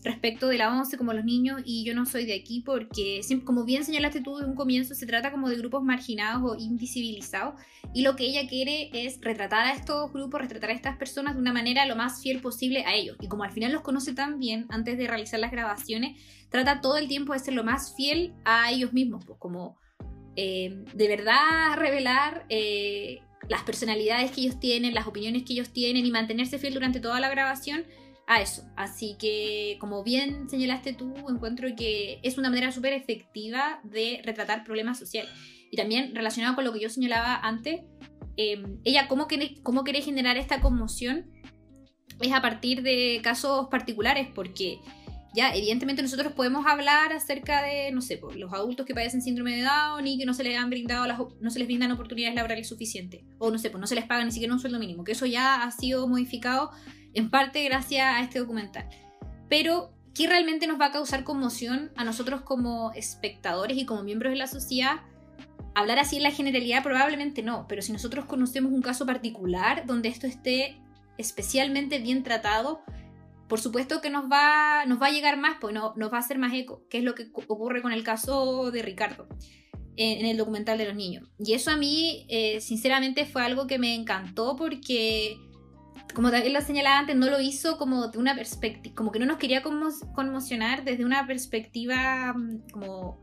respecto 0.05 0.48
de 0.48 0.59
la 0.59 0.72
ONCE 0.76 0.96
como 0.96 1.12
los 1.12 1.24
niños 1.24 1.62
y 1.64 1.84
yo 1.84 1.94
no 1.94 2.07
soy 2.07 2.24
de 2.24 2.34
aquí 2.34 2.61
porque, 2.61 3.20
como 3.44 3.64
bien 3.64 3.84
señalaste 3.84 4.20
tú 4.20 4.36
de 4.36 4.46
un 4.46 4.55
comienzo, 4.55 4.94
se 4.94 5.07
trata 5.07 5.30
como 5.30 5.48
de 5.48 5.57
grupos 5.57 5.82
marginados 5.82 6.42
o 6.44 6.57
invisibilizados 6.59 7.55
y 7.94 8.03
lo 8.03 8.16
que 8.16 8.24
ella 8.24 8.48
quiere 8.48 8.90
es 8.92 9.20
retratar 9.20 9.66
a 9.66 9.72
estos 9.72 10.12
grupos, 10.12 10.40
retratar 10.40 10.70
a 10.70 10.74
estas 10.74 10.96
personas 10.96 11.34
de 11.34 11.40
una 11.40 11.53
manera 11.53 11.86
lo 11.86 11.96
más 11.96 12.20
fiel 12.20 12.40
posible 12.40 12.84
a 12.84 12.94
ellos. 12.94 13.16
Y 13.20 13.28
como 13.28 13.44
al 13.44 13.53
final 13.53 13.72
los 13.72 13.82
conoce 13.82 14.12
tan 14.12 14.38
bien 14.38 14.66
antes 14.70 14.98
de 14.98 15.07
realizar 15.07 15.38
las 15.38 15.53
grabaciones, 15.53 16.20
trata 16.48 16.80
todo 16.80 16.96
el 16.98 17.09
tiempo 17.09 17.32
de 17.32 17.38
ser 17.38 17.55
lo 17.55 17.64
más 17.64 17.94
fiel 17.94 18.34
a 18.44 18.72
ellos 18.72 18.92
mismos, 18.92 19.24
pues 19.24 19.38
como 19.38 19.78
eh, 20.36 20.84
de 20.94 21.09
verdad 21.09 21.76
revelar... 21.76 22.46
Eh, 22.48 23.20
las 23.48 23.64
personalidades 23.64 24.30
que 24.30 24.40
ellos 24.40 24.61
tienen, 24.61 24.94
las 24.94 25.09
opiniones 25.09 25.42
que 25.42 25.53
ellos 25.53 25.70
tienen 25.70 26.07
y 26.07 26.12
mantenerse 26.12 26.61
fiel 26.61 26.74
durante 26.74 27.00
toda 27.00 27.18
la 27.18 27.28
grabación 27.28 27.84
a 28.27 28.41
eso. 28.41 28.64
Así 28.77 29.16
que, 29.18 29.77
como 29.81 30.03
bien 30.03 30.49
señalaste 30.49 30.93
tú, 30.93 31.14
encuentro 31.29 31.68
que 31.77 32.20
es 32.23 32.39
una 32.39 32.51
manera 32.51 32.73
súper 32.73 32.93
efectiva 32.93 33.81
de 33.85 34.20
retratar 34.25 34.64
problemas 34.64 34.99
sociales. 34.99 35.31
Y 35.70 35.77
también 35.77 36.14
relacionado 36.14 36.55
con 36.55 36.64
lo 36.64 36.73
que 36.73 36.81
yo 36.81 36.91
señalaba 36.91 37.37
antes, 37.37 37.81
em, 38.37 38.79
ella 38.85 39.09
cómo 39.09 39.27
quiere, 39.27 39.55
cómo 39.62 39.85
quiere 39.85 40.03
generar 40.03 40.37
esta 40.37 40.61
conmoción 40.61 41.31
es 42.20 42.33
a 42.33 42.43
partir 42.43 42.83
de 42.83 43.20
casos 43.23 43.68
particulares, 43.68 44.29
porque 44.35 44.79
ya 45.35 45.55
evidentemente 45.55 46.03
nosotros 46.03 46.33
podemos 46.35 46.66
hablar 46.66 47.12
acerca 47.12 47.62
de, 47.62 47.91
no 47.91 48.03
sé, 48.03 48.18
pues, 48.18 48.37
los 48.37 48.53
adultos 48.53 48.85
que 48.87 48.95
padecen 48.95 49.23
síndrome 49.23 49.57
de 49.57 49.62
Down 49.62 50.07
y 50.07 50.18
que 50.18 50.27
no 50.27 50.35
se 50.35 50.45
les 50.45 50.59
han 50.59 50.68
brindado 50.68 51.07
las, 51.07 51.18
no 51.41 51.51
se 51.51 51.59
les 51.59 51.66
brindan 51.66 51.91
oportunidades 51.91 52.35
laborales 52.35 52.68
suficientes, 52.68 53.23
o 53.39 53.51
no 53.51 53.59
sé, 53.59 53.70
pues 53.70 53.81
no 53.81 53.87
se 53.87 53.95
les 53.95 54.05
paga 54.05 54.25
ni 54.25 54.31
siquiera 54.31 54.53
un 54.53 54.61
sueldo 54.61 54.79
mínimo, 54.79 55.05
que 55.05 55.12
eso 55.12 55.27
ya 55.27 55.62
ha 55.62 55.70
sido 55.70 56.07
modificado 56.07 56.70
en 57.14 57.30
parte 57.30 57.62
gracias 57.64 58.06
a 58.06 58.20
este 58.20 58.38
documental. 58.38 58.88
Pero, 59.48 59.92
¿qué 60.14 60.26
realmente 60.26 60.66
nos 60.66 60.80
va 60.80 60.86
a 60.86 60.92
causar 60.92 61.24
conmoción 61.24 61.90
a 61.96 62.04
nosotros 62.04 62.42
como 62.42 62.92
espectadores 62.92 63.76
y 63.76 63.86
como 63.86 64.02
miembros 64.02 64.32
de 64.32 64.38
la 64.38 64.46
sociedad? 64.46 65.00
Hablar 65.74 65.98
así 65.98 66.16
en 66.16 66.22
la 66.22 66.30
generalidad 66.30 66.82
probablemente 66.82 67.42
no, 67.42 67.66
pero 67.68 67.82
si 67.82 67.92
nosotros 67.92 68.26
conocemos 68.26 68.72
un 68.72 68.82
caso 68.82 69.06
particular 69.06 69.86
donde 69.86 70.08
esto 70.08 70.26
esté 70.26 70.78
especialmente 71.18 71.98
bien 71.98 72.22
tratado, 72.22 72.82
por 73.48 73.60
supuesto 73.60 74.00
que 74.00 74.10
nos 74.10 74.30
va, 74.30 74.84
nos 74.86 75.00
va 75.00 75.06
a 75.06 75.10
llegar 75.10 75.36
más, 75.36 75.58
pues 75.60 75.74
no, 75.74 75.92
nos 75.96 76.12
va 76.12 76.16
a 76.16 76.20
hacer 76.20 76.38
más 76.38 76.54
eco, 76.54 76.86
que 76.88 76.98
es 76.98 77.04
lo 77.04 77.14
que 77.14 77.28
ocurre 77.32 77.82
con 77.82 77.92
el 77.92 78.02
caso 78.02 78.70
de 78.70 78.82
Ricardo 78.82 79.28
en, 79.96 80.26
el 80.26 80.36
documental 80.36 80.78
de 80.78 80.86
los 80.86 80.94
niños. 80.94 81.28
Y 81.38 81.52
eso 81.52 81.70
a 81.70 81.76
mí, 81.76 82.26
eh, 82.28 82.60
sinceramente, 82.60 83.26
fue 83.26 83.42
algo 83.42 83.66
que 83.66 83.78
me 83.78 83.94
encantó 83.94 84.56
porque 84.56 85.36
como 86.14 86.30
también 86.30 86.52
lo 86.52 86.60
señalaba 86.60 86.98
antes, 86.98 87.16
no 87.16 87.28
lo 87.28 87.40
hizo 87.40 87.78
como 87.78 88.08
de 88.08 88.18
una 88.18 88.34
perspectiva, 88.34 88.94
como 88.94 89.12
que 89.12 89.18
no 89.18 89.26
nos 89.26 89.38
quería 89.38 89.62
conmocionar 89.62 90.84
desde 90.84 91.04
una 91.04 91.26
perspectiva 91.26 92.32
mm, 92.34 92.70
como 92.72 93.20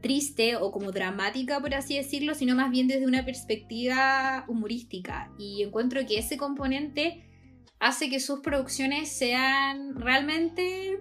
triste 0.00 0.56
o 0.56 0.72
como 0.72 0.92
dramática, 0.92 1.60
por 1.60 1.74
así 1.74 1.96
decirlo, 1.96 2.34
sino 2.34 2.54
más 2.54 2.70
bien 2.70 2.88
desde 2.88 3.06
una 3.06 3.24
perspectiva 3.24 4.44
humorística. 4.48 5.30
Y 5.38 5.62
encuentro 5.62 6.04
que 6.06 6.18
ese 6.18 6.36
componente 6.36 7.28
hace 7.78 8.08
que 8.08 8.20
sus 8.20 8.40
producciones 8.40 9.10
sean 9.10 9.96
realmente 9.96 11.00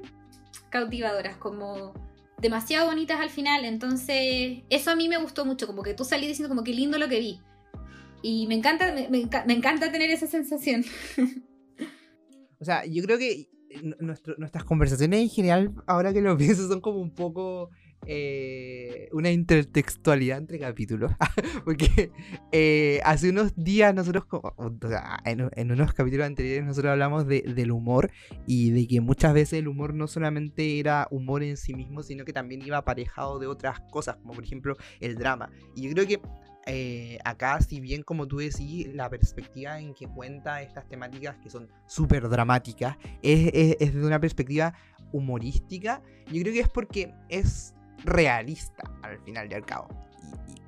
cautivadoras, 0.70 1.38
como 1.38 1.94
demasiado 2.42 2.88
bonitas 2.88 3.20
al 3.20 3.30
final. 3.30 3.66
Entonces, 3.66 4.60
eso 4.70 4.92
a 4.92 4.96
mí 4.96 5.08
me 5.08 5.18
gustó 5.18 5.46
mucho, 5.46 5.68
como 5.68 5.84
que 5.84 5.94
tú 5.94 6.04
salí 6.04 6.28
diciendo 6.28 6.50
como 6.50 6.64
que 6.64 6.74
lindo 6.74 6.98
lo 6.98 7.08
que 7.08 7.20
vi. 7.20 7.40
Y 8.22 8.48
me 8.48 8.56
encanta, 8.56 8.94
me, 9.10 9.54
encanta 9.54 9.92
tener 9.92 10.10
esa 10.10 10.28
sensación. 10.28 10.84
o 12.60 12.66
sea, 12.66 12.86
yo 12.86 13.04
creo 13.04 13.18
que 13.18 13.50
nuestras 14.38 14.64
conversaciones 14.64 15.22
en 15.22 15.30
general, 15.30 15.74
ahora 15.88 16.14
que 16.14 16.22
lo 16.22 16.38
pienso, 16.38 16.68
son 16.68 16.82
como 16.82 17.00
un 17.00 17.14
poco 17.14 17.70
eh, 18.06 19.10
una 19.12 19.32
intertextualidad 19.32 20.38
entre 20.38 20.60
capítulos. 20.60 21.12
Porque 21.66 22.12
eh, 22.52 23.00
hace 23.04 23.30
unos 23.30 23.56
días 23.56 23.94
nosotros, 23.94 24.26
o 24.32 24.72
sea, 24.88 25.20
en, 25.26 25.72
unos 25.72 25.94
capítulos 25.94 26.26
anteriores 26.26 26.66
nosotros 26.66 26.92
hablamos 26.92 27.28
de, 27.28 27.42
del 27.42 27.72
humor 27.72 28.12
y 28.48 28.72
de 28.72 28.88
que 28.88 29.02
muchas 29.02 29.34
veces 29.34 29.60
el 29.60 29.68
humor 29.68 29.94
no 29.94 30.08
solamente 30.08 30.80
era 30.80 31.08
humor 31.12 31.44
en 31.44 31.58
sí 31.58 31.74
mismo, 31.74 32.04
sino 32.04 32.26
que 32.26 32.34
también 32.34 32.62
iba 32.66 32.78
aparejado 32.78 33.40
de 33.40 33.48
otras 33.48 33.80
cosas, 33.92 34.18
como 34.18 34.34
por 34.34 34.44
ejemplo 34.44 34.76
el 35.00 35.16
drama. 35.16 35.52
Y 35.76 35.84
yo 35.84 35.94
creo 35.94 36.08
que 36.08 36.22
eh, 36.72 37.18
acá, 37.26 37.60
si 37.62 37.80
bien 37.80 38.04
como 38.04 38.28
tú 38.28 38.38
decís, 38.38 38.88
la 38.94 39.10
perspectiva 39.10 39.80
en 39.80 39.96
que 39.96 40.08
cuenta 40.08 40.62
estas 40.62 40.88
temáticas 40.88 41.36
que 41.38 41.50
son 41.50 41.68
súper 41.88 42.30
dramáticas 42.30 42.96
es, 43.24 43.76
es, 43.80 43.94
de 43.96 44.06
una 44.06 44.20
perspectiva 44.20 44.76
humorística, 45.12 46.04
yo 46.32 46.42
creo 46.44 46.54
que 46.54 46.60
es 46.60 46.70
porque 46.70 47.12
es 47.28 47.74
realista 48.06 48.84
al 49.02 49.20
final 49.24 49.52
y 49.52 49.56
al 49.56 49.66
cabo. 49.66 49.88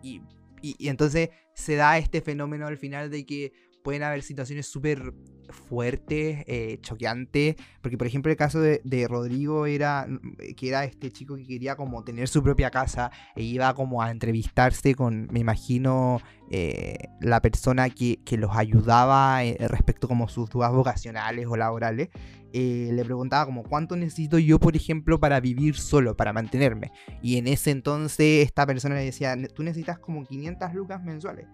Y, 0.02 0.22
y 0.64 0.88
entonces 0.88 1.30
se 1.54 1.76
da 1.76 1.98
este 2.00 2.22
fenómeno 2.22 2.66
al 2.66 2.78
final 2.78 3.12
de 3.12 3.24
que 3.24 3.54
pueden 3.84 4.04
haber 4.04 4.24
situaciones 4.24 4.68
súper 4.68 5.14
fuertes, 5.52 6.44
eh, 6.48 6.80
choqueantes, 6.82 7.56
porque 7.82 7.98
por 7.98 8.08
ejemplo 8.08 8.32
el 8.32 8.38
caso 8.38 8.60
de, 8.60 9.08
Rodrigo 9.08 9.66
era 9.66 10.08
mm, 10.08 10.56
que 10.56 10.70
era 10.70 10.86
este 10.86 11.12
chico 11.12 11.36
que 11.36 11.46
quería 11.46 11.76
como 11.76 12.04
tener 12.04 12.28
su 12.28 12.42
propia 12.44 12.72
casa 12.72 13.12
e 13.36 13.44
iba 13.44 13.74
como 13.74 14.02
a 14.02 14.12
entrevistarse 14.12 14.96
con, 14.96 15.28
me 15.32 15.40
imagino, 15.40 16.20
eh, 16.50 16.98
la 17.22 17.42
persona 17.42 17.90
que, 17.90 18.20
los 18.38 18.56
ayudaba 18.56 19.44
eh, 19.44 19.58
respecto 19.68 20.08
como 20.08 20.28
sus 20.30 20.50
dudas 20.50 20.72
vocacionales 20.72 21.46
o 21.48 21.56
laborales. 21.58 22.10
le 22.54 23.04
preguntaba 23.06 23.46
como 23.46 23.64
cuánto 23.64 23.96
necesito 23.96 24.40
yo, 24.40 24.60
por 24.60 24.76
ejemplo, 24.76 25.20
para 25.20 25.40
vivir 25.40 25.76
solo, 25.76 26.16
para 26.16 26.34
mantenerme. 26.34 26.92
Y 27.22 27.38
en 27.38 27.48
ese 27.48 27.72
entonces 27.72 28.46
esta 28.46 28.66
persona 28.66 28.96
le 28.96 29.06
decía, 29.06 29.36
tú 29.54 29.64
necesitas 29.64 30.00
como 30.00 30.24
500 30.24 30.74
lucas 30.74 31.04
mensuales 31.04 31.48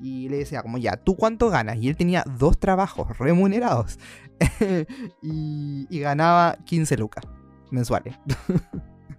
y 0.00 0.28
le 0.28 0.38
decía 0.38 0.62
como, 0.62 0.78
ya, 0.78 0.96
¿tú 0.96 1.16
cuánto 1.16 1.50
ganas? 1.50 1.76
Y 1.78 1.88
él 1.88 1.96
tenía 1.96 2.24
dos 2.38 2.58
trabajos 2.58 3.18
remunerados 3.18 3.98
y, 5.22 6.00
ganaba 6.00 6.56
15 6.64 6.96
lucas. 6.96 7.24
mensuales. 7.70 8.18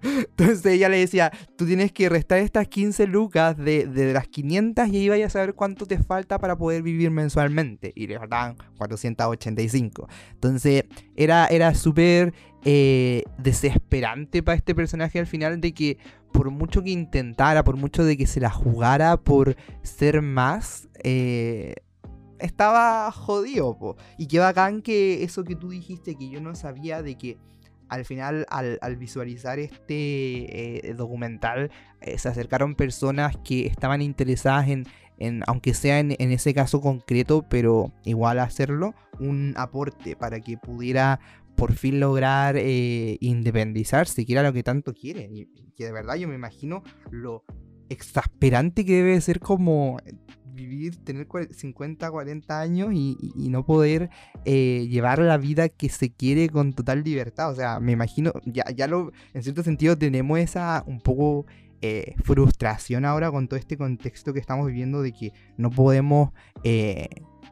Entonces 0.03 0.65
ella 0.65 0.89
le 0.89 0.97
decía, 0.97 1.31
tú 1.55 1.65
tienes 1.65 1.91
que 1.91 2.09
restar 2.09 2.39
estas 2.39 2.67
15 2.67 3.05
lucas 3.07 3.55
de, 3.57 4.11
las 4.13 4.27
500 4.27 4.87
y 4.87 4.97
ahí 4.97 5.09
vayas 5.09 5.35
a 5.35 5.39
saber 5.39 5.53
cuánto 5.53 5.85
te 5.85 6.01
falta 6.01 6.39
para 6.39 6.57
poder 6.57 6.81
vivir 6.81 7.11
mensualmente. 7.11 7.93
Y 7.95 8.07
le 8.07 8.17
faltaban 8.17 8.55
485. 8.77 10.07
Entonces 10.33 10.85
era, 11.15 11.45
era 11.47 11.75
súper 11.75 12.33
eh, 12.63 13.23
desesperante 13.37 14.43
para 14.43 14.57
este 14.57 14.73
personaje 14.73 15.19
al 15.19 15.27
final 15.27 15.61
de 15.61 15.73
que 15.73 15.97
por 16.31 16.49
mucho 16.49 16.83
que 16.83 16.91
intentara, 16.91 17.63
por 17.63 17.77
mucho 17.77 18.03
de 18.03 18.17
que 18.17 18.27
se 18.27 18.39
la 18.39 18.49
jugara 18.49 19.17
por 19.17 19.55
ser 19.83 20.21
más, 20.21 20.87
eh, 21.03 21.75
estaba 22.39 23.11
jodido. 23.11 23.77
Y 24.17 24.27
qué 24.27 24.39
bacán 24.39 24.81
que 24.81 25.23
eso 25.23 25.43
que 25.43 25.55
tú 25.55 25.69
dijiste, 25.69 26.15
que 26.15 26.29
yo 26.29 26.41
no 26.41 26.55
sabía 26.55 27.01
de 27.01 27.17
que 27.17 27.37
al 27.91 28.05
final, 28.05 28.45
al, 28.49 28.95
visualizar 28.95 29.59
este 29.59 30.87
eh, 30.87 30.93
documental, 30.93 31.71
eh, 31.99 32.17
se 32.17 32.29
acercaron 32.29 32.73
personas 32.73 33.35
que 33.43 33.67
estaban 33.67 34.01
interesadas 34.01 34.69
en, 34.69 34.85
aunque 35.45 35.73
sea 35.73 35.99
en, 35.99 36.11
ese 36.11 36.53
caso 36.53 36.79
concreto, 36.79 37.45
pero 37.49 37.91
igual 38.05 38.39
hacerlo, 38.39 38.95
un 39.19 39.53
aporte 39.57 40.15
para 40.15 40.39
que 40.39 40.57
pudiera 40.57 41.19
por 41.61 41.73
fin 41.73 41.99
lograr 41.99 42.55
eh, 42.57 43.17
independizarse, 43.19 44.25
que 44.25 44.33
era 44.33 44.41
lo 44.41 44.51
que 44.51 44.63
tanto 44.63 44.95
quiere. 44.95 45.29
Y 45.31 45.45
que 45.75 45.85
de 45.85 45.91
verdad 45.91 46.15
yo 46.15 46.27
me 46.27 46.33
imagino 46.33 46.81
lo 47.11 47.43
exasperante 47.87 48.83
que 48.83 48.95
debe 48.95 49.21
ser 49.21 49.39
como 49.39 49.99
vivir, 50.55 50.95
tener 51.03 51.27
50, 51.51 52.09
40 52.09 52.59
años 52.59 52.89
y, 52.95 53.15
no 53.51 53.63
poder 53.63 54.09
eh, 54.43 54.87
llevar 54.89 55.19
la 55.19 55.37
vida 55.37 55.69
que 55.69 55.89
se 55.89 56.11
quiere 56.11 56.49
con 56.49 56.73
total 56.73 57.03
libertad. 57.03 57.51
O 57.51 57.55
sea, 57.55 57.79
me 57.79 57.91
imagino, 57.91 58.33
ya, 58.47 58.63
ya 58.75 58.87
lo, 58.87 59.11
en 59.35 59.43
cierto 59.43 59.61
sentido 59.61 59.95
tenemos 59.95 60.39
esa 60.39 60.83
un 60.87 60.99
poco 60.99 61.45
eh, 61.83 62.15
frustración 62.23 63.05
ahora 63.05 63.29
con 63.29 63.47
todo 63.47 63.59
este 63.59 63.77
contexto 63.77 64.33
que 64.33 64.39
estamos 64.39 64.65
viviendo 64.65 65.03
de 65.03 65.11
que 65.11 65.31
no 65.57 65.69
podemos 65.69 66.31
eh, 66.63 67.07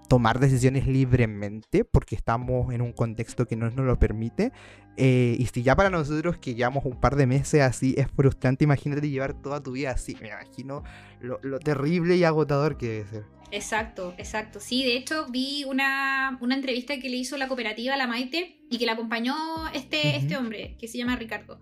tomar 0.10 0.40
decisiones 0.40 0.88
libremente 0.88 1.86
porque 1.86 2.16
estamos 2.16 2.74
en 2.74 2.82
un 2.82 2.92
contexto 2.92 3.48
que 3.48 3.56
no 3.56 3.70
nos 3.70 3.86
lo 3.86 3.98
permite. 3.98 4.52
Eh, 4.98 5.38
y 5.40 5.46
si 5.46 5.64
ya 5.64 5.78
para 5.78 5.90
nosotros 5.90 6.38
que 6.38 6.56
llevamos 6.56 6.84
un 6.84 7.00
par 7.00 7.16
de 7.16 7.26
meses 7.26 7.62
así 7.62 7.96
es 7.98 8.08
frustrante, 8.12 8.66
imagínate 8.66 9.10
llevar 9.10 9.42
toda 9.42 9.64
tu 9.64 9.72
vida 9.72 9.92
así. 9.92 10.18
Me 10.20 10.28
imagino 10.28 10.84
lo, 11.22 11.60
terrible 11.60 12.18
y 12.18 12.26
agotador 12.26 12.78
que 12.78 12.88
debe 12.88 13.08
ser. 13.08 13.24
Exacto, 13.52 14.14
exacto. 14.18 14.60
Sí, 14.60 14.84
de 14.84 14.98
hecho 14.98 15.28
vi 15.30 15.64
una, 15.64 16.38
entrevista 16.52 17.00
que 17.00 17.10
le 17.10 17.18
hizo 17.18 17.38
la 17.38 17.48
cooperativa 17.48 17.96
La 17.96 18.08
Maite 18.08 18.58
y 18.70 18.78
que 18.78 18.86
la 18.86 18.94
acompañó 18.94 19.36
este, 19.74 20.18
este 20.18 20.36
hombre 20.36 20.76
que 20.80 20.88
se 20.88 20.98
llama 20.98 21.16
Ricardo. 21.16 21.62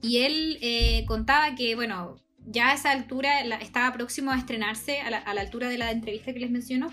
Y 0.00 0.18
él 0.18 0.58
eh, 0.62 1.04
contaba 1.06 1.54
que, 1.56 1.74
bueno, 1.74 2.16
ya 2.46 2.70
a 2.70 2.74
esa 2.74 2.92
altura 2.92 3.40
estaba 3.60 3.92
próximo 3.92 4.30
a 4.30 4.38
estrenarse, 4.38 5.00
a 5.00 5.10
la, 5.10 5.18
a 5.18 5.34
la 5.34 5.40
altura 5.40 5.68
de 5.68 5.78
la 5.78 5.90
entrevista 5.90 6.32
que 6.32 6.38
les 6.38 6.50
menciono, 6.50 6.88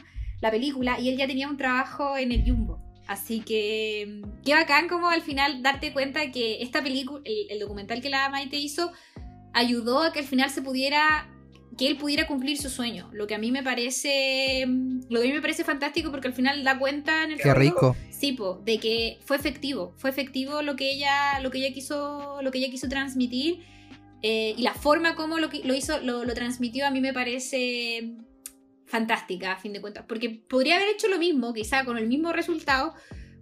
la 0.45 0.51
película 0.51 0.99
y 0.99 1.09
él 1.09 1.17
ya 1.17 1.25
tenía 1.25 1.47
un 1.47 1.57
trabajo 1.57 2.17
en 2.17 2.31
el 2.31 2.43
Jumbo. 2.45 2.79
Así 3.07 3.39
que 3.39 4.21
qué 4.45 4.53
bacán 4.53 4.87
como 4.87 5.09
al 5.09 5.23
final 5.23 5.63
darte 5.63 5.91
cuenta 5.91 6.29
que 6.31 6.61
esta 6.61 6.83
película, 6.83 7.21
el, 7.25 7.59
documental 7.59 7.99
que 7.99 8.11
la 8.11 8.29
Maite 8.29 8.57
hizo, 8.57 8.91
ayudó 9.53 10.03
a 10.03 10.13
que 10.13 10.19
al 10.19 10.25
final 10.25 10.51
se 10.51 10.61
pudiera, 10.61 11.27
que 11.79 11.87
él 11.87 11.97
pudiera 11.97 12.27
cumplir 12.27 12.59
su 12.59 12.69
sueño. 12.69 13.09
Lo 13.11 13.25
que 13.25 13.33
a 13.33 13.39
mí 13.39 13.51
me 13.51 13.63
parece, 13.63 14.67
lo 15.09 15.19
que 15.19 15.25
a 15.25 15.29
mí 15.29 15.33
me 15.33 15.41
parece 15.41 15.63
fantástico 15.63 16.11
porque 16.11 16.27
al 16.27 16.35
final 16.35 16.63
da 16.63 16.77
cuenta 16.77 17.23
en 17.23 17.31
el 17.31 17.39
Qué 17.39 17.53
rico. 17.55 17.95
Sí, 18.11 18.37
de 18.63 18.77
que 18.77 19.17
fue 19.25 19.37
efectivo, 19.37 19.95
fue 19.97 20.11
efectivo 20.11 20.61
lo 20.61 20.75
que 20.75 20.91
ella, 20.91 21.39
lo 21.41 21.49
que 21.49 21.57
ella 21.57 21.73
quiso, 21.73 22.39
lo 22.43 22.51
que 22.51 22.59
ella 22.59 22.69
quiso 22.69 22.87
transmitir. 22.87 23.63
Eh, 24.21 24.53
y 24.57 24.61
la 24.61 24.75
forma 24.75 25.15
como 25.15 25.39
lo, 25.39 25.49
lo 25.63 25.73
hizo, 25.73 25.99
lo, 26.01 26.23
lo 26.23 26.33
transmitió 26.35 26.85
a 26.85 26.91
mí 26.91 27.01
me 27.01 27.13
parece 27.13 28.15
fantástica, 28.85 29.53
a 29.53 29.57
fin 29.57 29.73
de 29.73 29.81
cuentas. 29.81 30.05
Porque 30.07 30.29
podría 30.29 30.75
haber 30.75 30.89
hecho 30.89 31.07
lo 31.07 31.17
mismo, 31.17 31.53
quizá 31.53 31.85
con 31.85 31.97
el 31.97 32.07
mismo 32.07 32.31
resultado, 32.33 32.93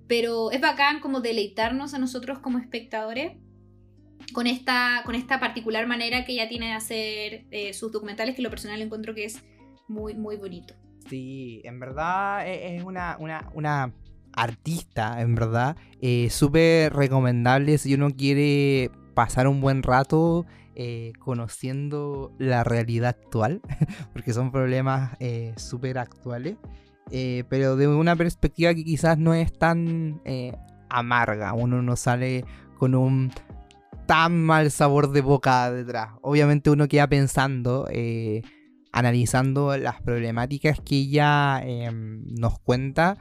pero 0.08 0.52
es 0.52 0.62
bacán 0.62 1.00
como 1.00 1.22
deleitarnos 1.22 1.94
a 1.94 2.00
nosotros 2.00 2.40
como 2.40 2.60
espectadores 2.60 3.34
con 4.32 4.48
esta, 4.48 5.02
con 5.06 5.16
esta 5.16 5.40
particular 5.40 5.86
manera 5.88 6.26
que 6.26 6.34
ella 6.34 6.48
tiene 6.48 6.68
de 6.68 6.74
hacer 6.74 7.46
eh, 7.52 7.74
sus 7.74 7.92
documentales, 7.92 8.36
que 8.36 8.42
lo 8.42 8.50
personal 8.50 8.82
encuentro 8.82 9.14
que 9.14 9.26
es 9.26 9.44
muy, 9.88 10.14
muy 10.16 10.38
bonito. 10.38 10.74
Sí, 11.10 11.62
en 11.66 11.80
verdad 11.80 12.48
e, 12.48 12.78
es 12.78 12.84
una, 12.84 13.18
una, 13.20 13.50
una 13.54 13.94
artista, 14.34 15.22
en 15.22 15.36
verdad, 15.36 15.76
eh, 16.02 16.30
súper 16.30 16.94
recomendable 16.94 17.78
si 17.78 17.94
uno 17.94 18.10
quiere 18.12 18.90
pasar 19.14 19.48
un 19.48 19.62
buen 19.62 19.84
rato 19.84 20.46
eh, 20.76 21.14
conociendo 21.20 22.34
la 22.40 22.64
realidad 22.64 23.10
actual, 23.10 23.62
porque 24.14 24.34
son 24.34 24.52
problemas 24.52 25.16
eh, 25.20 25.54
súper 25.58 25.98
actuales, 25.98 26.58
eh, 27.12 27.44
pero 27.50 27.76
de 27.76 27.88
una 27.88 28.16
perspectiva 28.16 28.74
que 28.74 28.84
quizás 28.84 29.18
no 29.18 29.34
es 29.34 29.54
tan 29.54 30.22
amarga, 30.90 31.54
uno 31.54 31.82
no 31.82 31.96
sale 31.96 32.46
con 32.78 32.96
un 32.96 33.32
tan 34.08 34.44
mal 34.44 34.72
sabor 34.72 35.12
de 35.12 35.22
boca 35.22 35.72
detrás. 35.72 36.12
Obviamente 36.22 36.70
uno 36.70 36.88
queda 36.88 37.08
pensando, 37.08 37.88
analizando 38.92 39.78
las 39.78 40.02
problemáticas 40.02 40.80
que 40.82 40.96
ella 40.96 41.62
em, 41.64 42.26
nos 42.40 42.60
cuenta 42.60 43.18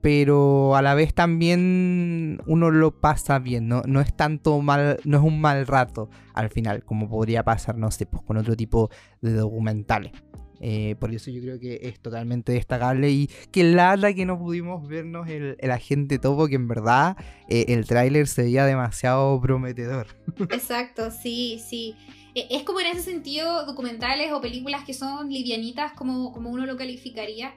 pero 0.00 0.76
a 0.76 0.82
la 0.82 0.94
vez 0.94 1.14
también 1.14 2.40
uno 2.46 2.70
lo 2.70 3.00
pasa 3.00 3.38
bien, 3.38 3.68
no, 3.68 3.82
no 3.86 4.00
es 4.00 4.14
tanto 4.14 4.60
mal, 4.60 4.98
no 5.04 5.18
es 5.18 5.22
un 5.22 5.40
mal 5.40 5.66
rato 5.66 6.08
al 6.34 6.50
final, 6.50 6.84
como 6.84 7.08
podría 7.08 7.44
pasar, 7.44 7.76
no 7.76 7.90
sé, 7.90 8.06
pues 8.06 8.22
con 8.22 8.36
otro 8.36 8.56
tipo 8.56 8.90
de 9.20 9.34
documentales. 9.34 10.12
Eh, 10.62 10.94
por 11.00 11.12
eso 11.14 11.30
yo 11.30 11.40
creo 11.40 11.58
que 11.58 11.80
es 11.82 12.00
totalmente 12.00 12.52
destacable 12.52 13.10
y 13.10 13.30
que 13.50 13.64
lata 13.64 14.12
que 14.12 14.26
no 14.26 14.38
pudimos 14.38 14.86
vernos 14.86 15.26
el, 15.28 15.56
el 15.58 15.70
agente 15.70 16.18
topo, 16.18 16.48
que 16.48 16.56
en 16.56 16.68
verdad 16.68 17.16
eh, 17.48 17.66
el 17.68 17.86
tráiler 17.86 18.28
se 18.28 18.42
veía 18.42 18.66
demasiado 18.66 19.40
prometedor. 19.40 20.08
Exacto, 20.50 21.10
sí, 21.10 21.62
sí. 21.66 21.96
E, 22.34 22.46
es 22.50 22.62
como 22.64 22.80
en 22.80 22.88
ese 22.88 23.02
sentido 23.02 23.64
documentales 23.64 24.32
o 24.32 24.40
películas 24.42 24.84
que 24.84 24.92
son 24.92 25.30
livianitas 25.30 25.92
como, 25.92 26.30
como 26.32 26.50
uno 26.50 26.66
lo 26.66 26.76
calificaría 26.76 27.54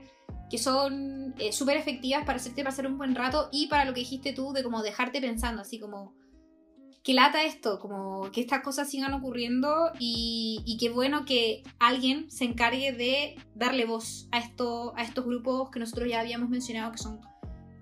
que 0.54 0.60
son 0.60 1.34
eh, 1.39 1.51
súper 1.51 1.78
efectivas 1.78 2.26
para 2.28 2.36
hacerte 2.36 2.64
pasar 2.64 2.86
un 2.86 2.99
buen 2.99 3.16
rato 3.16 3.49
y 3.51 3.66
para 3.70 3.86
lo 3.86 3.93
que 3.95 4.01
dijiste 4.01 4.34
tú 4.34 4.54
de 4.54 4.62
como 4.62 4.84
dejarte 4.84 5.20
pensando, 5.20 5.64
así 5.64 5.80
como, 5.80 6.14
qué 7.04 7.16
lata 7.16 7.43
esto, 7.43 7.80
como 7.80 8.30
que 8.32 8.41
estas 8.41 8.62
cosas 8.62 8.88
sigan 8.88 9.16
ocurriendo 9.16 9.91
y, 9.97 10.62
y 10.64 10.78
qué 10.78 10.91
bueno 10.91 11.26
que 11.26 11.64
alguien 11.80 12.30
se 12.30 12.45
encargue 12.45 12.93
de 12.93 13.34
darle 13.56 13.86
voz 13.86 14.28
a, 14.32 14.38
esto, 14.38 14.93
a 14.95 15.01
estos 15.01 15.26
grupos 15.26 15.72
que 15.72 15.80
nosotros 15.80 16.08
ya 16.08 16.20
habíamos 16.20 16.49
mencionado, 16.49 16.91
que 16.91 16.99
son 16.99 17.20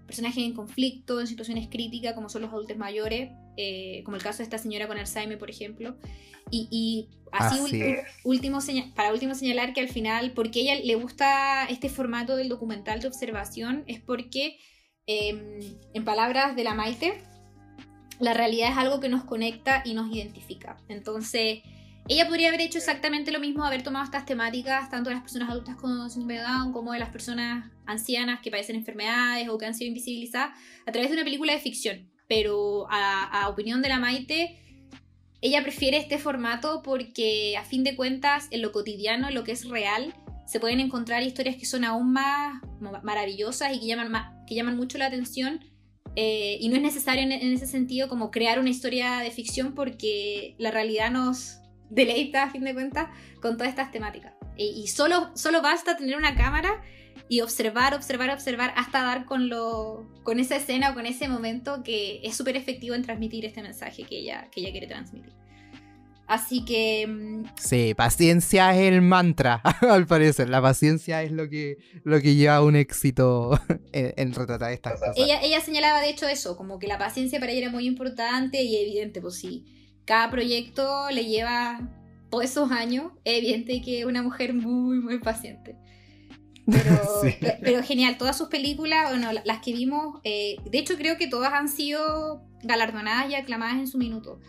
personajes 0.06 0.42
en 0.42 0.54
conflicto, 0.54 1.20
en 1.20 1.28
situaciones 1.28 1.68
críticas, 1.68 2.14
como 2.14 2.30
son 2.30 2.44
los 2.44 2.52
adultos 2.52 2.78
mayores, 2.78 3.32
eh, 3.58 4.02
como 4.06 4.18
el 4.18 4.24
caso 4.24 4.40
de 4.40 4.44
esta 4.44 4.58
señora 4.58 4.88
con 4.88 4.98
Alzheimer, 4.98 5.38
por 5.38 5.50
ejemplo. 5.50 5.96
Y, 6.50 7.08
así, 7.32 7.60
último 8.24 8.60
para 8.94 9.14
último 9.14 9.36
señalar 9.36 9.74
que 9.74 9.80
al 9.80 9.88
final, 9.88 10.34
porque 10.34 10.62
ella 10.62 10.76
le 10.84 10.96
gusta 10.96 11.66
este 11.66 11.88
formato 11.88 12.36
del 12.36 12.50
documental 12.50 13.00
de 13.00 13.08
observación, 13.08 13.84
es 13.88 14.02
porque, 14.02 14.58
em, 15.08 15.60
en 15.94 16.04
palabras 16.04 16.56
de 16.56 16.64
la 16.64 16.74
Maite, 16.74 17.22
la 18.20 18.34
realidad 18.34 18.72
es 18.72 18.78
algo 18.78 19.00
que 19.00 19.10
nos 19.10 19.24
conecta 19.24 19.82
y 19.86 19.94
nos 19.94 20.14
identifica. 20.14 20.78
Entonces, 20.90 21.60
ella 22.08 22.28
podría 22.28 22.50
haber 22.50 22.62
hecho 22.62 22.78
exactamente 22.78 23.32
lo 23.32 23.40
mismo, 23.40 23.64
haber 23.64 23.84
tomado 23.84 24.06
estas 24.06 24.26
temáticas, 24.26 24.90
tanto 24.90 25.10
de 25.10 25.16
las 25.16 25.24
personas 25.24 25.50
adultas 25.50 25.76
con 25.76 26.10
síndrome 26.10 26.36
de 26.36 26.42
Down 26.42 26.74
como 26.74 26.92
de 26.94 27.00
las 27.00 27.10
personas 27.10 27.72
ancianas 27.86 28.42
que 28.42 28.52
padecen 28.52 28.76
enfermedades 28.76 29.48
o 29.50 29.58
que 29.58 29.66
han 29.66 29.74
sido 29.74 29.88
invisibilizadas, 29.88 30.58
a 30.86 30.92
través 30.92 31.10
de 31.10 31.16
una 31.16 31.24
película 31.24 31.54
de 31.54 31.60
ficción. 31.60 32.11
Pero 32.32 32.88
a, 32.90 33.50
opinión 33.50 33.82
de 33.82 33.90
la 33.90 34.00
Maite, 34.00 34.58
ella 35.42 35.64
prefiere 35.64 35.98
este 35.98 36.18
formato 36.18 36.82
porque 36.82 37.58
a 37.58 37.66
fin 37.66 37.84
de 37.84 37.98
cuentas 37.98 38.48
en 38.52 38.62
lo 38.62 38.72
cotidiano, 38.72 39.28
en 39.28 39.36
lo 39.36 39.44
que 39.44 39.52
es 39.52 39.68
real, 39.68 40.16
se 40.48 40.62
pueden 40.62 40.80
encontrar 40.80 41.24
historias 41.24 41.58
que 41.58 41.66
son 41.66 41.84
aún 41.84 42.14
más 42.14 42.62
maravillosas 43.04 43.76
y 43.76 43.82
que 43.82 43.88
llaman, 43.88 44.46
que 44.48 44.56
llaman 44.56 44.78
mucho 44.78 44.98
la 44.98 45.08
atención. 45.08 45.60
Eh, 46.16 46.58
y 46.62 46.70
no 46.70 46.78
es 46.78 46.82
necesario 46.82 47.22
en, 47.22 47.34
ese 47.34 47.68
sentido 47.68 48.08
como 48.08 48.32
crear 48.32 48.60
una 48.60 48.70
historia 48.70 49.18
de 49.18 49.32
ficción 49.32 49.76
porque 49.76 50.56
la 50.58 50.72
realidad 50.72 51.12
nos 51.12 51.58
deleita 51.90 52.44
a 52.44 52.50
fin 52.50 52.64
de 52.64 52.74
cuentas 52.74 53.10
con 53.42 53.58
todas 53.58 53.72
estas 53.72 53.92
temáticas. 53.92 54.36
Y, 54.56 54.88
solo, 54.88 55.32
solo 55.36 55.62
basta 55.62 55.98
tener 55.98 56.16
una 56.16 56.36
cámara 56.36 56.82
y 57.32 57.40
observar, 57.40 57.94
observar, 57.94 58.30
observar 58.30 58.74
hasta 58.76 59.04
dar 59.04 59.24
con, 59.24 59.48
lo, 59.48 60.06
con 60.24 60.38
esa 60.38 60.58
escena 60.58 60.92
o 60.92 60.94
con 60.94 61.06
ese 61.06 61.30
momento 61.30 61.82
que 61.82 62.20
es 62.24 62.36
súper 62.36 62.58
efectivo 62.58 62.94
en 62.94 63.04
transmitir 63.04 63.46
este 63.46 63.62
mensaje 63.62 64.04
que 64.04 64.18
ella, 64.18 64.50
que 64.52 64.60
ella 64.60 64.72
quiere 64.72 64.88
transmitir. 64.88 65.32
Así 66.28 66.66
que... 66.66 67.08
mm, 67.08 67.44
Sí, 67.58 67.94
paciencia 67.94 68.76
es 68.76 68.82
el 68.82 69.02
mantra, 69.02 69.62
al 69.82 70.08
parecer. 70.08 70.50
La 70.50 70.62
paciencia 70.62 71.24
es 71.24 71.32
lo 71.32 71.48
que, 71.48 71.78
lo 72.04 72.20
que 72.20 72.36
lleva 72.36 72.58
a 72.58 72.64
un 72.66 72.76
éxito 72.76 73.58
en, 73.94 74.14
en 74.18 74.34
retratar 74.34 74.74
estas 74.74 75.00
cosas. 75.00 75.16
Ella, 75.16 75.40
ella 75.42 75.62
señalaba 75.62 76.02
de 76.02 76.10
hecho 76.10 76.28
eso, 76.28 76.58
como 76.58 76.80
que 76.80 76.88
la 76.88 76.98
paciencia 76.98 77.40
para 77.40 77.54
ella 77.54 77.62
era 77.62 77.72
muy 77.72 77.88
importante 77.88 78.62
y 78.62 78.76
evidente, 78.76 79.22
pues 79.22 79.36
sí, 79.36 79.94
cada 80.04 80.30
proyecto 80.30 81.10
le 81.12 81.24
lleva 81.24 81.80
todos 82.30 82.44
esos 82.44 82.72
años, 82.72 83.14
es 83.24 83.38
evidente 83.38 83.82
que 83.82 84.02
es 84.02 84.06
una 84.06 84.22
mujer 84.22 84.54
muy, 84.54 85.00
muy 85.00 85.20
paciente. 85.20 85.78
Pero, 86.72 87.02
Sí. 87.22 87.36
pe- 87.40 87.58
pero 87.62 87.84
genial, 87.84 88.18
todas 88.18 88.38
sus 88.38 88.48
películas, 88.50 89.10
bueno, 89.10 89.32
la- 89.32 89.42
las 89.46 89.60
que 89.60 89.74
vimos, 89.74 90.20
eh, 90.24 90.56
de 90.70 90.78
hecho 90.80 90.96
creo 90.98 91.18
que 91.18 91.28
todas 91.28 91.54
han 91.54 91.68
sido 91.70 92.44
galardonadas 92.64 93.30
y 93.30 93.36
aclamadas 93.36 93.76
en 93.76 93.88
su 93.88 93.98
minuto. 93.98 94.40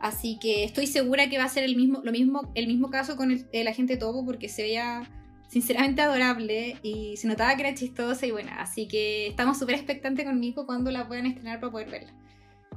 Así 0.00 0.38
que 0.40 0.64
estoy 0.64 0.86
segura 0.86 1.28
que 1.30 1.38
va 1.38 1.44
a 1.44 1.48
ser 1.48 1.64
el 1.64 1.74
mismo, 1.76 2.00
lo 2.04 2.12
mismo, 2.12 2.52
el 2.54 2.66
mismo 2.66 2.90
caso 2.90 3.16
con 3.16 3.30
el, 3.30 3.46
el 3.52 3.66
agente 3.68 3.96
Topo 3.96 4.24
porque 4.26 4.48
se 4.48 4.62
veía 4.62 5.08
sinceramente 5.48 6.02
adorable 6.02 6.76
y 6.82 7.16
se 7.16 7.28
notaba 7.28 7.54
que 7.56 7.62
era 7.62 7.74
chistosa 7.74 8.26
y 8.26 8.30
buena. 8.30 8.60
Así 8.60 8.88
que 8.88 9.28
estamos 9.28 9.58
súper 9.58 9.76
expectantes 9.76 10.24
con 10.26 10.38
Nico 10.40 10.66
cuando 10.66 10.90
la 10.90 11.06
puedan 11.08 11.24
estrenar 11.26 11.60
para 11.60 11.72
poder 11.72 11.88
verla. 11.90 12.12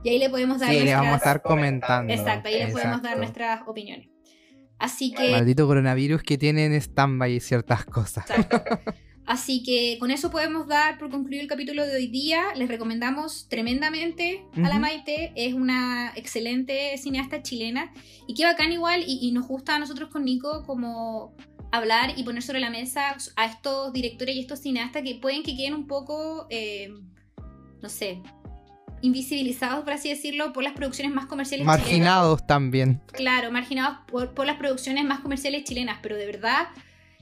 Y 0.01 0.09
ahí 0.09 0.19
le 0.19 0.29
podemos 0.29 0.59
dar 0.59 0.69
Sí, 0.69 0.79
le 0.79 0.93
vamos 0.93 1.07
a 1.07 1.09
nuestras- 1.09 1.35
estar 1.35 1.41
comentando. 1.41 2.13
Exacto, 2.13 2.47
ahí 2.47 2.53
les 2.59 2.71
podemos 2.71 3.01
dar 3.01 3.17
Exacto. 3.17 3.17
nuestras 3.17 3.67
opiniones. 3.67 4.07
Así 4.79 5.11
que, 5.11 5.31
Maldito 5.31 5.67
coronavirus 5.67 6.23
que 6.23 6.37
tiene 6.37 6.65
en 6.65 6.73
stand-by 6.73 7.39
ciertas 7.39 7.85
cosas. 7.85 8.25
Así 9.25 9.61
que 9.61 9.97
con 9.99 10.09
eso 10.09 10.31
podemos 10.31 10.67
dar 10.67 10.97
por 10.97 11.11
concluido 11.11 11.43
el 11.43 11.47
capítulo 11.47 11.85
de 11.85 11.95
hoy 11.95 12.07
día. 12.07 12.45
Les 12.55 12.67
recomendamos 12.67 13.47
tremendamente 13.47 14.43
a 14.55 14.67
la. 14.67 14.79
Maite. 14.79 15.31
Es 15.35 15.53
una 15.53 16.13
excelente 16.15 16.97
cineasta 16.97 17.43
chilena. 17.43 17.93
Y 18.25 18.33
qué 18.33 18.45
bacán 18.45 18.71
igual. 18.71 19.03
Y, 19.05 19.19
y 19.21 19.31
nos 19.31 19.47
gusta 19.47 19.75
a 19.75 19.79
nosotros 19.79 20.09
con 20.09 20.25
Nico 20.25 20.63
como 20.65 21.35
hablar 21.71 22.13
y 22.17 22.23
poner 22.23 22.41
sobre 22.41 22.59
la 22.59 22.69
mesa 22.69 23.15
a 23.35 23.45
estos 23.45 23.93
directores 23.93 24.35
y 24.35 24.39
estos 24.39 24.59
cineastas 24.59 25.03
que 25.03 25.15
pueden 25.15 25.43
que 25.43 25.55
queden 25.55 25.73
un 25.75 25.87
poco, 25.87 26.47
eh, 26.49 26.89
no 27.81 27.89
sé, 27.89 28.21
invisibilizados, 29.01 29.83
por 29.83 29.93
así 29.93 30.09
decirlo, 30.09 30.53
por 30.53 30.63
las 30.63 30.73
producciones 30.73 31.13
más 31.13 31.25
comerciales 31.25 31.65
chilenas. 31.65 31.81
Marginados 31.81 32.45
también. 32.47 33.01
Claro, 33.11 33.51
marginados 33.51 33.97
por, 34.07 34.33
por 34.33 34.45
las 34.45 34.57
producciones 34.57 35.05
más 35.05 35.19
comerciales 35.19 35.63
chilenas, 35.63 35.99
pero 36.01 36.15
de 36.17 36.25
verdad, 36.25 36.67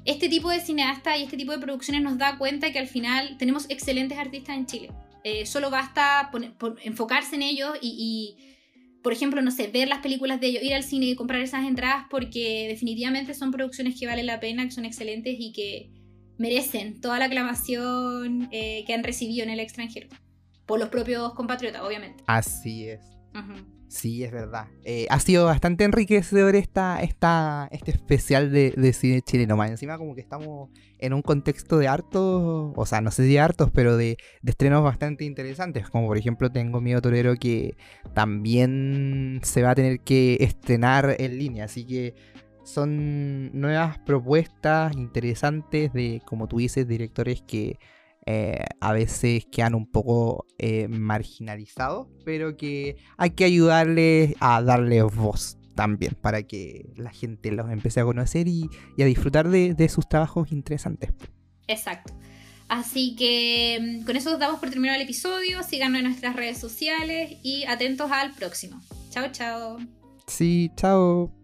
este 0.05 0.29
tipo 0.29 0.49
de 0.49 0.59
cineasta 0.61 1.17
y 1.17 1.23
este 1.23 1.37
tipo 1.37 1.51
de 1.51 1.59
producciones 1.59 2.01
nos 2.01 2.17
da 2.17 2.37
cuenta 2.37 2.71
que 2.71 2.79
al 2.79 2.87
final 2.87 3.37
tenemos 3.37 3.65
excelentes 3.69 4.17
artistas 4.17 4.55
en 4.57 4.65
Chile. 4.65 4.89
Eh, 5.23 5.45
solo 5.45 5.69
basta 5.69 6.29
poner- 6.31 6.53
por- 6.53 6.77
enfocarse 6.83 7.35
en 7.35 7.41
ellos 7.41 7.71
y, 7.81 8.35
y, 8.39 8.57
por 9.03 9.11
ejemplo, 9.11 9.41
no 9.41 9.51
sé, 9.51 9.67
ver 9.67 9.87
las 9.87 9.99
películas 9.99 10.39
de 10.39 10.47
ellos, 10.47 10.63
ir 10.63 10.73
al 10.73 10.83
cine 10.83 11.07
y 11.07 11.15
comprar 11.15 11.41
esas 11.41 11.65
entradas 11.67 12.05
porque 12.09 12.67
definitivamente 12.69 13.33
son 13.33 13.51
producciones 13.51 13.99
que 13.99 14.05
valen 14.05 14.25
la 14.27 14.39
pena, 14.39 14.63
que 14.63 14.71
son 14.71 14.85
excelentes 14.85 15.35
y 15.37 15.51
que 15.51 15.89
merecen 16.37 17.01
toda 17.01 17.17
la 17.19 17.25
aclamación 17.25 18.47
eh, 18.51 18.83
que 18.85 18.93
han 18.93 19.03
recibido 19.03 19.43
en 19.43 19.49
el 19.49 19.59
extranjero. 19.59 20.07
Por 20.67 20.79
los 20.79 20.89
propios 20.89 21.33
compatriotas, 21.33 21.81
obviamente. 21.81 22.23
Así 22.27 22.89
es. 22.89 23.17
Sí, 23.87 24.23
es 24.23 24.31
verdad. 24.31 24.67
Eh, 24.83 25.07
ha 25.09 25.19
sido 25.19 25.45
bastante 25.45 25.85
enriquecedor 25.85 26.55
esta, 26.55 27.01
esta, 27.01 27.69
este 27.71 27.91
especial 27.91 28.51
de, 28.51 28.71
de 28.75 28.93
cine 28.93 29.21
chileno. 29.21 29.55
Más 29.55 29.69
encima 29.71 29.97
como 29.97 30.13
que 30.13 30.21
estamos 30.21 30.69
en 30.99 31.13
un 31.13 31.21
contexto 31.21 31.77
de 31.77 31.87
hartos, 31.87 32.73
o 32.75 32.85
sea, 32.85 32.99
no 32.99 33.11
sé 33.11 33.25
si 33.25 33.37
hartos, 33.37 33.69
pero 33.71 33.95
de, 33.95 34.17
de 34.41 34.51
estrenos 34.51 34.83
bastante 34.83 35.23
interesantes. 35.23 35.89
Como 35.89 36.07
por 36.07 36.17
ejemplo 36.17 36.51
tengo 36.51 36.81
Miedo 36.81 37.01
Torero 37.01 37.35
que 37.35 37.77
también 38.13 39.39
se 39.43 39.63
va 39.63 39.71
a 39.71 39.75
tener 39.75 40.01
que 40.01 40.37
estrenar 40.41 41.15
en 41.19 41.37
línea. 41.37 41.65
Así 41.65 41.85
que 41.85 42.13
son 42.65 43.57
nuevas 43.57 43.99
propuestas 43.99 44.97
interesantes 44.97 45.93
de, 45.93 46.21
como 46.25 46.47
tú 46.47 46.57
dices, 46.57 46.85
directores 46.85 47.41
que 47.41 47.79
eh, 48.29 48.59
a 48.81 48.91
veces 48.91 49.45
quedan 49.49 49.73
un 49.73 49.89
poco 49.89 50.45
eh, 50.57 50.89
marginalizados, 50.89 52.07
pero 52.25 52.57
que 52.57 52.97
hay 53.17 53.29
que 53.29 53.45
ayudarles 53.45 54.35
a 54.41 54.61
darles 54.61 55.05
voz 55.15 55.57
también 55.75 56.17
para 56.19 56.43
que 56.43 56.89
la 56.97 57.11
gente 57.11 57.53
los 57.53 57.71
empiece 57.71 58.01
a 58.01 58.03
conocer 58.03 58.49
y, 58.49 58.69
y 58.97 59.01
a 59.01 59.05
disfrutar 59.05 59.47
de, 59.47 59.73
de 59.73 59.87
sus 59.87 60.09
trabajos 60.09 60.51
interesantes. 60.51 61.13
Exacto. 61.67 62.13
Así 62.67 63.15
que 63.15 63.79
mm, 64.01 64.05
con 64.05 64.17
eso 64.17 64.37
damos 64.37 64.59
por 64.59 64.71
terminado 64.71 64.97
el 64.97 65.03
episodio. 65.03 65.63
Síganos 65.63 65.99
en 65.99 66.05
nuestras 66.07 66.35
redes 66.35 66.57
sociales 66.57 67.37
y 67.43 67.63
atentos 67.63 68.11
al 68.11 68.33
próximo. 68.33 68.81
Chao, 69.09 69.31
chao. 69.31 69.77
Sí, 70.27 70.69
chao. 70.75 71.36